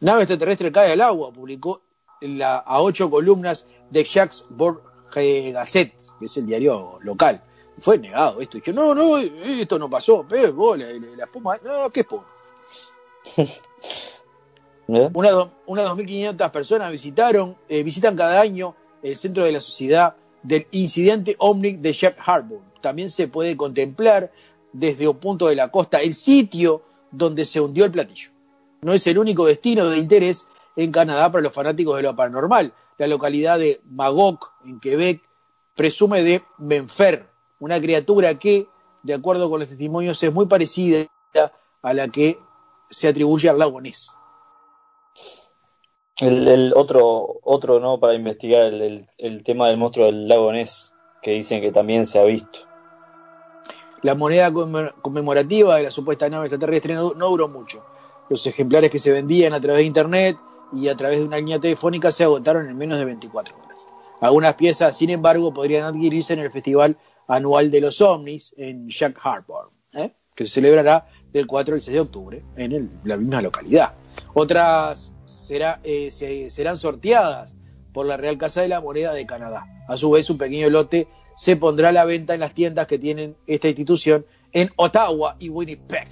Nave 0.00 0.22
extraterrestre 0.22 0.70
cae 0.70 0.92
al 0.92 1.00
agua, 1.00 1.30
publicó 1.32 1.80
a 2.42 2.80
ocho 2.80 3.10
columnas 3.10 3.66
de 3.90 4.04
Jacques 4.04 4.44
Borges 4.50 5.52
Gazette, 5.52 5.94
que 6.18 6.26
es 6.26 6.36
el 6.36 6.46
diario 6.46 6.98
local. 7.00 7.42
Fue 7.80 7.98
negado 7.98 8.40
esto. 8.40 8.58
Dije, 8.58 8.72
no, 8.72 8.94
no, 8.94 9.18
esto 9.18 9.78
no 9.78 9.88
pasó. 9.90 10.24
La, 10.28 10.52
la- 10.76 10.92
la 11.16 11.24
espuma, 11.24 11.58
no, 11.64 11.90
¿qué 11.90 12.00
espuma? 12.00 12.24
Unas 15.14 15.32
do- 15.32 15.50
unas 15.66 15.86
2.500 15.86 16.50
personas 16.50 16.90
visitaron, 16.90 17.56
eh, 17.68 17.82
visitan 17.82 18.16
cada 18.16 18.40
año 18.40 18.74
el 19.02 19.16
centro 19.16 19.44
de 19.44 19.52
la 19.52 19.60
sociedad 19.60 20.14
del 20.42 20.66
incidente 20.72 21.36
OVNI 21.38 21.76
de 21.76 21.92
Jack 21.92 22.16
Harbour. 22.24 22.60
También 22.82 23.08
se 23.10 23.28
puede 23.28 23.56
contemplar 23.56 24.30
desde 24.72 25.08
un 25.08 25.16
punto 25.16 25.46
de 25.46 25.56
la 25.56 25.68
costa 25.70 26.02
el 26.02 26.12
sitio 26.14 26.82
donde 27.10 27.44
se 27.44 27.60
hundió 27.60 27.84
el 27.84 27.92
platillo. 27.92 28.30
No 28.82 28.92
es 28.92 29.06
el 29.06 29.18
único 29.18 29.46
destino 29.46 29.88
de 29.88 29.96
interés 29.98 30.46
en 30.76 30.92
Canadá 30.92 31.30
para 31.32 31.42
los 31.42 31.52
fanáticos 31.52 31.96
de 31.96 32.02
lo 32.02 32.14
paranormal. 32.14 32.72
La 32.98 33.06
localidad 33.06 33.58
de 33.58 33.80
Magog, 33.88 34.38
en 34.66 34.80
Quebec, 34.80 35.22
presume 35.74 36.22
de 36.22 36.42
Menfer, 36.58 37.26
una 37.58 37.80
criatura 37.80 38.38
que, 38.38 38.66
de 39.02 39.14
acuerdo 39.14 39.48
con 39.48 39.60
los 39.60 39.68
testimonios, 39.68 40.22
es 40.22 40.32
muy 40.32 40.46
parecida 40.46 41.06
a 41.82 41.94
la 41.94 42.08
que 42.08 42.38
se 42.90 43.08
atribuye 43.08 43.48
al 43.48 43.58
lago 43.58 43.80
Ness. 43.80 44.10
El, 46.20 46.72
otro, 46.76 47.40
otro, 47.42 47.80
¿no? 47.80 47.98
Para 47.98 48.14
investigar 48.14 48.62
el, 48.62 49.06
el- 49.18 49.42
tema 49.42 49.68
del 49.68 49.76
monstruo 49.78 50.06
del 50.06 50.28
lago 50.28 50.52
Ness, 50.52 50.94
que 51.22 51.32
dicen 51.32 51.60
que 51.60 51.72
también 51.72 52.06
se 52.06 52.18
ha 52.20 52.24
visto. 52.24 52.60
La 54.02 54.14
moneda 54.14 54.50
conmemor- 54.52 54.94
conmemorativa 55.02 55.76
de 55.76 55.84
la 55.84 55.90
supuesta 55.90 56.28
nave 56.28 56.46
extraterrestre 56.46 56.94
no, 56.94 57.10
duró 57.14 57.48
mucho. 57.48 57.84
Los 58.28 58.46
ejemplares 58.46 58.90
que 58.90 58.98
se 58.98 59.10
vendían 59.12 59.52
a 59.54 59.60
través 59.60 59.78
de 59.80 59.84
internet 59.86 60.36
y 60.72 60.88
a 60.88 60.96
través 60.96 61.18
de 61.18 61.24
una 61.24 61.38
línea 61.38 61.58
telefónica 61.58 62.10
se 62.12 62.24
agotaron 62.24 62.68
en 62.68 62.76
menos 62.76 62.98
de 62.98 63.04
24 63.06 63.56
horas. 63.56 63.86
Algunas 64.20 64.54
piezas, 64.54 64.96
sin 64.96 65.10
embargo, 65.10 65.52
podrían 65.52 65.84
adquirirse 65.84 66.32
en 66.34 66.40
el 66.40 66.50
Festival 66.50 66.96
Anual 67.26 67.70
de 67.70 67.80
los 67.80 68.00
OVNIs 68.00 68.54
en 68.56 68.88
Jack 68.88 69.18
Harbour, 69.22 69.70
¿eh? 69.94 70.12
que 70.34 70.44
se 70.44 70.52
celebrará 70.52 71.06
del 71.32 71.46
4 71.46 71.74
al 71.74 71.80
6 71.80 71.94
de 71.94 72.00
octubre 72.00 72.42
en 72.56 73.00
la 73.04 73.16
misma 73.16 73.40
localidad. 73.42 73.94
Otras 74.34 75.12
será, 75.26 75.80
eh, 75.84 76.10
se- 76.10 76.50
serán 76.50 76.76
sorteadas 76.76 77.54
por 77.92 78.06
la 78.06 78.16
Real 78.16 78.38
Casa 78.38 78.62
de 78.62 78.68
la 78.68 78.80
Moneda 78.80 79.12
de 79.12 79.26
Canadá. 79.26 79.66
A 79.88 79.96
su 79.96 80.10
vez, 80.10 80.28
un 80.30 80.38
pequeño 80.38 80.70
lote 80.70 81.08
se 81.36 81.56
pondrá 81.56 81.88
a 81.90 81.92
la 81.92 82.04
venta 82.04 82.34
en 82.34 82.40
las 82.40 82.54
tiendas 82.54 82.86
que 82.86 82.98
tienen 82.98 83.36
esta 83.46 83.68
institución 83.68 84.24
en 84.52 84.70
Ottawa 84.76 85.36
y 85.38 85.48
Winnipeg. 85.48 86.08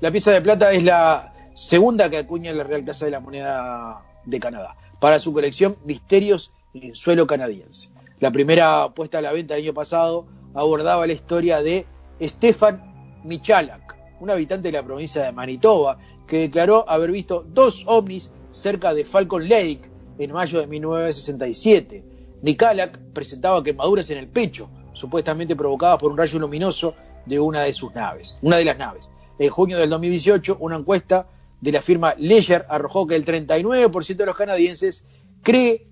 La 0.00 0.10
pieza 0.10 0.30
de 0.30 0.40
plata 0.42 0.72
es 0.72 0.84
la 0.84 1.32
segunda 1.54 2.08
que 2.10 2.18
acuña 2.18 2.52
la 2.52 2.64
Real 2.64 2.84
Casa 2.84 3.06
de 3.06 3.10
la 3.10 3.20
Moneda 3.20 4.02
de 4.24 4.38
Canadá 4.40 4.76
para 5.00 5.18
su 5.18 5.32
colección 5.32 5.76
Misterios 5.84 6.52
en 6.74 6.94
suelo 6.94 7.26
canadiense. 7.26 7.90
La 8.20 8.30
primera 8.30 8.88
puesta 8.94 9.18
a 9.18 9.22
la 9.22 9.32
venta 9.32 9.54
el 9.56 9.62
año 9.64 9.74
pasado 9.74 10.26
abordaba 10.54 11.06
la 11.06 11.12
historia 11.12 11.62
de 11.62 11.86
Stefan 12.20 13.20
Michalak, 13.24 13.85
un 14.20 14.30
habitante 14.30 14.68
de 14.68 14.72
la 14.72 14.84
provincia 14.84 15.22
de 15.22 15.32
Manitoba, 15.32 15.98
que 16.26 16.38
declaró 16.38 16.88
haber 16.88 17.10
visto 17.10 17.44
dos 17.48 17.84
ovnis 17.86 18.30
cerca 18.50 18.94
de 18.94 19.04
Falcon 19.04 19.48
Lake 19.48 19.82
en 20.18 20.32
mayo 20.32 20.60
de 20.60 20.66
1967. 20.66 22.04
Michalak 22.42 22.98
presentaba 23.12 23.62
quemaduras 23.62 24.08
en 24.10 24.18
el 24.18 24.28
pecho, 24.28 24.70
supuestamente 24.92 25.56
provocadas 25.56 25.98
por 25.98 26.10
un 26.10 26.18
rayo 26.18 26.38
luminoso 26.38 26.94
de 27.26 27.40
una 27.40 27.62
de 27.62 27.72
sus 27.72 27.94
naves, 27.94 28.38
una 28.42 28.56
de 28.56 28.64
las 28.64 28.78
naves. 28.78 29.10
En 29.38 29.50
junio 29.50 29.78
del 29.78 29.90
2018, 29.90 30.56
una 30.60 30.76
encuesta 30.76 31.28
de 31.60 31.72
la 31.72 31.82
firma 31.82 32.14
Ledger 32.16 32.64
arrojó 32.68 33.06
que 33.06 33.16
el 33.16 33.24
39% 33.24 34.16
de 34.16 34.26
los 34.26 34.36
canadienses 34.36 35.04
cree 35.42 35.86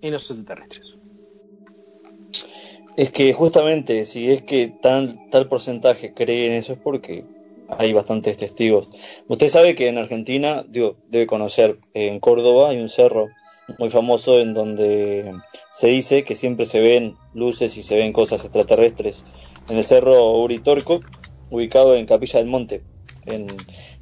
en 0.00 0.12
los 0.12 0.30
extraterrestres. 0.30 0.86
Es 2.96 3.10
que 3.10 3.32
justamente 3.32 4.04
si 4.04 4.30
es 4.30 4.42
que 4.42 4.74
tal, 4.82 5.28
tal 5.30 5.48
porcentaje 5.48 6.12
cree 6.12 6.48
en 6.48 6.52
eso 6.54 6.72
es 6.72 6.78
porque 6.78 7.24
hay 7.78 7.92
bastantes 7.92 8.36
testigos. 8.36 8.88
Usted 9.28 9.48
sabe 9.48 9.74
que 9.74 9.88
en 9.88 9.98
Argentina, 9.98 10.64
digo, 10.68 10.96
debe 11.08 11.26
conocer, 11.26 11.78
en 11.94 12.20
Córdoba 12.20 12.70
hay 12.70 12.78
un 12.78 12.88
cerro 12.88 13.28
muy 13.78 13.90
famoso 13.90 14.40
en 14.40 14.54
donde 14.54 15.32
se 15.72 15.88
dice 15.88 16.24
que 16.24 16.34
siempre 16.34 16.66
se 16.66 16.80
ven 16.80 17.16
luces 17.34 17.76
y 17.76 17.82
se 17.82 17.96
ven 17.96 18.12
cosas 18.12 18.44
extraterrestres. 18.44 19.24
En 19.68 19.76
el 19.76 19.84
cerro 19.84 20.40
Uritorco, 20.40 21.00
ubicado 21.50 21.94
en 21.94 22.06
Capilla 22.06 22.40
del 22.40 22.48
Monte, 22.48 22.82
en 23.26 23.46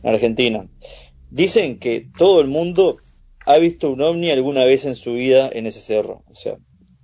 Argentina. 0.03 0.69
Dicen 1.31 1.79
que 1.79 2.09
todo 2.17 2.41
el 2.41 2.47
mundo 2.47 2.99
ha 3.45 3.59
visto 3.59 3.91
un 3.91 4.01
ovni 4.01 4.31
alguna 4.31 4.65
vez 4.65 4.87
en 4.87 4.95
su 4.95 5.15
vida 5.15 5.51
en 5.53 5.67
ese 5.67 5.81
cerro. 5.81 6.23
O 6.31 6.37
sea, 6.37 6.57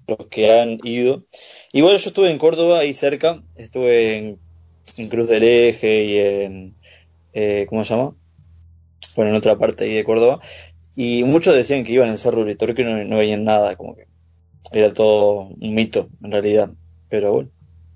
los 0.07 0.27
que 0.29 0.53
han 0.53 0.79
ido. 0.85 1.25
Igual 1.73 1.99
yo 1.99 2.09
estuve 2.09 2.31
en 2.31 2.39
Córdoba, 2.39 2.81
ahí 2.81 2.93
cerca, 2.93 3.43
estuve 3.57 4.17
en, 4.17 4.41
en 4.97 5.09
Cruz 5.09 5.29
del 5.29 5.43
Eje 5.43 6.05
y 6.05 6.19
en, 6.19 6.77
eh, 7.33 7.67
¿cómo 7.69 7.85
se 7.85 7.95
llama? 7.95 8.15
Bueno, 9.17 9.31
en 9.31 9.37
otra 9.37 9.57
parte 9.57 9.85
ahí 9.85 9.95
de 9.95 10.05
Córdoba. 10.05 10.41
Y 10.97 11.25
muchos 11.25 11.55
decían 11.55 11.85
que 11.85 11.93
iban 11.93 12.09
al 12.09 12.19
Cerro 12.19 12.43
Uritorco 12.43 12.81
y 12.83 12.85
no, 12.85 13.05
no 13.05 13.19
veían 13.19 13.45
nada, 13.45 13.77
como 13.77 13.97
que 13.97 14.07
era 14.73 14.93
todo 14.93 15.49
un 15.61 15.75
mito 15.75 16.09
en 16.23 16.33
realidad. 16.33 16.71
Pero 17.09 17.33
bueno, 17.33 17.51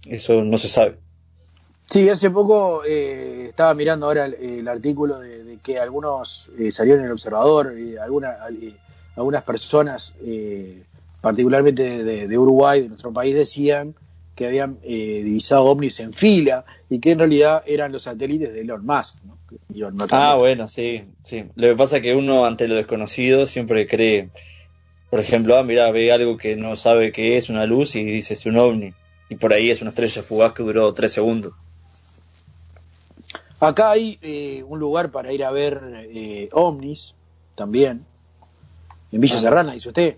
eso 0.07 0.43
no 0.43 0.59
se 0.59 0.69
sabe. 0.69 0.99
Sí, 1.89 2.09
hace 2.09 2.31
poco 2.31 2.83
eh, 2.85 3.47
estaba 3.49 3.73
mirando 3.75 4.07
ahora 4.07 4.27
el, 4.27 4.69
artículo 4.69 5.19
de, 5.21 5.59
que 5.63 5.79
algunos 5.79 6.51
eh, 6.59 6.71
salieron 6.71 7.01
en 7.01 7.07
el 7.07 7.13
observador, 7.13 7.75
eh, 7.77 7.99
alguna- 7.99 8.37
algunas 9.17 9.43
personas, 9.43 10.15
eh, 10.23 10.83
particularmente 11.21 12.05
de 12.05 12.39
Uruguay, 12.39 12.83
de 12.83 12.89
nuestro 12.91 13.13
país, 13.13 13.35
decían 13.35 13.95
que 14.39 14.47
habían 14.47 14.79
eh, 14.85 15.23
divisado 15.25 15.65
ovnis 15.65 15.99
en 15.99 16.13
fila 16.13 16.65
y 16.89 17.01
que 17.01 17.11
en 17.11 17.19
realidad 17.19 17.65
eran 17.67 17.91
los 17.91 18.05
satélites 18.05 18.55
de 18.55 18.61
Elon 18.61 18.87
Musk. 18.87 19.17
¿no? 19.25 19.37
Ah, 19.41 20.07
también. 20.07 20.39
bueno, 20.39 20.69
sí, 20.69 21.03
sí. 21.25 21.45
Lo 21.57 21.67
que 21.67 21.75
pasa 21.75 21.97
es 21.97 22.05
que 22.05 22.15
uno 22.15 22.47
ante 22.47 22.69
lo 22.69 22.77
desconocido 22.77 23.47
siempre 23.47 23.89
cree, 23.89 24.31
por 25.11 25.19
ejemplo, 25.19 25.59
ah, 25.59 25.65
mira, 25.65 25.91
ve 25.91 26.13
algo 26.13 26.37
que 26.37 26.55
no 26.55 26.77
sabe 26.77 27.11
qué 27.11 27.37
es, 27.37 27.51
una 27.51 27.67
luz, 27.67 27.97
y 27.97 28.05
dice 28.05 28.35
es 28.35 28.47
un 28.47 28.59
ovni. 28.59 28.95
Y 29.29 29.35
por 29.35 29.53
ahí 29.53 29.71
es 29.71 29.83
una 29.83 29.91
estrella 29.91 30.23
fugaz 30.23 30.53
que 30.53 30.63
duró 30.63 30.95
tres 30.95 31.13
segundos. 31.13 31.53
Acá 33.59 33.91
hay 33.91 34.21
eh, 34.23 34.63
un 34.69 34.79
lugar 34.79 35.11
para 35.11 35.33
ir 35.33 35.43
a 35.43 35.51
ver 35.51 35.83
eh, 36.15 36.49
ovnis 36.53 37.17
también, 37.57 38.07
en 39.11 39.21
Villa 39.21 39.35
Ah. 39.35 39.41
Serrana, 39.41 39.73
dice 39.73 39.89
usted. 39.89 40.17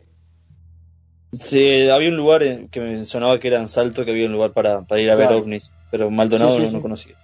Sí, 1.33 1.89
había 1.89 2.09
un 2.09 2.17
lugar 2.17 2.43
que 2.71 2.81
me 2.81 3.05
sonaba 3.05 3.39
que 3.39 3.49
era 3.49 3.59
en 3.59 3.69
Salto, 3.69 4.05
que 4.05 4.11
había 4.11 4.27
un 4.27 4.33
lugar 4.33 4.53
para, 4.53 4.83
para 4.83 5.01
ir 5.01 5.11
a 5.11 5.15
ver 5.15 5.33
ovnis, 5.33 5.71
pero 5.91 6.11
Maldonado 6.11 6.53
Sí, 6.57 6.59
sí, 6.59 6.67
no, 6.67 6.73
no 6.73 6.83
conocía. 6.83 7.15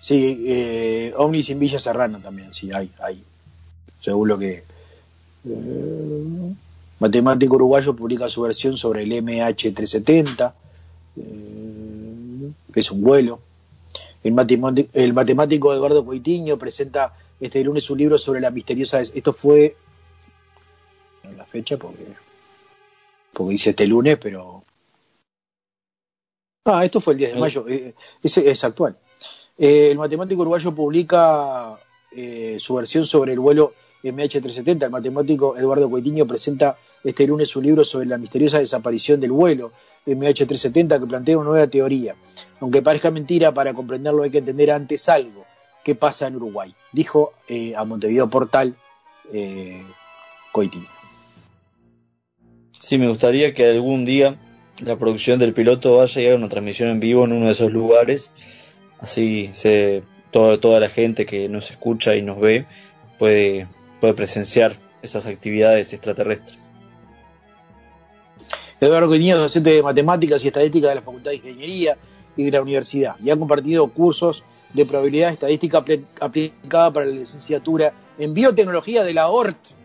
Sí, 0.00 0.44
eh, 0.46 1.12
ovnis 1.16 1.50
en 1.50 1.60
Villa 1.60 1.78
Serrana 1.78 2.18
también, 2.20 2.52
sí, 2.52 2.70
hay, 2.72 2.90
hay. 3.00 3.22
Según 4.00 4.28
lo 4.28 4.38
que... 4.38 4.64
eh, 5.44 6.54
matemático 6.98 7.54
uruguayo 7.54 7.94
publica 7.94 8.28
su 8.28 8.42
versión 8.42 8.76
sobre 8.76 9.04
el 9.04 9.12
MH370, 9.12 10.52
eh, 11.16 12.50
que 12.72 12.80
es 12.80 12.90
un 12.90 13.02
vuelo. 13.02 13.40
El, 14.24 14.32
matemático, 14.32 14.90
el 14.94 15.12
matemático 15.12 15.72
Eduardo 15.72 16.04
Coitiño 16.04 16.58
presenta 16.58 17.14
este 17.40 17.62
lunes 17.62 17.88
un 17.90 17.98
libro 17.98 18.18
sobre 18.18 18.40
la 18.40 18.50
misteriosa... 18.50 19.00
Esto 19.00 19.32
fue... 19.32 19.76
la 21.36 21.44
fecha 21.44 21.76
porque... 21.76 22.04
Porque 23.38 23.52
dice 23.52 23.70
este 23.70 23.86
lunes, 23.86 24.18
pero... 24.20 24.64
Ah, 26.64 26.84
esto 26.84 27.00
fue 27.00 27.12
el 27.12 27.18
10 27.18 27.34
de 27.34 27.40
mayo, 27.40 27.68
eh, 27.68 27.94
ese 28.20 28.50
es 28.50 28.64
actual. 28.64 28.98
Eh, 29.56 29.92
el 29.92 29.96
matemático 29.96 30.40
uruguayo 30.40 30.74
publica 30.74 31.78
eh, 32.10 32.56
su 32.58 32.74
versión 32.74 33.04
sobre 33.04 33.34
el 33.34 33.38
vuelo 33.38 33.74
MH370. 34.02 34.86
El 34.86 34.90
matemático 34.90 35.56
Eduardo 35.56 35.88
Coitiño 35.88 36.26
presenta 36.26 36.76
este 37.04 37.28
lunes 37.28 37.48
su 37.48 37.62
libro 37.62 37.84
sobre 37.84 38.06
la 38.06 38.18
misteriosa 38.18 38.58
desaparición 38.58 39.20
del 39.20 39.30
vuelo 39.30 39.70
MH370 40.04 40.98
que 40.98 41.06
plantea 41.06 41.38
una 41.38 41.50
nueva 41.50 41.68
teoría. 41.68 42.16
Aunque 42.58 42.82
parezca 42.82 43.12
mentira, 43.12 43.54
para 43.54 43.72
comprenderlo 43.72 44.24
hay 44.24 44.30
que 44.30 44.38
entender 44.38 44.72
antes 44.72 45.08
algo 45.08 45.44
que 45.84 45.94
pasa 45.94 46.26
en 46.26 46.34
Uruguay, 46.34 46.74
dijo 46.90 47.34
a 47.76 47.84
Montevideo 47.84 48.28
Portal 48.28 48.74
Coitiño. 50.50 50.97
Sí, 52.88 52.96
me 52.96 53.06
gustaría 53.06 53.52
que 53.52 53.66
algún 53.66 54.06
día 54.06 54.36
la 54.82 54.96
producción 54.96 55.38
del 55.38 55.52
piloto 55.52 55.98
vaya 55.98 56.22
y 56.22 56.26
haga 56.26 56.36
una 56.36 56.48
transmisión 56.48 56.88
en 56.88 57.00
vivo 57.00 57.26
en 57.26 57.32
uno 57.32 57.44
de 57.44 57.52
esos 57.52 57.70
lugares. 57.70 58.30
Así 58.98 59.50
se, 59.52 60.02
todo- 60.30 60.58
toda 60.58 60.80
la 60.80 60.88
gente 60.88 61.26
que 61.26 61.50
nos 61.50 61.70
escucha 61.70 62.16
y 62.16 62.22
nos 62.22 62.40
ve 62.40 62.64
puede, 63.18 63.66
puede 64.00 64.14
presenciar 64.14 64.74
esas 65.02 65.26
actividades 65.26 65.92
extraterrestres. 65.92 66.70
Eduardo 68.80 69.08
Coitiño 69.08 69.34
es 69.34 69.40
docente 69.42 69.68
de 69.68 69.82
matemáticas 69.82 70.42
y 70.42 70.48
estadística 70.48 70.88
de 70.88 70.94
la 70.94 71.02
Facultad 71.02 71.32
de 71.32 71.36
Ingeniería 71.36 71.98
y 72.38 72.44
de 72.44 72.50
la 72.52 72.62
universidad 72.62 73.16
y 73.22 73.28
ha 73.28 73.36
compartido 73.36 73.86
cursos 73.88 74.44
de 74.72 74.86
probabilidad 74.86 75.30
estadística 75.30 75.84
apl- 75.84 76.06
aplicada 76.20 76.90
para 76.90 77.04
la 77.04 77.12
licenciatura 77.16 77.92
en 78.18 78.32
biotecnología 78.32 79.04
de 79.04 79.12
la 79.12 79.28
ORT. 79.28 79.76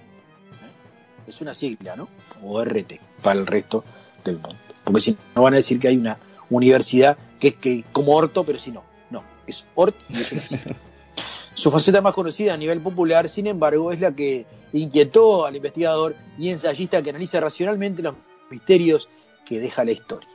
Es 1.28 1.41
una 1.41 1.53
sigla, 1.53 1.95
¿no? 1.95 2.09
O 2.43 2.63
RT, 2.63 2.99
para 3.21 3.39
el 3.39 3.47
resto 3.47 3.84
del 4.24 4.36
mundo. 4.36 4.55
Porque 4.84 5.01
si 5.01 5.17
no 5.36 5.43
van 5.43 5.53
a 5.53 5.57
decir 5.57 5.80
que 5.80 5.88
hay 5.88 5.97
una 5.97 6.17
universidad 6.49 7.17
que 7.39 7.49
es 7.49 7.55
que 7.55 7.84
como 7.91 8.15
orto, 8.15 8.43
pero 8.43 8.59
si 8.59 8.71
no. 8.71 8.84
No, 9.09 9.24
es 9.47 9.65
ORT 9.76 9.95
y 10.09 10.21
es 10.21 10.32
una 10.32 10.41
sigla. 10.41 10.76
Su 11.55 11.69
faceta 11.69 12.01
más 12.01 12.15
conocida 12.15 12.55
a 12.55 12.57
nivel 12.57 12.82
popular, 12.82 13.30
sin 13.30 13.45
embargo, 13.45 13.91
es 13.91 13.99
la 13.99 14.15
que 14.15 14.45
inquietó 14.74 15.45
al 15.45 15.55
investigador 15.55 16.15
y 16.38 16.49
ensayista 16.49 17.01
que 17.03 17.11
analiza 17.11 17.39
racionalmente 17.39 18.01
los 18.01 18.15
misterios 18.49 19.07
que 19.45 19.59
deja 19.59 19.86
la 19.86 19.91
historia. 19.91 20.30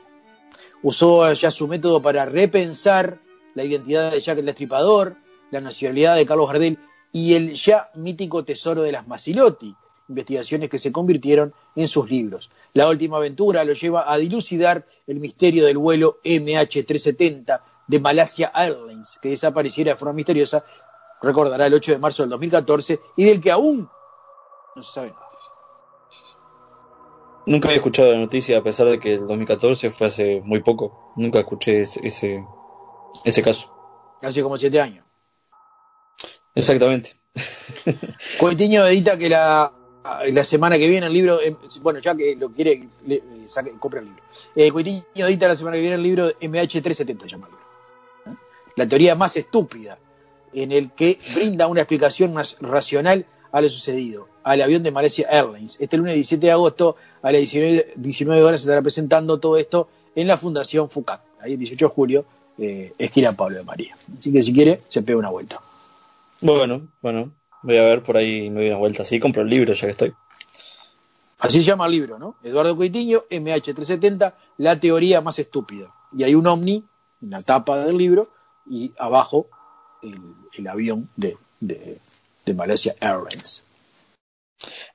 Usó 0.81 1.31
ya 1.33 1.51
su 1.51 1.67
método 1.67 2.01
para 2.01 2.25
repensar 2.25 3.19
la 3.53 3.65
identidad 3.65 4.11
de 4.11 4.21
Jack 4.21 4.39
el 4.39 4.45
Destripador, 4.45 5.17
la 5.51 5.59
nacionalidad 5.59 6.15
de 6.15 6.25
Carlos 6.25 6.47
Gardel 6.47 6.79
y 7.11 7.33
el 7.33 7.55
ya 7.55 7.89
mítico 7.95 8.45
tesoro 8.45 8.83
de 8.83 8.93
las 8.93 9.07
Masilotti, 9.07 9.75
investigaciones 10.09 10.69
que 10.69 10.79
se 10.79 10.91
convirtieron 10.91 11.53
en 11.75 11.87
sus 11.87 12.09
libros. 12.09 12.49
La 12.73 12.89
última 12.89 13.17
aventura 13.17 13.63
lo 13.63 13.73
lleva 13.73 14.11
a 14.11 14.17
dilucidar 14.17 14.85
el 15.07 15.19
misterio 15.19 15.65
del 15.65 15.77
vuelo 15.77 16.19
MH370 16.23 17.61
de 17.87 17.99
Malasia 17.99 18.51
Airlines, 18.53 19.17
que 19.21 19.29
desapareciera 19.29 19.93
de 19.93 19.97
forma 19.97 20.13
misteriosa, 20.13 20.63
recordará 21.21 21.67
el 21.67 21.73
8 21.73 21.93
de 21.93 21.97
marzo 21.97 22.23
del 22.23 22.29
2014, 22.31 22.99
y 23.15 23.25
del 23.25 23.41
que 23.41 23.51
aún 23.51 23.89
no 24.75 24.81
se 24.81 24.91
sabe 24.91 25.11
nada. 25.11 25.29
Nunca 27.45 27.69
había 27.69 27.77
escuchado 27.77 28.11
la 28.11 28.19
noticia, 28.19 28.59
a 28.59 28.63
pesar 28.63 28.87
de 28.87 28.99
que 28.99 29.15
el 29.15 29.25
2014 29.25 29.89
fue 29.89 30.07
hace 30.07 30.41
muy 30.41 30.61
poco. 30.61 31.13
Nunca 31.15 31.39
escuché 31.39 31.81
ese, 31.81 32.05
ese, 32.05 32.45
ese 33.23 33.41
caso. 33.41 33.75
Hace 34.21 34.43
como 34.43 34.57
siete 34.57 34.79
años. 34.79 35.03
Exactamente. 36.53 37.15
Coitiño 38.39 38.85
edita 38.85 39.17
que 39.17 39.29
la, 39.29 39.71
la 40.03 40.43
semana 40.43 40.77
que 40.77 40.87
viene 40.87 41.07
el 41.07 41.13
libro, 41.13 41.41
eh, 41.41 41.55
bueno, 41.81 41.99
ya 41.99 42.15
que 42.15 42.35
lo 42.35 42.51
quiere, 42.51 42.87
le, 43.05 43.21
saque, 43.47 43.71
compra 43.79 43.99
el 43.99 44.07
libro. 44.07 44.23
Eh, 44.55 44.71
Coitiño 44.71 45.03
edita 45.15 45.47
la 45.47 45.55
semana 45.55 45.75
que 45.75 45.81
viene 45.81 45.95
el 45.95 46.03
libro 46.03 46.29
MH370, 46.39 47.25
llama 47.25 47.47
el 47.47 47.51
libro. 47.51 48.39
La 48.75 48.87
teoría 48.87 49.15
más 49.15 49.35
estúpida, 49.35 49.97
en 50.53 50.71
el 50.71 50.91
que 50.91 51.17
brinda 51.35 51.67
una 51.67 51.81
explicación 51.81 52.33
más 52.33 52.57
racional 52.59 53.25
a 53.51 53.61
lo 53.61 53.69
sucedido 53.69 54.27
al 54.43 54.61
avión 54.61 54.83
de 54.83 54.91
Malaysia 54.91 55.27
Airlines. 55.29 55.77
Este 55.79 55.97
lunes 55.97 56.15
17 56.15 56.45
de 56.45 56.51
agosto 56.51 56.95
a 57.21 57.31
las 57.31 57.39
19, 57.39 57.93
19 57.95 58.41
horas 58.41 58.61
se 58.61 58.65
estará 58.65 58.81
presentando 58.81 59.39
todo 59.39 59.57
esto 59.57 59.89
en 60.15 60.27
la 60.27 60.37
Fundación 60.37 60.89
FUCAC. 60.89 61.21
Ahí 61.41 61.53
el 61.53 61.59
18 61.59 61.85
de 61.87 61.93
julio, 61.93 62.25
eh, 62.57 62.93
esquina 62.97 63.33
Pablo 63.33 63.57
de 63.57 63.63
María. 63.63 63.95
Así 64.17 64.31
que 64.31 64.41
si 64.41 64.53
quiere, 64.53 64.81
se 64.89 65.01
pega 65.01 65.19
una 65.19 65.29
vuelta. 65.29 65.61
Bueno, 66.41 66.87
bueno, 67.01 67.31
voy 67.61 67.77
a 67.77 67.83
ver 67.83 68.03
por 68.03 68.17
ahí, 68.17 68.49
me 68.49 68.61
doy 68.61 68.69
una 68.69 68.77
vuelta. 68.77 69.03
Sí, 69.03 69.19
compro 69.19 69.41
el 69.41 69.49
libro 69.49 69.73
ya 69.73 69.87
que 69.87 69.91
estoy. 69.91 70.13
Así 71.39 71.61
se 71.61 71.67
llama 71.67 71.85
el 71.85 71.93
libro, 71.93 72.19
¿no? 72.19 72.35
Eduardo 72.43 72.75
Coitiño, 72.75 73.23
MH370, 73.29 74.33
la 74.57 74.79
teoría 74.79 75.21
más 75.21 75.39
estúpida. 75.39 75.93
Y 76.15 76.23
hay 76.23 76.35
un 76.35 76.47
ovni 76.47 76.83
en 77.21 77.29
la 77.29 77.41
tapa 77.41 77.85
del 77.85 77.97
libro 77.97 78.29
y 78.69 78.91
abajo 78.97 79.47
el, 80.03 80.19
el 80.57 80.67
avión 80.67 81.09
de, 81.15 81.37
de, 81.59 81.99
de 82.45 82.53
Malaysia 82.53 82.93
Airlines. 82.99 83.63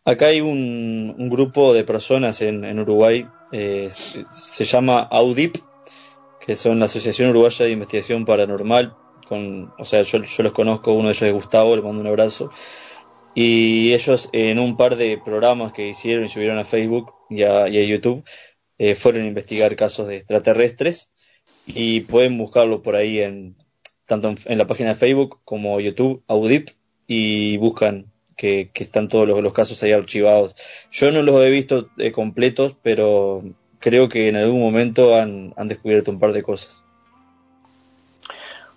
Acá 0.05 0.27
hay 0.27 0.43
un, 0.43 1.15
un 1.17 1.31
grupo 1.31 1.73
de 1.73 1.85
personas 1.85 2.43
en, 2.43 2.65
en 2.65 2.79
Uruguay, 2.79 3.27
eh, 3.53 3.89
se, 3.89 4.27
se 4.31 4.65
llama 4.65 5.01
AUDIP, 5.01 5.57
que 6.41 6.57
son 6.57 6.79
la 6.79 6.85
Asociación 6.85 7.31
Uruguaya 7.31 7.65
de 7.65 7.71
Investigación 7.73 8.27
Paranormal. 8.27 8.95
O 9.31 9.85
sea, 9.85 10.03
yo, 10.03 10.19
los 10.19 10.53
conozco, 10.53 10.93
uno 10.93 11.09
de 11.09 11.13
ellos 11.13 11.23
es 11.23 11.33
Gustavo, 11.33 11.77
le 11.77 11.83
mando 11.83 12.01
un 12.01 12.07
abrazo. 12.07 12.51
Y 13.35 13.93
ellos 13.93 14.29
en 14.33 14.59
un 14.59 14.77
par 14.77 14.97
de 14.97 15.19
programas 15.19 15.73
que 15.73 15.89
hicieron 15.89 16.25
y 16.25 16.29
subieron 16.29 16.59
a 16.59 16.65
Facebook 16.65 17.13
y 17.31 17.43
a, 17.43 17.67
YouTube, 17.69 18.25
eh, 18.79 18.95
fueron 18.95 19.23
a 19.23 19.27
investigar 19.27 19.75
casos 19.77 20.09
de 20.09 20.17
extraterrestres 20.17 21.11
y 21.67 22.01
pueden 22.01 22.39
buscarlo 22.39 22.83
por 22.83 22.97
ahí 22.97 23.21
en 23.21 23.57
tanto 24.07 24.35
en, 24.45 24.59
la 24.59 24.67
página 24.67 24.91
de 24.91 24.95
Facebook 24.97 25.41
como 25.45 25.81
YouTube, 25.81 26.23
Audip, 26.29 26.71
y 27.07 27.57
buscan 27.57 28.13
que, 28.37 28.71
están 28.75 29.09
todos 29.09 29.27
los, 29.27 29.53
casos 29.53 29.83
ahí 29.83 29.93
archivados. 29.93 30.55
Yo 30.91 31.11
no 31.11 31.23
los 31.23 31.43
he 31.43 31.51
visto 31.51 31.89
eh, 31.99 32.13
completos, 32.13 32.77
pero 32.83 33.43
creo 33.79 34.09
que 34.09 34.29
en 34.29 34.37
algún 34.37 34.61
momento 34.61 35.17
han 35.17 35.69
descubierto 35.69 36.11
un 36.11 36.21
par 36.21 36.33
de 36.33 36.43
cosas. 36.43 36.84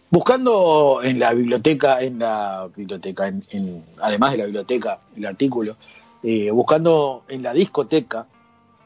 Buscando 0.10 1.02
en 1.04 1.20
la 1.20 1.34
biblioteca, 1.34 2.02
en 2.02 2.20
la 2.20 2.70
biblioteca, 2.74 3.28
en, 3.28 3.44
en, 3.50 3.84
además 4.02 4.32
de 4.32 4.38
la 4.38 4.46
biblioteca, 4.46 5.00
el 5.16 5.26
artículo, 5.26 5.76
eh, 6.24 6.50
buscando 6.50 7.24
en 7.28 7.44
la 7.44 7.54
discoteca, 7.54 8.26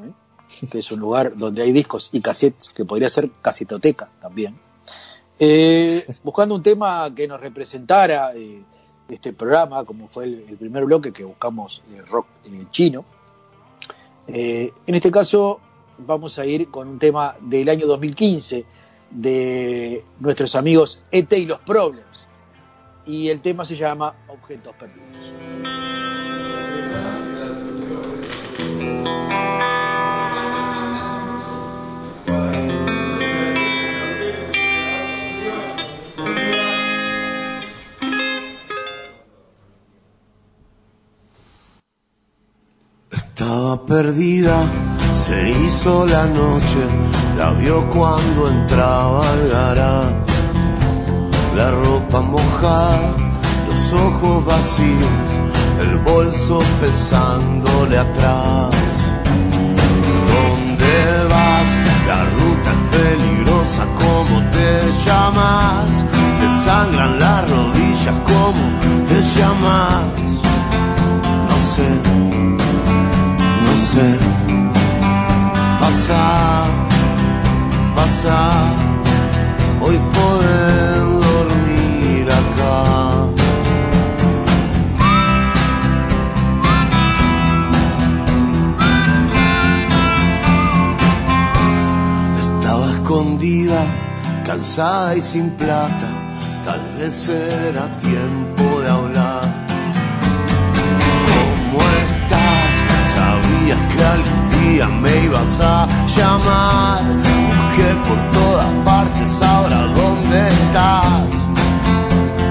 ¿eh? 0.04 0.68
que 0.72 0.80
es 0.80 0.92
un 0.92 1.00
lugar 1.00 1.38
donde 1.38 1.62
hay 1.62 1.72
discos 1.72 2.10
y 2.12 2.22
cassettes, 2.22 2.70
que 2.70 2.86
podría 2.86 3.08
ser 3.08 3.30
casetoteca 3.40 4.10
también, 4.20 4.58
eh, 5.38 6.06
buscando 6.24 6.56
un 6.56 6.64
tema 6.64 7.14
que 7.16 7.28
nos 7.28 7.40
representara 7.40 8.32
este 9.08 9.34
programa, 9.34 9.86
como 9.86 10.08
fue 10.08 10.24
el, 10.24 10.46
el 10.50 10.58
primer 10.58 10.86
bloque 10.86 11.12
que 11.12 11.24
buscamos 11.24 11.84
rock 12.10 12.28
chino. 12.72 13.06
en 14.28 14.96
este 14.96 15.12
caso 15.12 15.60
vamos 16.00 16.40
a 16.40 16.46
ir 16.46 16.70
con 16.70 16.88
un 16.88 16.98
tema 17.00 17.36
del 17.42 17.70
año 17.70 17.86
2015 17.86 18.66
de 19.12 20.03
nuestros 20.20 20.55
amigos 20.55 21.03
ET 21.12 21.32
y 21.34 21.45
los 21.45 21.59
Problems. 21.59 22.28
Y 23.05 23.30
el 23.30 23.41
tema 23.41 23.66
se 23.66 23.76
llama 23.76 24.16
Objetos 24.28 24.76
Perdidos. 24.76 25.12
Estaba 43.12 43.86
perdida, 43.86 44.55
se 45.26 45.49
hizo 45.49 46.05
la 46.05 46.26
noche, 46.28 46.86
la 47.38 47.52
vio 47.52 47.88
cuando 47.90 48.50
entraba 48.50 49.22
al 49.34 49.50
garage. 49.50 50.16
La 51.56 51.72
ropa 51.72 52.22
mojada, 52.22 53.14
los 53.68 53.94
ojos 53.94 54.46
vacíos, 54.46 55.28
el 55.82 55.98
bolso 56.00 56.60
pesándole 56.80 57.98
atrás. 57.98 58.72
¿Dónde 60.32 60.94
vas? 61.30 61.70
La 62.08 62.26
ruta 62.38 62.70
es 62.76 62.82
peligrosa, 62.98 63.84
¿cómo 64.04 64.42
te 64.52 64.92
llamas? 65.06 66.06
Te 66.40 66.66
sangran 66.66 67.20
las 67.20 67.50
rodillas, 67.50 68.16
¿cómo 68.26 68.64
te 69.08 69.22
llamas? 69.36 70.04
No 71.50 71.58
sé 71.76 72.32
no 73.64 73.74
sé. 73.92 74.08
Pasa, 75.80 76.51
hoy 79.82 79.97
poder 80.14 80.99
dormir 81.28 82.28
acá. 82.32 83.28
Estaba 92.39 92.86
escondida, 92.91 93.86
cansada 94.45 95.16
y 95.16 95.22
sin 95.22 95.49
plata, 95.52 96.10
tal 96.66 96.82
vez 96.97 97.28
era 97.28 97.86
tiempo 97.99 98.82
de 98.82 98.89
hablar. 98.89 99.41
¿Cómo 101.30 101.82
estás? 102.06 102.72
Sabías 103.16 103.82
que 103.93 104.04
algún 104.04 104.49
día 104.62 104.88
me 104.88 105.26
ibas 105.26 105.60
a 105.60 105.88
llamar. 106.16 107.21
Busqué 107.72 107.96
por 108.06 108.18
todas 108.32 108.68
partes, 108.84 109.42
ahora 109.42 109.78
dónde 109.96 110.48
estás. 110.50 111.06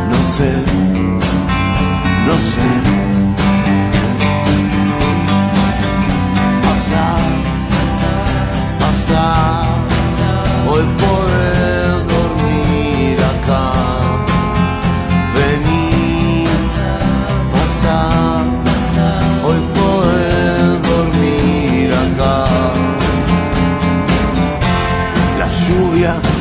No 0.09 0.19
sé, 0.37 0.53
no 2.27 2.37
sé. 2.53 2.69
Pasa, 6.63 7.05
pasa. 8.81 9.23
Hoy 10.69 10.85
poder 10.99 11.30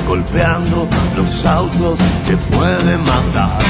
golpeando 0.09 0.87
los 1.15 1.45
autos 1.45 1.99
te 2.25 2.35
puede 2.35 2.97
matar. 2.97 3.61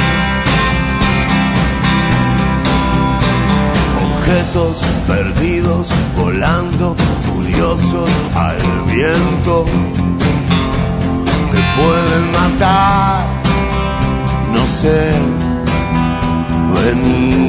Objetos 4.10 4.82
perdidos 5.06 5.90
volando 6.16 6.96
furiosos 7.22 8.10
al 8.36 8.58
viento 8.86 9.66
te 11.52 11.60
pueden 11.78 12.32
matar. 12.32 13.26
No 14.54 14.66
sé, 14.82 15.12
Vení. 16.74 17.49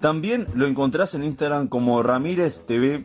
También 0.00 0.48
lo 0.54 0.66
encontrás 0.66 1.14
en 1.14 1.24
Instagram 1.24 1.68
como 1.68 2.02
Ramírez 2.02 2.64
TV 2.66 3.04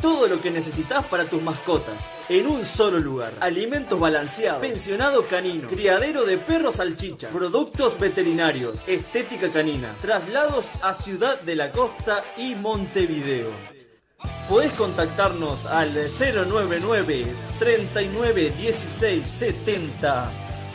Todo 0.00 0.28
lo 0.28 0.40
que 0.40 0.50
necesitas 0.50 1.04
para 1.06 1.24
tus 1.24 1.42
mascotas, 1.42 2.08
en 2.28 2.46
un 2.46 2.64
solo 2.64 3.00
lugar. 3.00 3.32
Alimentos 3.40 3.98
balanceados, 3.98 4.60
pensionado 4.60 5.24
canino, 5.24 5.68
criadero 5.68 6.24
de 6.24 6.38
perros 6.38 6.76
salchichas, 6.76 7.32
productos 7.32 7.98
veterinarios, 7.98 8.78
estética 8.86 9.50
canina, 9.50 9.94
traslados 10.00 10.70
a 10.82 10.94
Ciudad 10.94 11.40
de 11.40 11.56
la 11.56 11.72
Costa 11.72 12.22
y 12.36 12.54
Montevideo. 12.54 13.50
Podés 14.48 14.72
contactarnos 14.72 15.66
al 15.66 15.92
099 15.92 17.26
39 17.58 18.52
16 18.56 19.26
70 19.26 20.30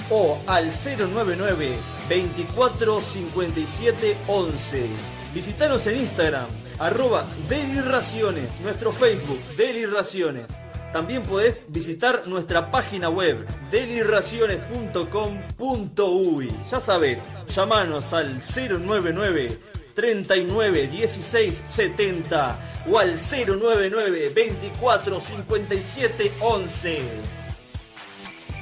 o 0.10 0.38
al 0.48 0.70
099 0.70 1.78
24 2.10 3.02
57 3.02 4.18
11. 4.28 4.86
Visitanos 5.34 5.88
en 5.88 6.00
Instagram, 6.00 6.46
arroba 6.80 7.26
Delirraciones, 7.50 8.60
nuestro 8.62 8.92
Facebook, 8.92 9.40
Delirraciones. 9.58 10.52
También 10.92 11.24
podés 11.24 11.66
visitar 11.70 12.28
nuestra 12.28 12.70
página 12.70 13.10
web, 13.10 13.48
delirraciones.com.uy. 13.72 16.56
Ya 16.70 16.80
sabes, 16.80 17.24
llamanos 17.48 18.14
al 18.14 18.42
099 18.42 19.58
39 19.96 20.88
16 20.88 21.64
70 21.66 22.60
o 22.90 23.00
al 23.00 23.16
099 23.16 24.32
24 24.36 25.20
57 25.20 26.32
11. 26.42 27.02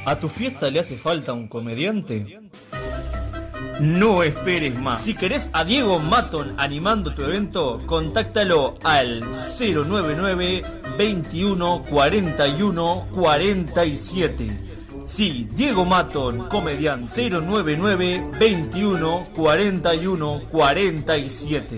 ¿A 0.06 0.20
tu 0.20 0.30
fiesta 0.30 0.70
le 0.70 0.80
hace 0.80 0.98
falta 0.98 1.34
un 1.34 1.48
comediante? 1.48 2.40
No 3.82 4.22
esperes 4.22 4.78
más. 4.78 5.02
Si 5.02 5.16
querés 5.16 5.50
a 5.54 5.64
Diego 5.64 5.98
Maton 5.98 6.54
animando 6.60 7.16
tu 7.16 7.24
evento, 7.24 7.82
contáctalo 7.88 8.78
al 8.84 9.22
099 9.32 10.64
21 11.00 11.86
41 11.90 13.08
47. 13.12 14.52
Sí, 15.04 15.48
Diego 15.56 15.84
Maton, 15.86 16.48
comediante 16.48 17.32
099 17.32 18.24
21 18.40 19.28
41 19.36 20.42
47. 20.52 21.78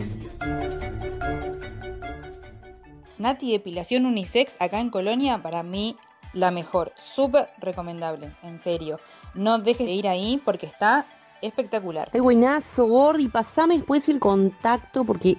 Nati 3.17 3.53
Depilación 3.53 4.05
Unisex 4.05 4.57
acá 4.59 4.81
en 4.81 4.89
Colonia, 4.89 5.41
para 5.41 5.63
mí 5.63 5.95
la 6.33 6.51
mejor. 6.51 6.91
Súper 6.97 7.47
recomendable, 7.59 8.35
en 8.43 8.59
serio. 8.59 8.99
No 9.35 9.59
dejes 9.59 9.87
de 9.87 9.93
ir 9.93 10.09
ahí 10.09 10.41
porque 10.43 10.65
está 10.65 11.05
espectacular. 11.43 12.09
Ay, 12.13 12.19
buenazo, 12.19 12.85
Gordi, 12.85 13.27
pasame 13.27 13.77
después 13.77 14.07
el 14.09 14.19
contacto 14.19 15.03
porque 15.03 15.37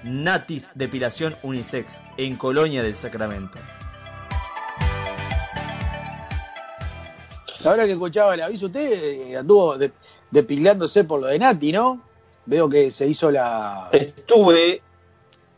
Natis 0.03 0.71
Depilación 0.73 1.35
Unisex 1.43 2.01
en 2.17 2.35
Colonia 2.35 2.81
del 2.81 2.95
Sacramento. 2.95 3.59
Ahora 7.63 7.85
que 7.85 7.91
escuchaba 7.91 8.33
el 8.33 8.41
aviso, 8.41 8.65
usted 8.65 9.29
eh, 9.31 9.37
anduvo 9.37 9.77
de- 9.77 9.91
depilándose 10.31 11.03
por 11.03 11.21
lo 11.21 11.27
de 11.27 11.37
Nati, 11.37 11.71
¿no? 11.71 12.01
Veo 12.47 12.67
que 12.67 12.89
se 12.89 13.05
hizo 13.07 13.29
la. 13.29 13.87
Estuve, 13.91 14.81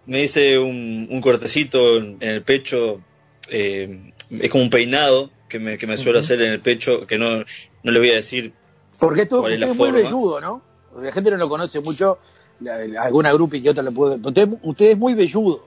me 0.06 0.24
hice 0.24 0.60
un, 0.60 1.08
un 1.10 1.22
cortecito 1.22 1.96
en, 1.96 2.18
en 2.20 2.30
el 2.30 2.42
pecho, 2.44 3.00
eh, 3.48 4.12
es 4.30 4.50
como 4.50 4.66
un 4.66 4.70
peinado 4.70 5.30
que 5.54 5.60
me, 5.60 5.78
que 5.78 5.86
me 5.86 5.98
suelo 5.98 6.18
hacer 6.18 6.42
en 6.42 6.52
el 6.52 6.60
pecho, 6.62 7.04
que 7.04 7.20
no, 7.20 7.44
no 7.84 7.92
le 7.92 8.00
voy 8.00 8.10
a 8.10 8.16
decir 8.16 8.52
Porque 9.00 9.22
es 9.22 9.32
usted 9.32 9.62
es 9.62 9.78
muy 9.78 9.92
velludo, 9.92 10.42
¿no? 10.42 10.64
La 11.00 11.12
gente 11.12 11.30
no 11.30 11.38
lo 11.38 11.48
conoce 11.48 11.80
mucho, 11.80 12.18
la- 12.60 12.88
la- 12.88 13.04
alguna 13.04 13.32
grupi 13.32 13.62
que 13.62 13.70
otra 13.70 13.84
lo 13.84 13.92
puede. 13.92 14.16
Usted, 14.16 14.50
usted 14.64 14.92
es 14.92 14.98
muy 14.98 15.14
velludo. 15.14 15.64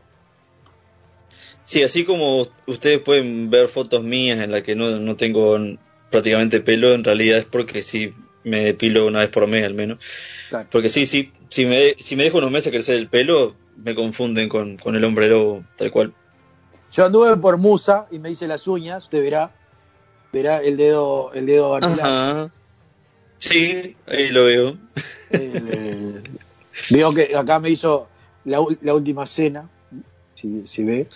Sí, 1.62 1.84
así 1.84 2.04
como 2.04 2.46
ustedes 2.66 2.98
pueden 2.98 3.48
ver 3.48 3.68
fotos 3.68 4.02
mías 4.02 4.40
en 4.40 4.50
las 4.50 4.64
que 4.64 4.74
no, 4.74 4.90
no 4.98 5.14
tengo 5.14 5.56
prácticamente 6.10 6.60
pelo, 6.60 6.92
en 6.92 7.04
realidad 7.04 7.38
es 7.38 7.44
porque 7.44 7.80
sí 7.82 8.12
me 8.42 8.64
depilo 8.64 9.06
una 9.06 9.20
vez 9.20 9.28
por 9.28 9.46
mes 9.46 9.64
al 9.64 9.74
menos. 9.74 9.98
Porque 10.72 10.88
sí, 10.88 11.06
sí, 11.06 11.32
si 11.48 11.64
me, 11.64 11.94
si 12.00 12.16
me 12.16 12.24
dejo 12.24 12.38
unos 12.38 12.50
meses 12.50 12.72
crecer 12.72 12.96
el 12.96 13.08
pelo, 13.08 13.54
me 13.76 13.94
confunden 13.94 14.48
con, 14.48 14.78
con 14.78 14.96
el 14.96 15.04
hombre 15.04 15.28
lobo, 15.28 15.64
tal 15.76 15.92
cual. 15.92 16.12
Yo 16.92 17.04
anduve 17.04 17.36
por 17.36 17.56
Musa 17.56 18.06
y 18.10 18.18
me 18.18 18.30
hice 18.30 18.46
las 18.46 18.66
uñas, 18.66 19.04
usted 19.04 19.20
verá, 19.20 19.50
verá 20.36 20.58
el 20.62 20.76
dedo, 20.76 21.32
el 21.32 21.46
dedo 21.46 21.74
anular. 21.74 22.06
Ajá. 22.06 22.50
Sí, 23.38 23.96
ahí 24.06 24.28
lo 24.28 24.44
veo. 24.44 24.76
El- 25.30 26.22
veo 26.90 27.12
que 27.14 27.34
acá 27.36 27.58
me 27.58 27.70
hizo 27.70 28.08
la, 28.44 28.58
la 28.82 28.94
última 28.94 29.26
cena, 29.26 29.68
si, 30.34 30.66
si 30.66 30.84
ve. 30.84 31.08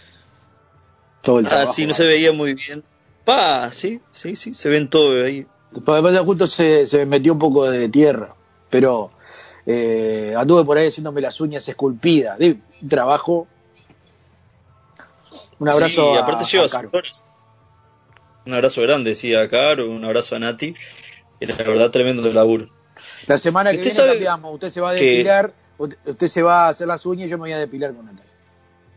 Todo 1.22 1.38
el 1.40 1.46
Ah, 1.48 1.66
sí, 1.66 1.86
no 1.86 1.94
se 1.94 2.04
veía 2.06 2.32
muy 2.32 2.54
bien. 2.54 2.82
Pa, 3.24 3.70
sí, 3.72 4.00
sí, 4.12 4.34
sí, 4.36 4.54
se 4.54 4.68
ven 4.68 4.88
todo 4.88 5.22
ahí. 5.24 5.46
Después 5.70 6.18
justo 6.20 6.46
se, 6.46 6.86
se 6.86 6.98
me 6.98 7.06
metió 7.06 7.32
un 7.32 7.38
poco 7.38 7.70
de 7.70 7.88
tierra, 7.88 8.34
pero 8.70 9.12
eh, 9.66 10.34
anduve 10.36 10.64
por 10.64 10.78
ahí 10.78 10.88
haciéndome 10.88 11.20
las 11.20 11.40
uñas 11.40 11.68
esculpidas. 11.68 12.38
De 12.38 12.58
trabajo. 12.88 13.46
Un 15.58 15.68
abrazo 15.68 16.12
Sí, 16.14 16.18
aparte 16.18 16.44
a 16.44 16.46
lleva 16.48 16.68
Caro. 16.68 16.88
sus 16.88 16.94
horas. 16.98 17.24
Un 18.46 18.54
abrazo 18.54 18.82
grande, 18.82 19.14
sí, 19.14 19.34
a 19.34 19.48
Caro, 19.48 19.90
un 19.90 20.04
abrazo 20.04 20.36
a 20.36 20.38
Nati. 20.38 20.74
Y 21.40 21.46
la 21.46 21.56
verdad, 21.56 21.90
tremendo 21.90 22.22
de 22.22 22.32
laburo. 22.32 22.66
La 23.26 23.38
semana 23.38 23.70
que 23.72 23.78
¿Usted 23.78 23.94
viene 23.94 24.10
cambiamos. 24.12 24.54
Usted 24.54 24.68
se 24.70 24.80
va 24.80 24.90
a 24.90 24.94
depilar, 24.94 25.52
usted 25.78 25.98
usted 26.06 26.28
se 26.28 26.42
va 26.42 26.66
a 26.66 26.68
hacer 26.70 26.86
las 26.86 27.04
uñas 27.06 27.26
y 27.26 27.30
yo 27.30 27.36
me 27.38 27.42
voy 27.42 27.52
a 27.52 27.58
depilar 27.58 27.94
con 27.94 28.06
Natalia. 28.06 28.32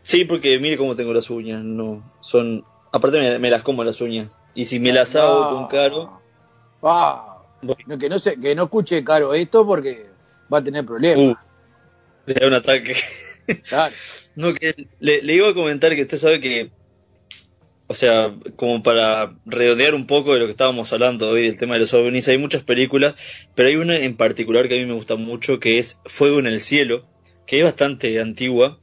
Sí, 0.02 0.24
porque 0.24 0.58
mire 0.58 0.76
cómo 0.76 0.94
tengo 0.94 1.12
las 1.14 1.30
uñas, 1.30 1.62
no, 1.62 2.14
son... 2.20 2.64
Aparte 2.92 3.18
me, 3.18 3.38
me 3.38 3.50
las 3.50 3.62
como 3.62 3.82
las 3.84 4.00
uñas. 4.00 4.28
Y 4.54 4.66
si 4.66 4.78
me 4.78 4.92
las 4.92 5.16
hago 5.16 5.44
Ah. 5.44 5.50
con 5.50 5.66
Caro, 5.68 6.20
Ah, 6.82 7.42
que, 7.98 8.08
no 8.08 8.18
se, 8.18 8.38
que 8.38 8.54
no 8.54 8.64
escuche 8.64 9.02
Caro 9.02 9.32
esto 9.34 9.66
porque 9.66 10.06
va 10.52 10.58
a 10.58 10.64
tener 10.64 10.84
problemas. 10.84 11.18
uh, 11.24 11.34
le 12.26 12.34
da 12.34 12.46
un 12.46 12.54
ataque. 12.54 12.94
Claro. 13.68 13.94
No, 14.36 14.52
que 14.52 14.88
le, 14.98 15.22
le 15.22 15.34
iba 15.34 15.48
a 15.48 15.54
comentar 15.54 15.94
que 15.94 16.02
usted 16.02 16.18
sabe 16.18 16.40
que, 16.40 16.72
o 17.94 17.96
sea, 17.96 18.34
como 18.56 18.82
para 18.82 19.36
redondear 19.46 19.94
un 19.94 20.08
poco 20.08 20.34
de 20.34 20.40
lo 20.40 20.46
que 20.46 20.50
estábamos 20.50 20.92
hablando 20.92 21.30
hoy 21.30 21.44
del 21.44 21.58
tema 21.58 21.74
de 21.74 21.80
los 21.80 21.94
ovnis, 21.94 22.26
hay 22.26 22.38
muchas 22.38 22.64
películas, 22.64 23.14
pero 23.54 23.68
hay 23.68 23.76
una 23.76 23.96
en 23.96 24.16
particular 24.16 24.68
que 24.68 24.74
a 24.74 24.78
mí 24.80 24.84
me 24.84 24.94
gusta 24.94 25.14
mucho, 25.14 25.60
que 25.60 25.78
es 25.78 26.00
Fuego 26.06 26.40
en 26.40 26.48
el 26.48 26.58
Cielo, 26.58 27.06
que 27.46 27.58
es 27.58 27.64
bastante 27.64 28.20
antigua, 28.20 28.80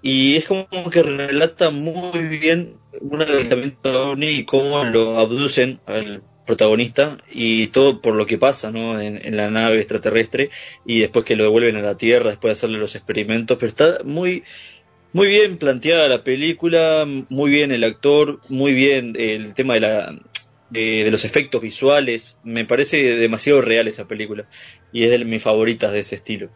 y 0.00 0.36
es 0.36 0.46
como 0.46 0.66
que 0.90 1.02
relata 1.02 1.68
muy 1.68 2.22
bien 2.38 2.78
un 3.02 3.20
avistamiento 3.20 4.12
ovni 4.12 4.28
y 4.28 4.44
cómo 4.46 4.82
lo 4.84 5.18
abducen 5.18 5.78
al 5.84 6.22
protagonista 6.46 7.18
y 7.30 7.66
todo 7.66 8.00
por 8.00 8.14
lo 8.14 8.24
que 8.24 8.38
pasa 8.38 8.72
¿no? 8.72 8.98
en, 8.98 9.22
en 9.22 9.36
la 9.36 9.50
nave 9.50 9.76
extraterrestre 9.76 10.48
y 10.86 11.00
después 11.00 11.26
que 11.26 11.36
lo 11.36 11.44
devuelven 11.44 11.76
a 11.76 11.82
la 11.82 11.98
Tierra 11.98 12.30
después 12.30 12.48
de 12.48 12.52
hacerle 12.52 12.78
los 12.78 12.96
experimentos, 12.96 13.58
pero 13.58 13.68
está 13.68 13.98
muy 14.04 14.44
muy 15.12 15.26
bien 15.26 15.58
planteada 15.58 16.08
la 16.08 16.22
película, 16.22 17.06
muy 17.28 17.50
bien 17.50 17.72
el 17.72 17.84
actor, 17.84 18.40
muy 18.48 18.74
bien 18.74 19.14
el 19.18 19.54
tema 19.54 19.74
de 19.74 19.80
la 19.80 20.14
de, 20.70 21.04
de 21.04 21.10
los 21.10 21.24
efectos 21.24 21.62
visuales, 21.62 22.36
me 22.44 22.66
parece 22.66 23.02
demasiado 23.16 23.62
real 23.62 23.88
esa 23.88 24.04
película 24.04 24.44
y 24.92 25.04
es 25.04 25.10
de 25.10 25.24
mis 25.24 25.42
favoritas 25.42 25.92
de 25.92 26.00
ese 26.00 26.16
estilo. 26.16 26.50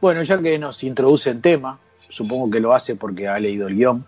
Bueno, 0.00 0.22
ya 0.24 0.42
que 0.42 0.58
nos 0.58 0.82
introduce 0.82 1.30
en 1.30 1.40
tema, 1.40 1.78
supongo 2.08 2.50
que 2.50 2.58
lo 2.58 2.74
hace 2.74 2.96
porque 2.96 3.28
ha 3.28 3.38
leído 3.38 3.68
el 3.68 3.76
guion. 3.76 4.04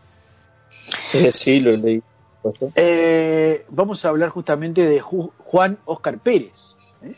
Eh, 1.15 1.31
sí, 1.33 1.61
lo 1.61 1.77
leí. 1.77 2.03
Eh, 2.75 3.65
vamos 3.69 4.05
a 4.05 4.09
hablar 4.09 4.31
justamente 4.31 4.83
de 4.83 5.01
Ju- 5.01 5.33
Juan 5.39 5.79
Oscar 5.85 6.19
Pérez. 6.19 6.75
¿eh? 7.03 7.15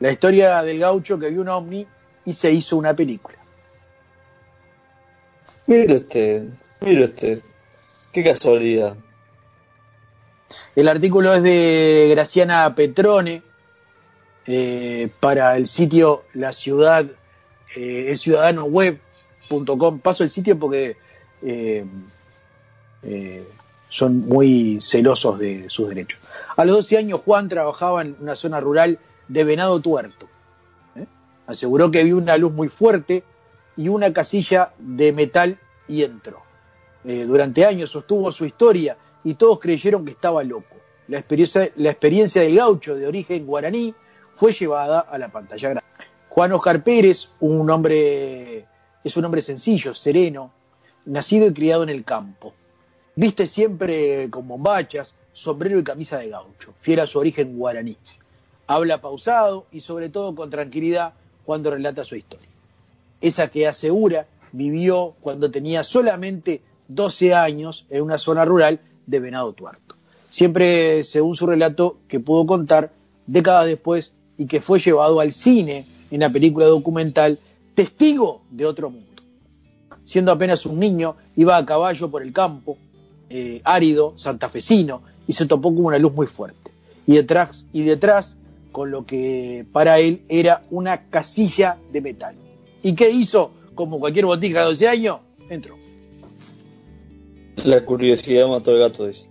La 0.00 0.12
historia 0.12 0.62
del 0.62 0.78
gaucho 0.78 1.18
que 1.18 1.30
vio 1.30 1.40
un 1.40 1.48
ovni 1.48 1.86
y 2.24 2.32
se 2.34 2.52
hizo 2.52 2.76
una 2.76 2.94
película. 2.94 3.37
Mire 5.68 5.96
usted, 5.96 6.48
mire 6.80 7.04
usted, 7.04 7.40
qué 8.10 8.24
casualidad. 8.24 8.96
El 10.74 10.88
artículo 10.88 11.34
es 11.34 11.42
de 11.42 12.06
Graciana 12.08 12.74
Petrone 12.74 13.42
eh, 14.46 15.10
para 15.20 15.58
el 15.58 15.66
sitio 15.66 16.24
La 16.32 16.54
Ciudad, 16.54 17.04
eh, 17.76 18.14
el. 18.14 18.98
Paso 20.02 20.24
el 20.24 20.30
sitio 20.30 20.58
porque 20.58 20.96
eh, 21.42 21.84
eh, 23.02 23.46
son 23.90 24.20
muy 24.26 24.78
celosos 24.80 25.38
de 25.38 25.68
sus 25.68 25.90
derechos. 25.90 26.18
A 26.56 26.64
los 26.64 26.76
12 26.76 26.96
años 26.96 27.20
Juan 27.26 27.50
trabajaba 27.50 28.00
en 28.00 28.16
una 28.20 28.36
zona 28.36 28.58
rural 28.58 28.98
de 29.28 29.44
Venado 29.44 29.78
Tuerto. 29.80 30.28
Aseguró 31.46 31.90
que 31.90 32.04
vio 32.04 32.16
una 32.16 32.38
luz 32.38 32.52
muy 32.52 32.68
fuerte 32.68 33.22
y 33.78 33.88
una 33.88 34.12
casilla 34.12 34.72
de 34.76 35.12
metal 35.12 35.58
y 35.86 36.02
entró. 36.02 36.42
Eh, 37.04 37.24
durante 37.24 37.64
años 37.64 37.90
sostuvo 37.90 38.30
su 38.32 38.44
historia 38.44 38.98
y 39.22 39.34
todos 39.34 39.60
creyeron 39.60 40.04
que 40.04 40.10
estaba 40.10 40.42
loco. 40.42 40.76
La 41.06 41.18
experiencia, 41.18 41.70
la 41.76 41.90
experiencia 41.90 42.42
del 42.42 42.56
gaucho 42.56 42.96
de 42.96 43.06
origen 43.06 43.46
guaraní 43.46 43.94
fue 44.34 44.52
llevada 44.52 45.00
a 45.00 45.16
la 45.16 45.28
pantalla 45.30 45.70
grande. 45.70 45.88
Juan 46.28 46.52
Oscar 46.52 46.82
Pérez, 46.82 47.30
un 47.40 47.70
hombre, 47.70 48.66
es 49.02 49.16
un 49.16 49.24
hombre 49.24 49.40
sencillo, 49.40 49.94
sereno, 49.94 50.50
nacido 51.06 51.46
y 51.46 51.52
criado 51.52 51.84
en 51.84 51.88
el 51.88 52.04
campo. 52.04 52.52
Viste 53.14 53.46
siempre 53.46 54.28
con 54.28 54.46
bombachas, 54.46 55.14
sombrero 55.32 55.78
y 55.78 55.84
camisa 55.84 56.18
de 56.18 56.30
gaucho, 56.30 56.74
fiel 56.80 57.00
a 57.00 57.06
su 57.06 57.20
origen 57.20 57.56
guaraní. 57.56 57.96
Habla 58.66 59.00
pausado 59.00 59.66
y 59.70 59.80
sobre 59.80 60.08
todo 60.08 60.34
con 60.34 60.50
tranquilidad 60.50 61.14
cuando 61.44 61.70
relata 61.70 62.04
su 62.04 62.16
historia. 62.16 62.47
Esa 63.20 63.48
que 63.48 63.66
asegura 63.66 64.26
vivió 64.52 65.14
cuando 65.20 65.50
tenía 65.50 65.84
solamente 65.84 66.62
12 66.88 67.34
años 67.34 67.86
en 67.90 68.02
una 68.02 68.18
zona 68.18 68.44
rural 68.44 68.80
de 69.06 69.20
Venado 69.20 69.52
Tuerto. 69.52 69.96
Siempre 70.28 71.04
según 71.04 71.36
su 71.36 71.46
relato 71.46 71.98
que 72.08 72.20
pudo 72.20 72.46
contar 72.46 72.92
décadas 73.26 73.66
después 73.66 74.12
y 74.36 74.46
que 74.46 74.60
fue 74.60 74.78
llevado 74.78 75.20
al 75.20 75.32
cine 75.32 75.86
en 76.10 76.20
la 76.20 76.30
película 76.30 76.66
documental 76.66 77.38
Testigo 77.74 78.42
de 78.50 78.66
otro 78.66 78.90
mundo. 78.90 79.22
Siendo 80.04 80.32
apenas 80.32 80.66
un 80.66 80.80
niño, 80.80 81.16
iba 81.36 81.56
a 81.56 81.64
caballo 81.64 82.10
por 82.10 82.22
el 82.22 82.32
campo, 82.32 82.76
eh, 83.30 83.60
árido, 83.62 84.14
santafesino, 84.16 85.02
y 85.26 85.34
se 85.34 85.46
topó 85.46 85.74
con 85.74 85.84
una 85.84 85.98
luz 85.98 86.12
muy 86.12 86.26
fuerte. 86.26 86.72
Y 87.06 87.14
detrás, 87.14 87.66
y 87.72 87.82
detrás, 87.82 88.36
con 88.72 88.90
lo 88.90 89.06
que 89.06 89.64
para 89.70 89.98
él 90.00 90.22
era 90.28 90.64
una 90.70 91.08
casilla 91.08 91.78
de 91.92 92.00
metal. 92.00 92.34
¿Y 92.88 92.94
qué 92.94 93.10
hizo? 93.10 93.50
Como 93.74 94.00
cualquier 94.00 94.24
botica 94.24 94.60
de 94.60 94.64
12 94.64 94.88
años, 94.88 95.18
entró. 95.50 95.76
La 97.66 97.84
curiosidad 97.84 98.48
mató 98.48 98.70
al 98.70 98.78
gato, 98.78 99.06
dice. 99.06 99.28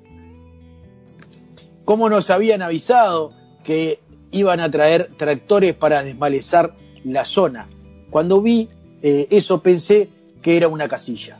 ¿Cómo 1.84 2.08
nos 2.08 2.30
habían 2.30 2.62
avisado 2.62 3.34
que 3.64 3.99
iban 4.30 4.60
a 4.60 4.70
traer 4.70 5.10
tractores 5.18 5.74
para 5.74 6.03
desmalezar 6.03 6.76
la 7.03 7.26
zona? 7.26 7.68
Cuando 8.12 8.39
vi 8.43 8.70
eh, 9.01 9.28
eso 9.32 9.64
pensé 9.64 10.08
que 10.43 10.55
era 10.55 10.68
una 10.68 10.88
casilla. 10.88 11.39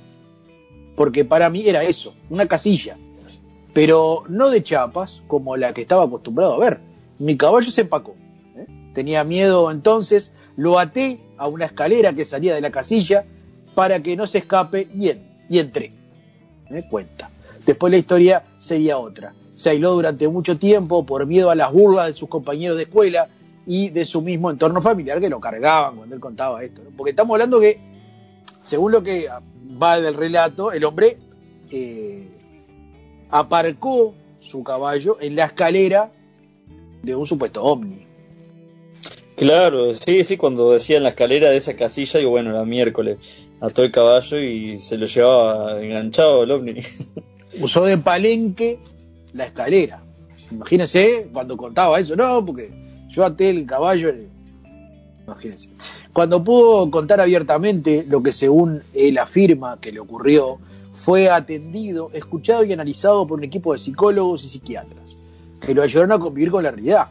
Porque 0.96 1.24
para 1.24 1.52
mí 1.52 1.68
era 1.68 1.84
eso, 1.84 2.16
una 2.32 2.48
casilla. 2.48 2.98
Pero 3.74 4.24
no 4.28 4.50
de 4.50 4.64
chapas, 4.64 5.22
como 5.28 5.56
la 5.56 5.72
que 5.72 5.82
estaba 5.82 6.06
acostumbrado 6.06 6.56
a 6.56 6.58
ver. 6.58 6.80
Mi 7.20 7.38
caballo 7.38 7.70
se 7.70 7.82
empacó. 7.82 8.16
¿eh? 8.56 8.66
Tenía 8.96 9.24
miedo 9.24 9.70
entonces, 9.70 10.32
lo 10.58 10.80
até 10.80 11.20
a 11.38 11.48
una 11.48 11.66
escalera 11.66 12.14
que 12.14 12.26
salía 12.26 12.54
de 12.54 12.62
la 12.62 12.72
casilla 12.72 13.26
para 13.76 14.02
que 14.02 14.18
no 14.18 14.28
se 14.28 14.40
escape 14.40 14.88
y, 14.94 15.12
y 15.50 15.60
entré. 15.60 15.94
Me 16.70 16.88
cuenta. 16.90 17.30
Después 17.66 17.92
la 17.92 17.98
historia 17.98 18.44
sería 18.58 18.98
otra. 18.98 19.34
Se 19.54 19.70
aisló 19.70 19.94
durante 19.94 20.28
mucho 20.28 20.58
tiempo 20.58 21.06
por 21.06 21.26
miedo 21.26 21.50
a 21.52 21.56
las 21.56 21.72
burlas 21.72 22.08
de 22.08 22.14
sus 22.14 22.28
compañeros 22.28 22.76
de 22.76 22.84
escuela 22.84 23.30
y 23.66 23.90
de 23.90 24.06
su 24.06 24.22
mismo 24.22 24.50
entorno 24.50 24.82
familiar 24.82 25.20
que 25.20 25.30
lo 25.30 25.40
cargaban 25.40 25.98
cuando 25.98 26.16
él 26.16 26.22
contaba 26.22 26.64
esto. 26.64 26.82
Porque 26.96 27.12
estamos 27.12 27.36
hablando 27.36 27.60
que, 27.60 27.80
según 28.64 28.92
lo 28.92 29.04
que 29.04 29.28
va 29.82 30.00
del 30.00 30.14
relato, 30.14 30.72
el 30.72 30.84
hombre 30.86 31.18
eh, 31.72 32.28
aparcó 33.30 34.16
su 34.40 34.64
caballo 34.64 35.18
en 35.20 35.36
la 35.36 35.46
escalera 35.46 36.12
de 37.04 37.16
un 37.16 37.28
supuesto 37.28 37.64
ovni. 37.64 38.07
Claro, 39.38 39.94
sí, 39.94 40.24
sí, 40.24 40.36
cuando 40.36 40.72
decía 40.72 40.98
en 40.98 41.04
la 41.04 41.10
escalera 41.10 41.52
de 41.52 41.58
esa 41.58 41.76
casilla, 41.76 42.18
digo, 42.20 42.32
bueno, 42.32 42.50
era 42.50 42.66
miércoles, 42.66 43.46
ató 43.62 43.84
el 43.84 43.92
caballo 43.92 44.40
y 44.40 44.80
se 44.80 44.98
lo 44.98 45.06
llevaba 45.06 45.80
enganchado 45.80 46.42
el 46.44 46.50
ovni. 46.52 46.74
Usó 47.62 47.86
de 47.86 48.00
palenque 48.00 48.80
la 49.34 49.46
escalera. 49.46 50.02
Imagínense 50.52 51.30
cuando 51.32 51.56
contaba 51.56 52.00
eso, 52.00 52.16
no, 52.16 52.44
porque 52.44 52.72
yo 53.10 53.24
até 53.24 53.52
el 53.52 53.66
caballo. 53.68 54.10
en- 54.10 54.28
Imagínense. 55.28 55.70
Cuando 56.14 56.44
pudo 56.44 56.90
contar 56.90 57.22
abiertamente 57.22 58.06
lo 58.08 58.24
que 58.24 58.32
según 58.32 58.82
él 58.96 59.20
afirma 59.20 59.78
que 59.80 59.92
le 59.92 60.00
ocurrió, 60.00 60.58
fue 60.96 61.30
atendido, 61.30 62.10
escuchado 62.12 62.64
y 62.64 62.74
analizado 62.74 63.28
por 63.28 63.38
un 63.38 63.44
equipo 63.44 63.72
de 63.74 63.78
psicólogos 63.78 64.44
y 64.46 64.48
psiquiatras 64.48 65.16
que 65.62 65.76
lo 65.76 65.84
ayudaron 65.84 66.12
a 66.14 66.18
convivir 66.20 66.50
con 66.50 66.64
la 66.64 66.72
realidad. 66.72 67.10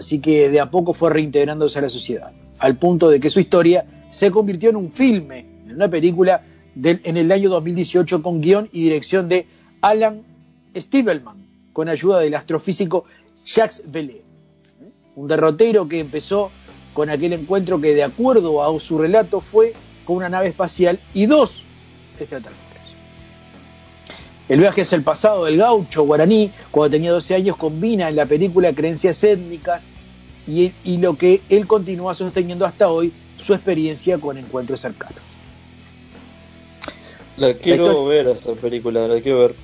Así 0.00 0.18
que 0.18 0.48
de 0.48 0.60
a 0.60 0.70
poco 0.70 0.94
fue 0.94 1.10
reintegrándose 1.10 1.78
a 1.78 1.82
la 1.82 1.90
sociedad, 1.90 2.32
al 2.58 2.78
punto 2.78 3.10
de 3.10 3.20
que 3.20 3.28
su 3.28 3.38
historia 3.38 3.84
se 4.08 4.30
convirtió 4.30 4.70
en 4.70 4.76
un 4.76 4.90
filme, 4.90 5.44
en 5.66 5.74
una 5.74 5.88
película 5.88 6.42
en 6.74 7.16
el 7.18 7.30
año 7.30 7.50
2018 7.50 8.22
con 8.22 8.40
guion 8.40 8.70
y 8.72 8.84
dirección 8.84 9.28
de 9.28 9.46
Alan 9.82 10.22
Stiebelman, 10.74 11.36
con 11.74 11.90
ayuda 11.90 12.20
del 12.20 12.34
astrofísico 12.34 13.04
Jacques 13.44 13.82
Vallée. 13.94 14.22
Un 15.16 15.28
derrotero 15.28 15.86
que 15.86 16.00
empezó 16.00 16.50
con 16.94 17.10
aquel 17.10 17.34
encuentro 17.34 17.78
que, 17.78 17.94
de 17.94 18.02
acuerdo 18.02 18.62
a 18.64 18.80
su 18.80 18.96
relato, 18.96 19.42
fue 19.42 19.74
con 20.06 20.16
una 20.16 20.30
nave 20.30 20.48
espacial 20.48 20.98
y 21.12 21.26
dos 21.26 21.62
extraterrestres. 22.18 22.69
El 24.50 24.58
viaje 24.58 24.80
hacia 24.80 24.96
el 24.96 25.04
pasado 25.04 25.44
del 25.44 25.58
gaucho 25.58 26.02
guaraní, 26.02 26.50
cuando 26.72 26.90
tenía 26.90 27.12
12 27.12 27.36
años, 27.36 27.56
combina 27.56 28.08
en 28.08 28.16
la 28.16 28.26
película 28.26 28.74
creencias 28.74 29.22
étnicas 29.22 29.88
y, 30.44 30.72
y 30.82 30.98
lo 30.98 31.16
que 31.16 31.40
él 31.48 31.68
continúa 31.68 32.16
sosteniendo 32.16 32.66
hasta 32.66 32.88
hoy, 32.90 33.12
su 33.38 33.54
experiencia 33.54 34.18
con 34.18 34.36
encuentros 34.36 34.80
cercanos. 34.80 35.22
La 37.36 37.54
quiero 37.54 38.06
ver 38.06 38.26
esa 38.26 38.54
película, 38.54 39.06
la 39.06 39.20
quiero 39.20 39.38
ver. 39.38 39.54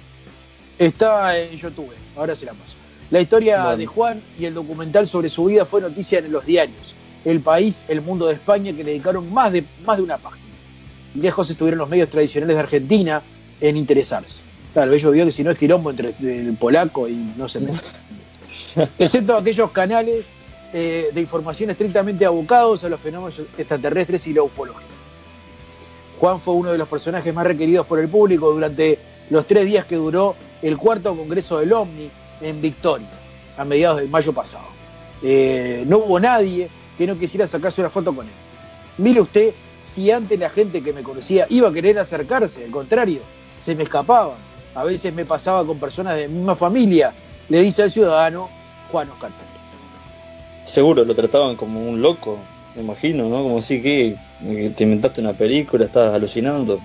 Está 0.78 1.36
en 1.36 1.56
YouTube, 1.56 1.90
ahora 2.14 2.36
se 2.36 2.46
la 2.46 2.52
paso. 2.52 2.76
La 3.10 3.20
historia 3.20 3.62
Bueno. 3.64 3.78
de 3.78 3.86
Juan 3.86 4.22
y 4.38 4.44
el 4.44 4.54
documental 4.54 5.08
sobre 5.08 5.28
su 5.30 5.46
vida 5.46 5.64
fue 5.64 5.80
noticia 5.80 6.20
en 6.20 6.30
los 6.30 6.46
diarios. 6.46 6.94
El 7.24 7.40
País, 7.40 7.84
El 7.88 8.02
Mundo 8.02 8.26
de 8.28 8.34
España, 8.34 8.70
que 8.70 8.84
le 8.84 8.92
dedicaron 8.92 9.32
más 9.34 9.50
de, 9.50 9.64
más 9.84 9.96
de 9.96 10.04
una 10.04 10.16
página. 10.16 10.46
Lejos 11.16 11.50
estuvieron 11.50 11.78
los 11.78 11.88
medios 11.88 12.08
tradicionales 12.08 12.54
de 12.54 12.60
Argentina 12.60 13.20
en 13.60 13.76
interesarse. 13.76 14.42
Claro, 14.76 14.92
ellos 14.92 15.10
vio 15.10 15.24
que 15.24 15.32
si 15.32 15.42
no 15.42 15.52
es 15.52 15.56
quilombo 15.56 15.88
entre 15.88 16.14
el 16.20 16.54
polaco 16.54 17.08
y 17.08 17.14
no 17.34 17.48
se 17.48 17.60
mete. 17.60 17.78
Excepto 18.98 19.34
aquellos 19.34 19.70
canales 19.70 20.26
eh, 20.70 21.08
de 21.14 21.20
información 21.22 21.70
estrictamente 21.70 22.26
abocados 22.26 22.84
a 22.84 22.90
los 22.90 23.00
fenómenos 23.00 23.40
extraterrestres 23.56 24.26
y 24.26 24.34
la 24.34 24.42
ufología. 24.42 24.86
Juan 26.20 26.42
fue 26.42 26.52
uno 26.52 26.72
de 26.72 26.76
los 26.76 26.88
personajes 26.88 27.32
más 27.32 27.46
requeridos 27.46 27.86
por 27.86 27.98
el 28.00 28.10
público 28.10 28.52
durante 28.52 28.98
los 29.30 29.46
tres 29.46 29.64
días 29.64 29.86
que 29.86 29.96
duró 29.96 30.36
el 30.60 30.76
cuarto 30.76 31.16
congreso 31.16 31.58
del 31.58 31.72
OVNI 31.72 32.10
en 32.42 32.60
Victoria, 32.60 33.08
a 33.56 33.64
mediados 33.64 34.02
de 34.02 34.08
mayo 34.08 34.34
pasado. 34.34 34.66
Eh, 35.22 35.84
no 35.86 36.00
hubo 36.00 36.20
nadie 36.20 36.68
que 36.98 37.06
no 37.06 37.18
quisiera 37.18 37.46
sacarse 37.46 37.80
una 37.80 37.88
foto 37.88 38.14
con 38.14 38.26
él. 38.26 38.34
Mire 38.98 39.22
usted 39.22 39.54
si 39.80 40.10
antes 40.10 40.38
la 40.38 40.50
gente 40.50 40.82
que 40.82 40.92
me 40.92 41.02
conocía 41.02 41.46
iba 41.48 41.66
a 41.66 41.72
querer 41.72 41.98
acercarse, 41.98 42.62
al 42.62 42.70
contrario, 42.70 43.22
se 43.56 43.74
me 43.74 43.84
escapaban. 43.84 44.45
A 44.76 44.84
veces 44.84 45.12
me 45.12 45.24
pasaba 45.24 45.66
con 45.66 45.80
personas 45.80 46.16
de 46.16 46.28
mi 46.28 46.36
misma 46.36 46.54
familia, 46.54 47.12
le 47.48 47.62
dice 47.62 47.82
al 47.82 47.90
ciudadano 47.90 48.48
Juan 48.92 49.10
Oscar 49.10 49.30
Pérez. 49.30 49.50
Seguro, 50.62 51.04
lo 51.04 51.14
trataban 51.14 51.56
como 51.56 51.80
un 51.80 52.00
loco, 52.00 52.38
me 52.76 52.82
imagino, 52.82 53.28
¿no? 53.28 53.42
Como 53.42 53.60
si 53.60 53.82
que 53.82 54.16
que 54.40 54.70
te 54.70 54.84
inventaste 54.84 55.20
una 55.20 55.32
película, 55.32 55.84
estabas 55.84 56.14
alucinando. 56.14 56.80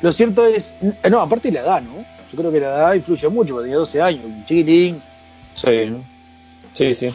Lo 0.00 0.12
cierto 0.12 0.46
es, 0.46 0.74
no, 1.10 1.20
aparte 1.20 1.50
la 1.52 1.60
edad, 1.60 1.82
¿no? 1.82 2.04
Yo 2.30 2.38
creo 2.38 2.50
que 2.50 2.60
la 2.60 2.66
edad 2.66 2.94
influye 2.94 3.28
mucho, 3.28 3.54
porque 3.54 3.64
tenía 3.64 3.78
12 3.78 4.02
años, 4.02 4.24
un 4.24 4.44
chiquitín. 4.44 5.02
Sí, 5.54 5.86
¿no? 5.86 6.04
sí, 6.72 6.94
sí. 6.94 7.10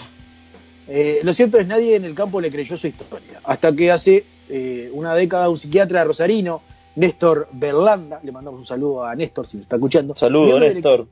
Eh, 0.88 1.20
lo 1.24 1.34
cierto 1.34 1.58
es 1.58 1.68
nadie 1.68 1.96
en 1.96 2.06
el 2.06 2.16
campo 2.16 2.40
le 2.40 2.50
creyó 2.50 2.78
su 2.78 2.88
historia, 2.88 3.42
hasta 3.44 3.74
que 3.74 3.92
hace 3.92 4.26
eh, 4.50 4.90
una 4.94 5.16
década 5.16 5.50
un 5.50 5.58
psiquiatra 5.58 6.04
rosarino, 6.04 6.62
Néstor 6.98 7.48
Berlanda, 7.54 8.20
le 8.24 8.32
mandamos 8.32 8.60
un 8.60 8.66
saludo 8.66 9.06
a 9.06 9.14
Néstor 9.16 9.48
si 9.48 9.58
me 9.58 9.64
está 9.64 9.76
escuchando. 9.76 10.16
Saludos, 10.16 10.48
miembro 10.48 10.66
del- 10.66 10.74
Néstor. 10.74 11.08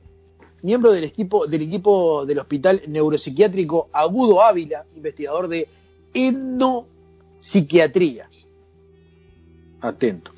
miembro 0.62 0.90
del 0.92 1.04
equipo, 1.04 1.46
del 1.46 1.62
equipo 1.62 2.26
del 2.26 2.38
Hospital 2.40 2.82
Neuropsiquiátrico 2.88 3.88
Agudo 3.92 4.42
Ávila, 4.42 4.84
investigador 4.96 5.46
de 5.48 5.68
etnopsiquiatría. 6.12 8.28
Atento. 9.80 10.32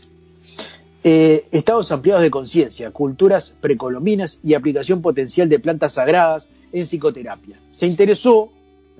Eh, 1.04 1.46
estados 1.52 1.90
ampliados 1.92 2.22
de 2.22 2.30
conciencia, 2.30 2.90
culturas 2.90 3.54
precolombinas 3.60 4.40
y 4.42 4.54
aplicación 4.54 5.00
potencial 5.00 5.48
de 5.48 5.58
plantas 5.60 5.92
sagradas 5.94 6.48
en 6.72 6.84
psicoterapia. 6.84 7.56
Se 7.72 7.86
interesó 7.86 8.50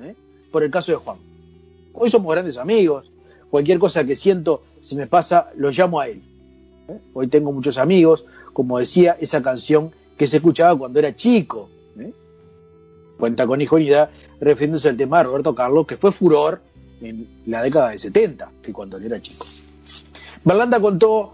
¿eh? 0.01 0.15
por 0.51 0.63
el 0.63 0.71
caso 0.71 0.93
de 0.93 0.97
Juan. 0.99 1.19
Hoy 1.93 2.09
somos 2.09 2.33
grandes 2.33 2.57
amigos. 2.57 3.11
Cualquier 3.51 3.79
cosa 3.79 4.05
que 4.05 4.15
siento, 4.17 4.63
se 4.81 4.95
me 4.95 5.07
pasa, 5.07 5.51
lo 5.57 5.71
llamo 5.71 6.01
a 6.01 6.09
él. 6.09 6.23
Hoy 7.13 7.29
tengo 7.29 7.53
muchos 7.53 7.79
amigos, 7.79 8.25
como 8.53 8.79
decía 8.79 9.17
esa 9.21 9.43
canción 9.43 9.93
que 10.17 10.27
se 10.27 10.39
escuchaba 10.39 10.77
cuando 10.79 10.99
era 10.99 11.15
chico. 11.15 11.69
¿eh? 11.99 12.13
Cuenta 13.19 13.47
con 13.47 13.61
ironía, 13.61 14.11
refiriéndose 14.41 14.89
al 14.89 14.97
tema 14.97 15.19
de 15.19 15.25
Roberto 15.25 15.55
Carlos, 15.55 15.87
que 15.87 15.97
fue 15.97 16.13
furor 16.13 16.61
en 17.01 17.29
la 17.47 17.63
década 17.63 17.91
de 17.91 17.99
70, 17.99 18.51
que 18.63 18.73
cuando 18.73 18.97
él 18.97 19.05
era 19.05 19.21
chico. 19.21 19.47
Berlanda 20.45 20.81
contó 20.81 21.33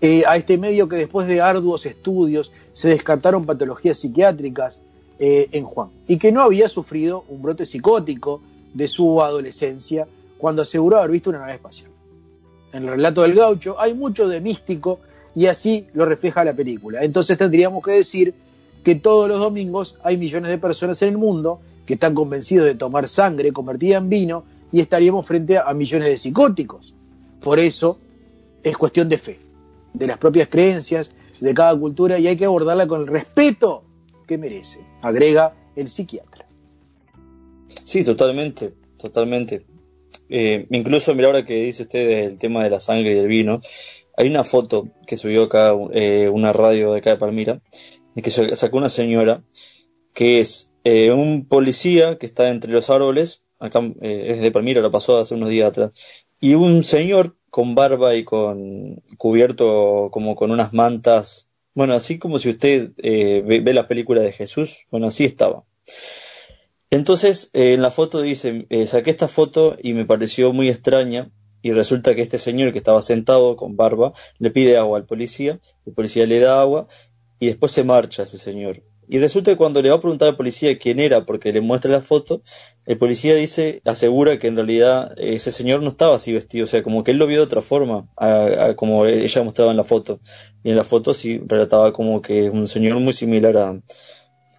eh, 0.00 0.22
a 0.26 0.36
este 0.36 0.58
medio 0.58 0.88
que 0.88 0.96
después 0.96 1.26
de 1.26 1.40
arduos 1.40 1.86
estudios 1.86 2.52
se 2.72 2.88
descartaron 2.88 3.44
patologías 3.44 3.98
psiquiátricas 3.98 4.80
eh, 5.18 5.48
en 5.52 5.64
Juan 5.64 5.90
y 6.08 6.18
que 6.18 6.32
no 6.32 6.40
había 6.40 6.68
sufrido 6.68 7.24
un 7.28 7.42
brote 7.42 7.64
psicótico 7.64 8.42
de 8.72 8.88
su 8.88 9.22
adolescencia 9.22 10.08
cuando 10.38 10.62
aseguró 10.62 10.98
haber 10.98 11.12
visto 11.12 11.30
una 11.30 11.40
nave 11.40 11.54
espacial. 11.54 11.93
En 12.74 12.82
el 12.82 12.90
relato 12.90 13.22
del 13.22 13.34
gaucho 13.34 13.80
hay 13.80 13.94
mucho 13.94 14.26
de 14.26 14.40
místico 14.40 14.98
y 15.36 15.46
así 15.46 15.86
lo 15.94 16.06
refleja 16.06 16.44
la 16.44 16.54
película. 16.54 17.04
Entonces 17.04 17.38
tendríamos 17.38 17.84
que 17.84 17.92
decir 17.92 18.34
que 18.82 18.96
todos 18.96 19.28
los 19.28 19.38
domingos 19.38 19.96
hay 20.02 20.16
millones 20.16 20.50
de 20.50 20.58
personas 20.58 21.00
en 21.02 21.10
el 21.10 21.18
mundo 21.18 21.60
que 21.86 21.94
están 21.94 22.16
convencidos 22.16 22.66
de 22.66 22.74
tomar 22.74 23.06
sangre 23.06 23.52
convertida 23.52 23.98
en 23.98 24.08
vino 24.08 24.44
y 24.72 24.80
estaríamos 24.80 25.24
frente 25.24 25.56
a 25.56 25.72
millones 25.72 26.08
de 26.08 26.16
psicóticos. 26.16 26.92
Por 27.40 27.60
eso 27.60 27.96
es 28.64 28.76
cuestión 28.76 29.08
de 29.08 29.18
fe, 29.18 29.38
de 29.92 30.08
las 30.08 30.18
propias 30.18 30.48
creencias 30.48 31.12
de 31.38 31.54
cada 31.54 31.78
cultura 31.78 32.18
y 32.18 32.26
hay 32.26 32.36
que 32.36 32.46
abordarla 32.46 32.88
con 32.88 33.02
el 33.02 33.06
respeto 33.06 33.84
que 34.26 34.36
merece, 34.36 34.80
agrega 35.00 35.54
el 35.76 35.88
psiquiatra. 35.88 36.44
Sí, 37.68 38.02
totalmente, 38.02 38.74
totalmente. 39.00 39.64
Eh, 40.28 40.66
incluso, 40.70 41.14
mira, 41.14 41.28
ahora 41.28 41.44
que 41.44 41.62
dice 41.62 41.82
usted 41.82 42.08
del 42.08 42.38
tema 42.38 42.64
de 42.64 42.70
la 42.70 42.80
sangre 42.80 43.14
y 43.14 43.18
el 43.18 43.26
vino, 43.26 43.60
hay 44.16 44.28
una 44.28 44.44
foto 44.44 44.88
que 45.06 45.16
subió 45.16 45.44
acá 45.44 45.74
eh, 45.92 46.28
una 46.28 46.52
radio 46.52 46.92
de 46.92 46.98
acá 46.98 47.10
de 47.10 47.16
Palmira, 47.16 47.60
que 48.14 48.30
sacó 48.30 48.76
una 48.76 48.88
señora 48.88 49.42
que 50.12 50.38
es 50.38 50.72
eh, 50.84 51.10
un 51.10 51.46
policía 51.46 52.18
que 52.18 52.26
está 52.26 52.48
entre 52.48 52.72
los 52.72 52.90
árboles, 52.90 53.42
acá 53.58 53.80
eh, 54.00 54.26
es 54.28 54.40
de 54.40 54.52
Palmira, 54.52 54.80
la 54.80 54.90
pasó 54.90 55.18
hace 55.18 55.34
unos 55.34 55.48
días 55.48 55.68
atrás, 55.68 55.90
y 56.40 56.54
un 56.54 56.84
señor 56.84 57.36
con 57.50 57.74
barba 57.74 58.14
y 58.14 58.24
con 58.24 59.02
cubierto 59.18 60.10
como 60.12 60.36
con 60.36 60.52
unas 60.52 60.72
mantas, 60.72 61.48
bueno, 61.74 61.94
así 61.94 62.18
como 62.18 62.38
si 62.38 62.50
usted 62.50 62.92
ve, 62.96 63.60
ve 63.64 63.74
la 63.74 63.88
película 63.88 64.22
de 64.22 64.32
Jesús, 64.32 64.86
bueno, 64.90 65.08
así 65.08 65.24
estaba. 65.24 65.64
Entonces, 66.94 67.50
eh, 67.54 67.72
en 67.72 67.82
la 67.82 67.90
foto 67.90 68.22
dice, 68.22 68.66
eh, 68.70 68.86
saqué 68.86 69.10
esta 69.10 69.26
foto 69.26 69.76
y 69.82 69.94
me 69.94 70.04
pareció 70.04 70.52
muy 70.52 70.68
extraña 70.68 71.28
y 71.60 71.72
resulta 71.72 72.14
que 72.14 72.22
este 72.22 72.38
señor 72.38 72.70
que 72.70 72.78
estaba 72.78 73.02
sentado 73.02 73.56
con 73.56 73.74
barba 73.74 74.12
le 74.38 74.52
pide 74.52 74.76
agua 74.76 74.98
al 74.98 75.04
policía, 75.04 75.58
el 75.86 75.92
policía 75.92 76.24
le 76.24 76.38
da 76.38 76.60
agua 76.60 76.86
y 77.40 77.46
después 77.46 77.72
se 77.72 77.82
marcha 77.82 78.22
ese 78.22 78.38
señor. 78.38 78.84
Y 79.08 79.18
resulta 79.18 79.50
que 79.50 79.56
cuando 79.56 79.82
le 79.82 79.88
va 79.88 79.96
a 79.96 80.00
preguntar 80.00 80.28
al 80.28 80.36
policía 80.36 80.78
quién 80.78 81.00
era 81.00 81.26
porque 81.26 81.52
le 81.52 81.60
muestra 81.60 81.90
la 81.90 82.00
foto, 82.00 82.42
el 82.86 82.96
policía 82.96 83.34
dice, 83.34 83.82
asegura 83.84 84.38
que 84.38 84.46
en 84.46 84.54
realidad 84.54 85.14
eh, 85.18 85.34
ese 85.34 85.50
señor 85.50 85.82
no 85.82 85.88
estaba 85.88 86.14
así 86.14 86.32
vestido, 86.32 86.62
o 86.62 86.68
sea, 86.68 86.84
como 86.84 87.02
que 87.02 87.10
él 87.10 87.16
lo 87.16 87.26
vio 87.26 87.38
de 87.38 87.44
otra 87.44 87.60
forma, 87.60 88.06
como 88.76 89.04
ella 89.06 89.42
mostraba 89.42 89.72
en 89.72 89.78
la 89.78 89.84
foto. 89.84 90.20
Y 90.62 90.70
en 90.70 90.76
la 90.76 90.84
foto 90.84 91.12
sí 91.12 91.42
relataba 91.44 91.92
como 91.92 92.22
que 92.22 92.50
un 92.50 92.68
señor 92.68 93.00
muy 93.00 93.14
similar 93.14 93.56
a, 93.56 93.70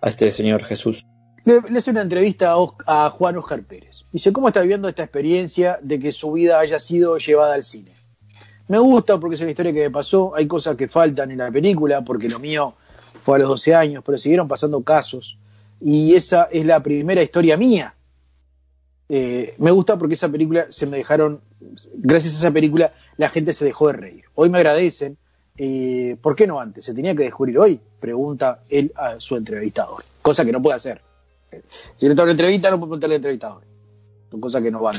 a 0.02 0.10
este 0.10 0.30
señor 0.32 0.62
Jesús. 0.62 1.06
Le, 1.46 1.62
hace 1.78 1.92
una 1.92 2.02
entrevista 2.02 2.56
a 2.88 3.10
Juan 3.12 3.38
Oscar 3.38 3.62
Pérez. 3.64 4.04
Dice, 4.12 4.34
¿cómo 4.34 4.48
está 4.48 4.62
viviendo 4.62 4.90
esta 4.90 5.04
experiencia 5.04 5.78
de 5.82 6.00
que 6.00 6.12
su 6.12 6.32
vida 6.32 6.60
haya 6.60 6.80
sido 6.80 7.18
llevada 7.20 7.54
al 7.54 7.64
cine? 7.64 7.92
Me 8.68 8.80
gusta 8.80 9.20
porque 9.20 9.36
es 9.36 9.42
una 9.42 9.52
historia 9.52 9.72
que 9.72 9.82
me 9.82 9.92
pasó, 9.92 10.36
hay 10.36 10.48
cosas 10.48 10.76
que 10.76 10.88
faltan 10.88 11.30
en 11.30 11.38
la 11.38 11.52
película, 11.52 12.04
porque 12.04 12.28
lo 12.28 12.40
mío 12.40 12.74
fue 13.22 13.36
a 13.36 13.40
los 13.40 13.50
12 13.50 13.76
años, 13.76 14.04
pero 14.04 14.18
siguieron 14.18 14.48
pasando 14.48 14.82
casos. 14.82 15.38
Y 15.80 16.16
esa 16.16 16.46
es 16.52 16.66
la 16.66 16.82
primera 16.82 17.22
historia 17.22 17.58
mía. 17.58 17.94
Eh, 19.08 19.54
me 19.60 19.70
gusta 19.70 20.00
porque 20.00 20.16
esa 20.16 20.30
película 20.30 20.66
se 20.70 20.88
me 20.88 20.98
dejaron, 20.98 21.42
gracias 21.94 22.34
a 22.34 22.38
esa 22.40 22.52
película, 22.52 22.92
la 23.18 23.30
gente 23.30 23.54
se 23.54 23.66
dejó 23.66 23.88
de 23.88 23.94
reír. 23.94 24.24
Hoy 24.34 24.50
me 24.50 24.58
agradecen. 24.58 25.16
eh, 25.58 26.18
¿Por 26.20 26.36
qué 26.36 26.48
no 26.48 26.60
antes? 26.60 26.86
¿Se 26.86 26.96
tenía 26.96 27.16
que 27.16 27.24
descubrir 27.24 27.60
hoy? 27.60 27.80
Pregunta 28.00 28.64
él 28.68 28.92
a 28.96 29.20
su 29.20 29.36
entrevistador. 29.36 30.04
Cosa 30.24 30.44
que 30.44 30.52
no 30.52 30.60
puede 30.60 30.78
hacer. 30.78 31.02
Si 31.96 32.08
le 32.08 32.16
toca 32.16 32.24
una 32.24 32.32
entrevista, 32.32 32.70
no 32.70 32.78
puede 32.78 32.90
preguntarle 32.90 33.16
al 33.16 33.20
entrevistador. 33.20 33.64
Son 34.32 34.42
cosas 34.42 34.62
que 34.62 34.72
no 34.72 34.82
van. 34.82 34.96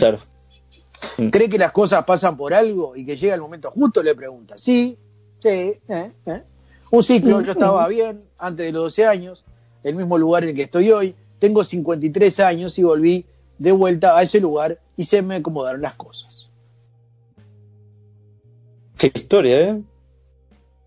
Mm. 1.19 1.29
¿Cree 1.29 1.49
que 1.49 1.59
las 1.59 1.73
cosas 1.73 2.05
pasan 2.05 2.37
por 2.37 2.55
algo 2.55 2.97
y 2.97 3.05
que 3.05 3.17
llega 3.17 3.35
el 3.35 3.41
momento 3.41 3.71
justo? 3.71 4.03
Le 4.03 4.15
pregunta. 4.15 4.57
Sí, 4.57 4.97
Sí, 5.41 5.49
eh, 5.49 6.13
eh. 6.27 6.43
Un 6.91 7.03
ciclo, 7.03 7.41
yo 7.41 7.53
estaba 7.53 7.87
bien 7.89 8.25
antes 8.39 8.67
de 8.67 8.73
los 8.73 8.85
12 8.85 9.07
años, 9.07 9.45
el 9.83 9.95
mismo 9.95 10.19
lugar 10.19 10.45
en 10.45 10.51
el 10.51 10.55
que 10.57 10.63
estoy 10.63 10.91
hoy. 10.91 11.15
Tengo 11.39 11.63
53 11.63 12.41
años 12.41 12.79
y 12.79 12.83
volví 12.83 13.27
de 13.59 13.73
vuelta 13.73 14.17
a 14.17 14.23
ese 14.23 14.41
lugar 14.41 14.79
y 14.97 15.05
se 15.05 15.21
me 15.21 15.37
acomodaron 15.37 15.83
las 15.83 15.95
cosas. 15.95 16.49
Qué 18.97 19.13
historia, 19.15 19.61
¿eh? 19.61 19.83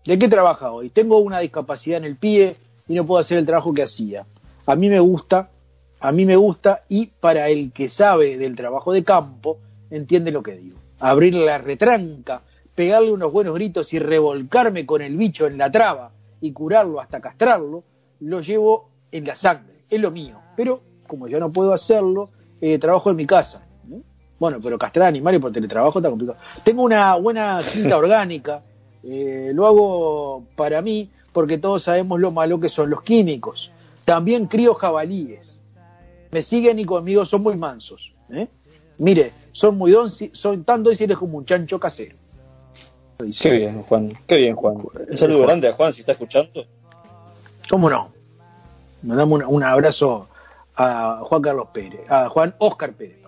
¿De 0.04 0.18
qué 0.18 0.28
trabaja 0.28 0.72
hoy? 0.72 0.88
Tengo 0.88 1.18
una 1.18 1.38
discapacidad 1.38 1.98
en 1.98 2.04
el 2.04 2.16
pie 2.16 2.56
y 2.88 2.94
no 2.94 3.06
puedo 3.06 3.20
hacer 3.20 3.38
el 3.38 3.46
trabajo 3.46 3.72
que 3.72 3.82
hacía. 3.82 4.26
A 4.66 4.74
mí 4.74 4.88
me 4.88 4.98
gusta, 4.98 5.50
a 6.00 6.12
mí 6.12 6.24
me 6.24 6.36
gusta 6.36 6.84
y 6.88 7.06
para 7.06 7.48
el 7.48 7.72
que 7.72 7.88
sabe 7.88 8.38
del 8.38 8.56
trabajo 8.56 8.92
de 8.92 9.04
campo, 9.04 9.58
entiende 9.90 10.30
lo 10.30 10.42
que 10.42 10.56
digo. 10.56 10.78
Abrir 10.98 11.34
la 11.34 11.58
retranca, 11.58 12.42
pegarle 12.74 13.12
unos 13.12 13.30
buenos 13.30 13.54
gritos 13.54 13.92
y 13.92 13.98
revolcarme 13.98 14.86
con 14.86 15.02
el 15.02 15.16
bicho 15.16 15.46
en 15.46 15.58
la 15.58 15.70
traba 15.70 16.10
y 16.40 16.52
curarlo 16.52 17.00
hasta 17.00 17.20
castrarlo, 17.20 17.84
lo 18.20 18.40
llevo 18.40 18.88
en 19.12 19.26
la 19.26 19.36
sangre, 19.36 19.84
es 19.90 20.00
lo 20.00 20.10
mío. 20.10 20.38
Pero 20.56 20.80
como 21.06 21.28
yo 21.28 21.38
no 21.38 21.52
puedo 21.52 21.72
hacerlo, 21.72 22.30
eh, 22.60 22.78
trabajo 22.78 23.10
en 23.10 23.16
mi 23.16 23.26
casa. 23.26 23.66
¿no? 23.86 24.00
Bueno, 24.38 24.58
pero 24.62 24.78
castrar 24.78 25.08
animales 25.08 25.40
por 25.40 25.52
teletrabajo 25.52 25.98
está 25.98 26.08
complicado. 26.08 26.38
Tengo 26.64 26.82
una 26.82 27.14
buena 27.16 27.60
quinta 27.72 27.96
orgánica, 27.98 28.62
eh, 29.02 29.50
lo 29.54 29.66
hago 29.66 30.44
para 30.56 30.80
mí 30.80 31.10
porque 31.32 31.58
todos 31.58 31.82
sabemos 31.82 32.20
lo 32.20 32.30
malo 32.30 32.58
que 32.58 32.68
son 32.68 32.88
los 32.88 33.02
químicos. 33.02 33.70
También 34.04 34.46
crío 34.46 34.74
jabalíes. 34.74 35.59
Me 36.30 36.42
siguen 36.42 36.78
y 36.78 36.84
conmigo 36.84 37.24
son 37.24 37.42
muy 37.42 37.56
mansos. 37.56 38.12
¿eh? 38.32 38.48
Mire, 38.98 39.32
son 39.52 39.76
muy 39.76 39.92
donci- 39.92 40.30
son 40.32 40.64
tan 40.64 40.82
dóciles 40.82 41.16
como 41.16 41.38
un 41.38 41.44
chancho 41.44 41.78
casero. 41.80 42.16
Qué 43.40 43.50
bien, 43.50 43.82
Juan. 43.82 44.16
Qué 44.26 44.36
bien, 44.36 44.54
Juan. 44.56 44.76
Un 45.10 45.16
saludo 45.16 45.42
grande 45.42 45.68
a 45.68 45.72
Juan 45.72 45.92
si 45.92 46.00
está 46.00 46.12
escuchando. 46.12 46.64
¿Cómo 47.68 47.90
no? 47.90 48.12
Mandamos 49.02 49.40
un, 49.40 49.46
un 49.56 49.62
abrazo 49.62 50.28
a 50.76 51.20
Juan 51.22 51.42
Carlos 51.42 51.68
Pérez, 51.72 52.00
a 52.10 52.28
Juan 52.28 52.54
Oscar 52.58 52.92
Pérez. 52.94 53.18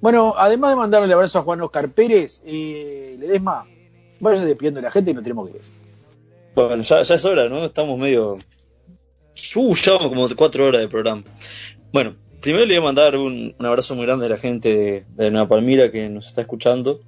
Bueno, 0.00 0.34
además 0.36 0.70
de 0.70 0.76
mandarle 0.76 1.06
el 1.06 1.12
abrazo 1.12 1.38
a 1.38 1.42
Juan 1.42 1.60
Oscar 1.60 1.90
Pérez, 1.90 2.40
eh, 2.44 3.16
Ledesma, 3.18 3.66
vaya 4.20 4.44
despidiendo 4.44 4.80
a 4.80 4.84
la 4.84 4.90
gente 4.90 5.10
y 5.10 5.14
nos 5.14 5.22
tenemos 5.22 5.48
que 5.50 5.56
ir. 5.58 5.62
Bueno, 6.54 6.82
ya, 6.82 7.02
ya 7.02 7.14
es 7.14 7.24
hora, 7.24 7.48
¿no? 7.48 7.64
Estamos 7.64 7.98
medio. 7.98 8.38
Uh, 9.54 9.74
ya 9.74 9.98
como 9.98 10.28
cuatro 10.36 10.66
horas 10.66 10.80
de 10.80 10.88
programa. 10.88 11.24
Bueno, 11.92 12.14
primero 12.40 12.64
le 12.66 12.74
voy 12.74 12.82
a 12.82 12.86
mandar 12.86 13.16
un, 13.16 13.54
un 13.58 13.66
abrazo 13.66 13.94
muy 13.94 14.06
grande 14.06 14.26
a 14.26 14.28
la 14.28 14.36
gente 14.36 14.76
de, 14.76 15.04
de 15.16 15.30
Nueva 15.30 15.48
Palmira 15.48 15.90
que 15.90 16.08
nos 16.08 16.26
está 16.26 16.40
escuchando, 16.42 17.00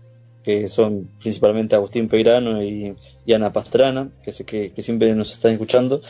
que 0.43 0.69
son 0.69 1.09
principalmente 1.21 1.77
Agustín 1.77 2.09
Peirano 2.09 2.63
y, 2.65 2.97
Ana 3.33 3.53
Pastrana, 3.53 4.11
que 4.25 4.33
sé 4.33 4.45
que, 4.45 4.73
que 4.73 4.83
siempre 4.83 5.15
nos 5.15 5.31
están 5.31 5.53
escuchando. 5.53 6.01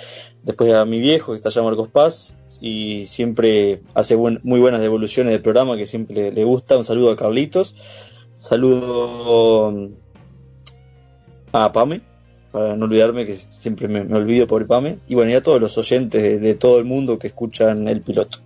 Después 0.42 0.72
a 0.72 0.86
mi 0.86 0.98
viejo, 1.00 1.32
que 1.32 1.36
está 1.36 1.50
allá 1.50 1.62
Marcos 1.62 1.88
Paz, 1.88 2.34
y 2.60 3.04
siempre 3.04 3.80
hace 3.94 4.14
buen- 4.14 4.40
muy 4.42 4.58
buenas 4.58 4.80
devoluciones 4.80 5.32
del 5.32 5.42
programa, 5.42 5.76
que 5.76 5.84
siempre 5.84 6.14
le, 6.16 6.30
le 6.32 6.44
gusta. 6.44 6.78
Un 6.78 6.84
saludo 6.84 7.10
a 7.10 7.16
Carlitos. 7.16 7.74
Saludo 8.38 9.68
um, 9.68 9.90
a 11.52 11.70
Pame, 11.70 12.00
para 12.52 12.76
no 12.76 12.84
olvidarme 12.84 13.26
que 13.26 13.34
siempre 13.34 13.88
me, 13.88 14.04
me 14.04 14.16
olvido 14.16 14.46
por 14.46 14.66
Pame. 14.66 14.98
Y 15.08 15.14
bueno, 15.14 15.32
y 15.32 15.34
a 15.34 15.42
todos 15.42 15.60
los 15.60 15.76
oyentes 15.78 16.22
de, 16.22 16.38
de 16.38 16.54
todo 16.54 16.78
el 16.78 16.84
mundo 16.84 17.18
que 17.18 17.28
escuchan 17.28 17.88
el 17.88 18.02
piloto. 18.02 18.38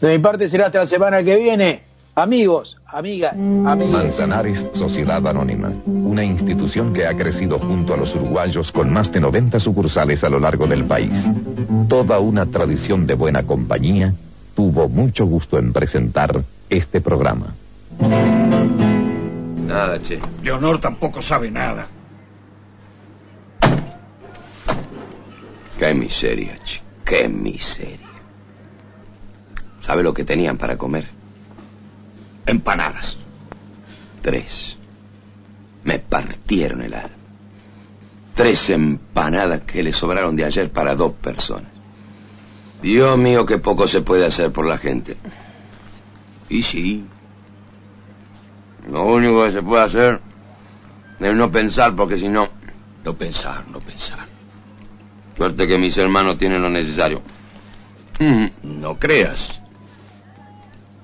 De 0.00 0.16
mi 0.16 0.18
parte 0.22 0.48
será 0.48 0.66
hasta 0.66 0.78
la 0.78 0.86
semana 0.86 1.22
que 1.22 1.36
viene. 1.36 1.90
Amigos, 2.14 2.76
amigas, 2.86 3.34
amigos. 3.34 3.92
Manzanares 3.92 4.66
Sociedad 4.74 5.26
Anónima, 5.26 5.72
una 5.86 6.24
institución 6.24 6.92
que 6.92 7.06
ha 7.06 7.16
crecido 7.16 7.58
junto 7.58 7.94
a 7.94 7.96
los 7.96 8.14
uruguayos 8.14 8.72
con 8.72 8.92
más 8.92 9.12
de 9.12 9.20
90 9.20 9.60
sucursales 9.60 10.24
a 10.24 10.28
lo 10.28 10.40
largo 10.40 10.66
del 10.66 10.84
país. 10.84 11.28
Toda 11.88 12.18
una 12.18 12.46
tradición 12.46 13.06
de 13.06 13.14
buena 13.14 13.44
compañía, 13.44 14.12
tuvo 14.54 14.88
mucho 14.88 15.24
gusto 15.24 15.58
en 15.58 15.72
presentar 15.72 16.42
este 16.68 17.00
programa. 17.00 17.54
Nada, 19.66 20.02
che. 20.02 20.18
Leonor 20.42 20.80
tampoco 20.80 21.22
sabe 21.22 21.50
nada. 21.50 21.86
Qué 25.80 25.94
miseria, 25.94 26.58
che. 26.62 26.82
Qué 27.02 27.26
miseria. 27.26 28.06
¿Sabe 29.80 30.02
lo 30.02 30.12
que 30.12 30.24
tenían 30.24 30.58
para 30.58 30.76
comer? 30.76 31.08
Empanadas. 32.44 33.16
Tres. 34.20 34.76
Me 35.84 35.98
partieron 35.98 36.82
el 36.82 36.92
alma. 36.92 37.16
Tres 38.34 38.68
empanadas 38.68 39.62
que 39.62 39.82
le 39.82 39.94
sobraron 39.94 40.36
de 40.36 40.44
ayer 40.44 40.70
para 40.70 40.94
dos 40.94 41.12
personas. 41.12 41.72
Dios 42.82 43.16
mío, 43.16 43.46
qué 43.46 43.56
poco 43.56 43.88
se 43.88 44.02
puede 44.02 44.26
hacer 44.26 44.52
por 44.52 44.66
la 44.66 44.76
gente. 44.76 45.16
Y 46.50 46.62
sí. 46.62 47.06
Lo 48.90 49.06
único 49.06 49.46
que 49.46 49.52
se 49.52 49.62
puede 49.62 49.82
hacer 49.82 50.20
es 51.20 51.34
no 51.34 51.50
pensar, 51.50 51.96
porque 51.96 52.18
si 52.18 52.28
no... 52.28 52.50
No 53.02 53.16
pensar, 53.16 53.66
no 53.68 53.78
pensar. 53.78 54.29
Suerte 55.40 55.66
que 55.66 55.78
mis 55.78 55.96
hermanos 55.96 56.36
tienen 56.36 56.60
lo 56.60 56.68
necesario. 56.68 57.22
Mm, 58.18 58.44
No 58.62 58.98
creas. 58.98 59.62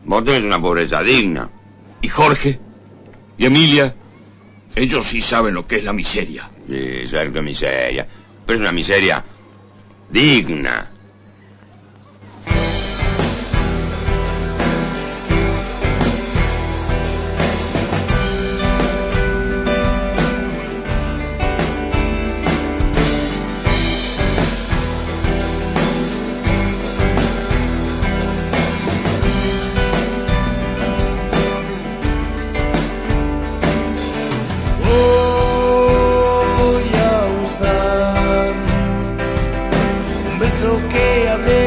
Vos 0.05 0.23
tenés 0.27 0.45
una 0.45 0.61
pobreza 0.61 1.01
digna. 1.03 1.49
¿Y 2.03 2.09
Jorge? 2.09 2.61
¿Y 3.39 3.47
Emilia? 3.47 3.95
Ellos 4.75 5.07
sí 5.07 5.23
saben 5.23 5.55
lo 5.55 5.67
que 5.67 5.77
es 5.77 5.85
la 5.85 5.95
miseria. 5.95 6.51
Sí, 6.69 7.07
saben 7.07 7.33
que 7.33 7.41
miseria. 7.41 8.07
Pero 8.45 8.57
es 8.57 8.61
una 8.61 8.73
miseria 8.73 9.25
digna. 10.11 10.91
fiquei 40.97 41.29
a 41.29 41.37
ver. 41.37 41.66